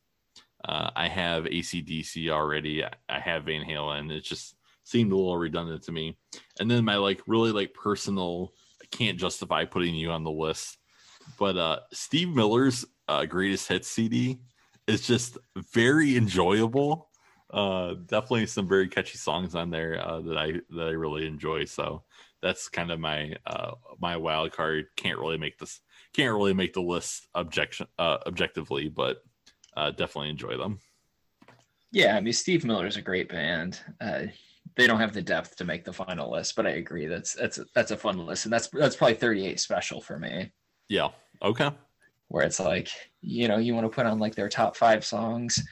Uh, 0.63 0.89
I 0.95 1.09
have 1.09 1.43
ACDC 1.43 2.29
already. 2.29 2.83
I, 2.83 3.19
have 3.19 3.43
Van 3.43 3.65
Halen. 3.65 4.11
It 4.11 4.23
just 4.23 4.55
seemed 4.85 5.11
a 5.11 5.15
little 5.15 5.37
redundant 5.37 5.83
to 5.83 5.91
me. 5.91 6.17
And 6.59 6.71
then 6.71 6.85
my 6.85 6.95
like 6.95 7.21
really 7.27 7.51
like 7.51 7.73
personal, 7.73 8.53
I 8.81 8.85
can't 8.95 9.19
justify 9.19 9.65
putting 9.65 9.93
you 9.93 10.11
on 10.11 10.23
the 10.23 10.31
list, 10.31 10.77
but 11.37 11.57
uh, 11.57 11.79
Steve 11.91 12.29
Miller's 12.29 12.85
uh, 13.09 13.25
greatest 13.25 13.67
hits 13.67 13.89
CD 13.89 14.39
is 14.87 15.05
just 15.05 15.37
very 15.73 16.15
enjoyable. 16.15 17.09
Uh, 17.49 17.95
definitely 18.05 18.45
some 18.45 18.67
very 18.67 18.87
catchy 18.87 19.17
songs 19.17 19.55
on 19.55 19.69
there 19.69 20.01
uh, 20.03 20.21
that 20.21 20.37
I 20.37 20.53
that 20.69 20.87
I 20.87 20.91
really 20.91 21.27
enjoy. 21.27 21.65
So 21.65 22.03
that's 22.43 22.67
kind 22.67 22.91
of 22.91 22.99
my 22.99 23.33
uh, 23.47 23.71
my 23.99 24.17
wild 24.17 24.51
card. 24.51 24.85
Can't 24.97 25.17
really 25.17 25.37
make 25.37 25.57
this 25.57 25.79
can't 26.13 26.35
really 26.35 26.53
make 26.53 26.73
the 26.73 26.81
list 26.81 27.27
objection 27.33 27.87
uh, 27.97 28.17
objectively, 28.27 28.89
but 28.89 29.23
uh, 29.75 29.89
definitely 29.91 30.29
enjoy 30.29 30.57
them. 30.57 30.77
Yeah, 31.91 32.15
I 32.15 32.19
mean 32.19 32.33
Steve 32.33 32.65
Miller 32.65 32.85
is 32.85 32.97
a 32.97 33.01
great 33.01 33.29
band. 33.29 33.79
Uh, 33.99 34.23
they 34.75 34.87
don't 34.87 34.99
have 34.99 35.13
the 35.13 35.21
depth 35.21 35.55
to 35.55 35.65
make 35.65 35.85
the 35.85 35.93
final 35.93 36.31
list, 36.31 36.55
but 36.55 36.67
I 36.67 36.71
agree 36.71 37.07
that's 37.07 37.33
that's 37.33 37.57
a, 37.59 37.65
that's 37.73 37.91
a 37.91 37.97
fun 37.97 38.17
list, 38.17 38.45
and 38.45 38.53
that's 38.53 38.67
that's 38.67 38.95
probably 38.95 39.15
38 39.15 39.59
special 39.59 40.01
for 40.01 40.19
me. 40.19 40.51
Yeah. 40.89 41.09
Okay. 41.41 41.71
Where 42.27 42.45
it's 42.45 42.59
like 42.59 42.89
you 43.21 43.47
know 43.47 43.57
you 43.57 43.73
want 43.73 43.85
to 43.85 43.95
put 43.95 44.05
on 44.05 44.19
like 44.19 44.35
their 44.35 44.49
top 44.49 44.75
five 44.75 45.05
songs, 45.05 45.63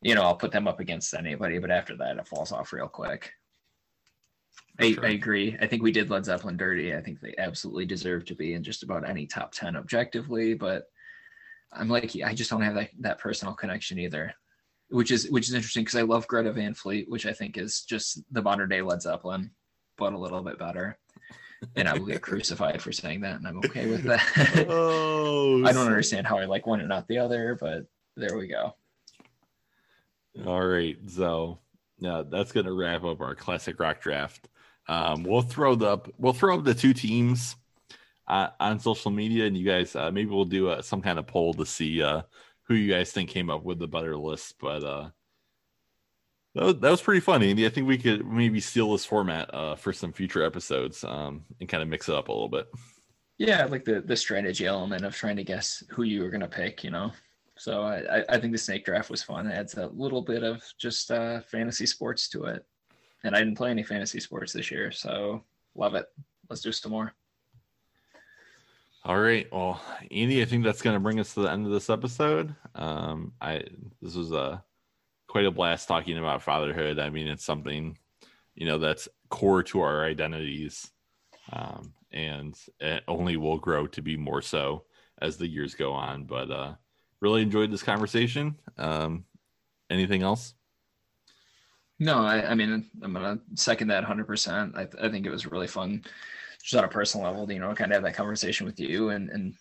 you 0.00 0.14
know 0.14 0.22
I'll 0.22 0.36
put 0.36 0.52
them 0.52 0.66
up 0.66 0.80
against 0.80 1.14
anybody, 1.14 1.58
but 1.58 1.70
after 1.70 1.94
that 1.98 2.16
it 2.16 2.26
falls 2.26 2.52
off 2.52 2.72
real 2.72 2.88
quick. 2.88 3.32
I, 4.78 4.92
sure. 4.92 5.06
I 5.06 5.10
agree. 5.10 5.56
I 5.60 5.66
think 5.66 5.82
we 5.82 5.92
did 5.92 6.10
Led 6.10 6.24
Zeppelin 6.24 6.56
dirty. 6.56 6.94
I 6.94 7.00
think 7.00 7.20
they 7.20 7.34
absolutely 7.38 7.86
deserve 7.86 8.24
to 8.26 8.34
be 8.34 8.54
in 8.54 8.62
just 8.62 8.82
about 8.82 9.08
any 9.08 9.26
top 9.26 9.52
10 9.52 9.76
objectively, 9.76 10.54
but 10.54 10.84
I'm 11.72 11.88
like, 11.88 12.14
I 12.24 12.34
just 12.34 12.50
don't 12.50 12.62
have 12.62 12.74
that, 12.74 12.90
that 13.00 13.18
personal 13.18 13.54
connection 13.54 13.98
either, 13.98 14.34
which 14.90 15.10
is, 15.10 15.30
which 15.30 15.48
is 15.48 15.54
interesting 15.54 15.84
because 15.84 15.98
I 15.98 16.02
love 16.02 16.26
Greta 16.26 16.52
Van 16.52 16.74
Fleet, 16.74 17.08
which 17.08 17.26
I 17.26 17.32
think 17.32 17.56
is 17.56 17.82
just 17.82 18.22
the 18.32 18.42
modern 18.42 18.68
day 18.68 18.82
Led 18.82 19.02
Zeppelin, 19.02 19.50
but 19.96 20.12
a 20.12 20.18
little 20.18 20.42
bit 20.42 20.58
better. 20.58 20.98
And 21.74 21.88
I 21.88 21.94
will 21.94 22.06
get 22.06 22.20
crucified 22.20 22.82
for 22.82 22.92
saying 22.92 23.22
that, 23.22 23.36
and 23.36 23.46
I'm 23.46 23.58
okay 23.58 23.88
with 23.88 24.04
that. 24.04 24.66
oh, 24.68 25.64
I 25.66 25.72
don't 25.72 25.86
oh, 25.86 25.90
understand 25.90 26.26
how 26.26 26.38
I 26.38 26.44
like 26.44 26.66
one 26.66 26.80
and 26.80 26.88
not 26.88 27.08
the 27.08 27.18
other, 27.18 27.56
but 27.58 27.86
there 28.16 28.36
we 28.36 28.46
go. 28.46 28.74
All 30.44 30.64
right, 30.66 30.98
so 31.08 31.58
yeah, 31.98 32.22
that's 32.28 32.52
gonna 32.52 32.72
wrap 32.72 33.04
up 33.04 33.22
our 33.22 33.34
classic 33.34 33.80
rock 33.80 34.02
draft. 34.02 34.48
Um, 34.88 35.24
we'll 35.24 35.42
throw 35.42 35.74
the 35.74 35.98
we'll 36.18 36.32
throw 36.32 36.58
up 36.58 36.64
the 36.64 36.74
two 36.74 36.94
teams 36.94 37.56
uh, 38.28 38.48
on 38.60 38.78
social 38.78 39.10
media, 39.10 39.46
and 39.46 39.56
you 39.56 39.66
guys 39.66 39.96
uh, 39.96 40.10
maybe 40.10 40.30
we'll 40.30 40.44
do 40.44 40.68
uh, 40.68 40.82
some 40.82 41.02
kind 41.02 41.18
of 41.18 41.26
poll 41.26 41.54
to 41.54 41.66
see 41.66 42.02
uh, 42.02 42.22
who 42.64 42.74
you 42.74 42.92
guys 42.92 43.12
think 43.12 43.30
came 43.30 43.50
up 43.50 43.64
with 43.64 43.78
the 43.78 43.88
better 43.88 44.16
list. 44.16 44.54
But 44.60 44.84
uh, 44.84 45.10
that 46.54 46.64
was, 46.64 46.74
that 46.76 46.90
was 46.90 47.02
pretty 47.02 47.20
funny. 47.20 47.66
I 47.66 47.68
think 47.68 47.86
we 47.86 47.98
could 47.98 48.26
maybe 48.26 48.60
steal 48.60 48.92
this 48.92 49.04
format 49.04 49.50
for 49.78 49.92
some 49.92 50.12
future 50.12 50.44
episodes 50.44 51.04
um, 51.04 51.44
and 51.60 51.68
kind 51.68 51.82
of 51.82 51.88
mix 51.88 52.08
it 52.08 52.14
up 52.14 52.28
a 52.28 52.32
little 52.32 52.48
bit. 52.48 52.66
Yeah, 53.38 53.66
like 53.66 53.84
the 53.84 54.00
the 54.00 54.16
strategy 54.16 54.66
element 54.66 55.04
of 55.04 55.14
trying 55.14 55.36
to 55.36 55.44
guess 55.44 55.82
who 55.90 56.04
you 56.04 56.22
were 56.22 56.30
gonna 56.30 56.48
pick. 56.48 56.82
You 56.82 56.90
know, 56.90 57.12
so 57.58 57.82
I 57.82 58.24
I 58.28 58.38
think 58.38 58.52
the 58.52 58.58
snake 58.58 58.84
draft 58.84 59.10
was 59.10 59.22
fun. 59.22 59.46
It 59.46 59.54
adds 59.54 59.74
a 59.74 59.88
little 59.88 60.22
bit 60.22 60.42
of 60.42 60.62
just 60.78 61.10
uh, 61.10 61.40
fantasy 61.42 61.86
sports 61.86 62.28
to 62.30 62.44
it. 62.44 62.64
And 63.26 63.34
I 63.34 63.40
didn't 63.40 63.56
play 63.56 63.70
any 63.70 63.82
fantasy 63.82 64.20
sports 64.20 64.52
this 64.52 64.70
year, 64.70 64.92
so 64.92 65.42
love 65.74 65.96
it. 65.96 66.06
Let's 66.48 66.62
do 66.62 66.70
some 66.70 66.92
more. 66.92 67.12
All 69.04 69.18
right. 69.18 69.48
Well, 69.52 69.80
Andy, 70.12 70.42
I 70.42 70.44
think 70.44 70.62
that's 70.62 70.80
going 70.80 70.94
to 70.94 71.00
bring 71.00 71.18
us 71.18 71.34
to 71.34 71.40
the 71.40 71.50
end 71.50 71.66
of 71.66 71.72
this 71.72 71.90
episode. 71.90 72.54
Um, 72.76 73.32
I 73.40 73.64
this 74.00 74.14
was 74.14 74.30
a 74.30 74.62
quite 75.26 75.44
a 75.44 75.50
blast 75.50 75.88
talking 75.88 76.18
about 76.18 76.42
fatherhood. 76.42 77.00
I 77.00 77.10
mean, 77.10 77.26
it's 77.26 77.44
something 77.44 77.98
you 78.54 78.66
know 78.66 78.78
that's 78.78 79.08
core 79.28 79.64
to 79.64 79.80
our 79.80 80.04
identities, 80.04 80.90
um, 81.52 81.94
and 82.12 82.56
it 82.78 83.02
only 83.08 83.36
will 83.36 83.58
grow 83.58 83.88
to 83.88 84.02
be 84.02 84.16
more 84.16 84.42
so 84.42 84.84
as 85.20 85.36
the 85.36 85.48
years 85.48 85.74
go 85.74 85.92
on. 85.92 86.24
But 86.24 86.50
uh, 86.52 86.74
really 87.20 87.42
enjoyed 87.42 87.72
this 87.72 87.82
conversation. 87.82 88.56
Um, 88.78 89.24
anything 89.90 90.22
else? 90.22 90.54
No, 91.98 92.18
I, 92.18 92.50
I 92.50 92.54
mean, 92.54 92.84
I'm 93.02 93.14
to 93.14 93.40
second 93.54 93.88
that 93.88 94.04
100%. 94.04 94.76
I, 94.76 94.84
th- 94.84 95.02
I 95.02 95.08
think 95.08 95.24
it 95.24 95.30
was 95.30 95.46
really 95.46 95.66
fun, 95.66 96.04
just 96.62 96.74
on 96.74 96.84
a 96.84 96.88
personal 96.88 97.26
level, 97.26 97.50
you 97.50 97.58
know, 97.58 97.74
kind 97.74 97.90
of 97.90 97.96
have 97.96 98.04
that 98.04 98.14
conversation 98.14 98.66
with 98.66 98.78
you 98.78 99.10
and, 99.10 99.30
and 99.30 99.54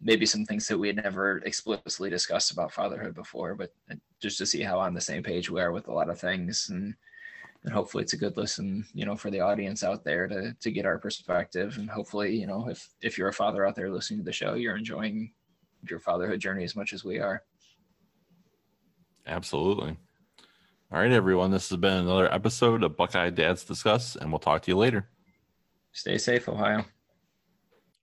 maybe 0.00 0.26
some 0.26 0.44
things 0.44 0.68
that 0.68 0.76
we 0.78 0.88
had 0.88 0.96
never 0.96 1.38
explicitly 1.38 2.10
discussed 2.10 2.50
about 2.50 2.72
fatherhood 2.72 3.14
before, 3.14 3.54
but 3.54 3.72
just 4.20 4.36
to 4.38 4.46
see 4.46 4.62
how 4.62 4.78
on 4.78 4.92
the 4.92 5.00
same 5.00 5.22
page 5.22 5.48
we 5.48 5.60
are 5.60 5.72
with 5.72 5.88
a 5.88 5.92
lot 5.92 6.10
of 6.10 6.20
things. 6.20 6.68
And, 6.68 6.94
and 7.64 7.72
hopefully 7.72 8.02
it's 8.02 8.12
a 8.12 8.18
good 8.18 8.36
listen, 8.36 8.84
you 8.92 9.06
know, 9.06 9.16
for 9.16 9.30
the 9.30 9.40
audience 9.40 9.82
out 9.82 10.04
there 10.04 10.26
to, 10.26 10.54
to 10.60 10.70
get 10.70 10.84
our 10.84 10.98
perspective. 10.98 11.78
And 11.78 11.88
hopefully, 11.88 12.36
you 12.36 12.46
know, 12.46 12.68
if, 12.68 12.90
if 13.00 13.16
you're 13.16 13.28
a 13.28 13.32
father 13.32 13.66
out 13.66 13.74
there 13.74 13.90
listening 13.90 14.20
to 14.20 14.24
the 14.24 14.32
show, 14.32 14.52
you're 14.52 14.76
enjoying 14.76 15.32
your 15.88 15.98
fatherhood 15.98 16.40
journey 16.40 16.64
as 16.64 16.76
much 16.76 16.92
as 16.92 17.04
we 17.04 17.20
are. 17.20 17.42
Absolutely. 19.26 19.96
All 20.94 21.00
right, 21.00 21.10
everyone. 21.10 21.50
This 21.50 21.70
has 21.70 21.76
been 21.76 22.04
another 22.04 22.32
episode 22.32 22.84
of 22.84 22.96
Buckeye 22.96 23.30
Dads 23.30 23.64
Discuss, 23.64 24.14
and 24.14 24.30
we'll 24.30 24.38
talk 24.38 24.62
to 24.62 24.70
you 24.70 24.76
later. 24.76 25.08
Stay 25.90 26.18
safe, 26.18 26.48
Ohio. 26.48 26.84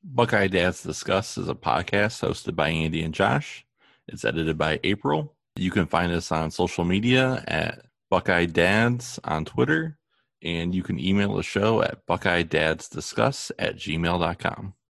Buckeye 0.03 0.47
Dads 0.47 0.83
Discuss 0.83 1.37
is 1.37 1.47
a 1.47 1.55
podcast 1.55 2.19
hosted 2.21 2.53
by 2.53 2.67
Andy 2.67 3.01
and 3.01 3.13
Josh. 3.13 3.65
It's 4.09 4.25
edited 4.25 4.57
by 4.57 4.81
April. 4.83 5.37
You 5.55 5.71
can 5.71 5.85
find 5.85 6.11
us 6.11 6.33
on 6.33 6.51
social 6.51 6.83
media 6.83 7.45
at 7.47 7.85
Buckeye 8.09 8.47
Dads 8.47 9.21
on 9.23 9.45
Twitter, 9.45 9.97
and 10.41 10.75
you 10.75 10.83
can 10.83 10.99
email 10.99 11.35
the 11.35 11.43
show 11.43 11.81
at 11.81 12.05
buckeye 12.05 12.43
dads 12.43 12.89
discuss 12.89 13.53
at 13.57 13.77
gmail.com. 13.77 14.73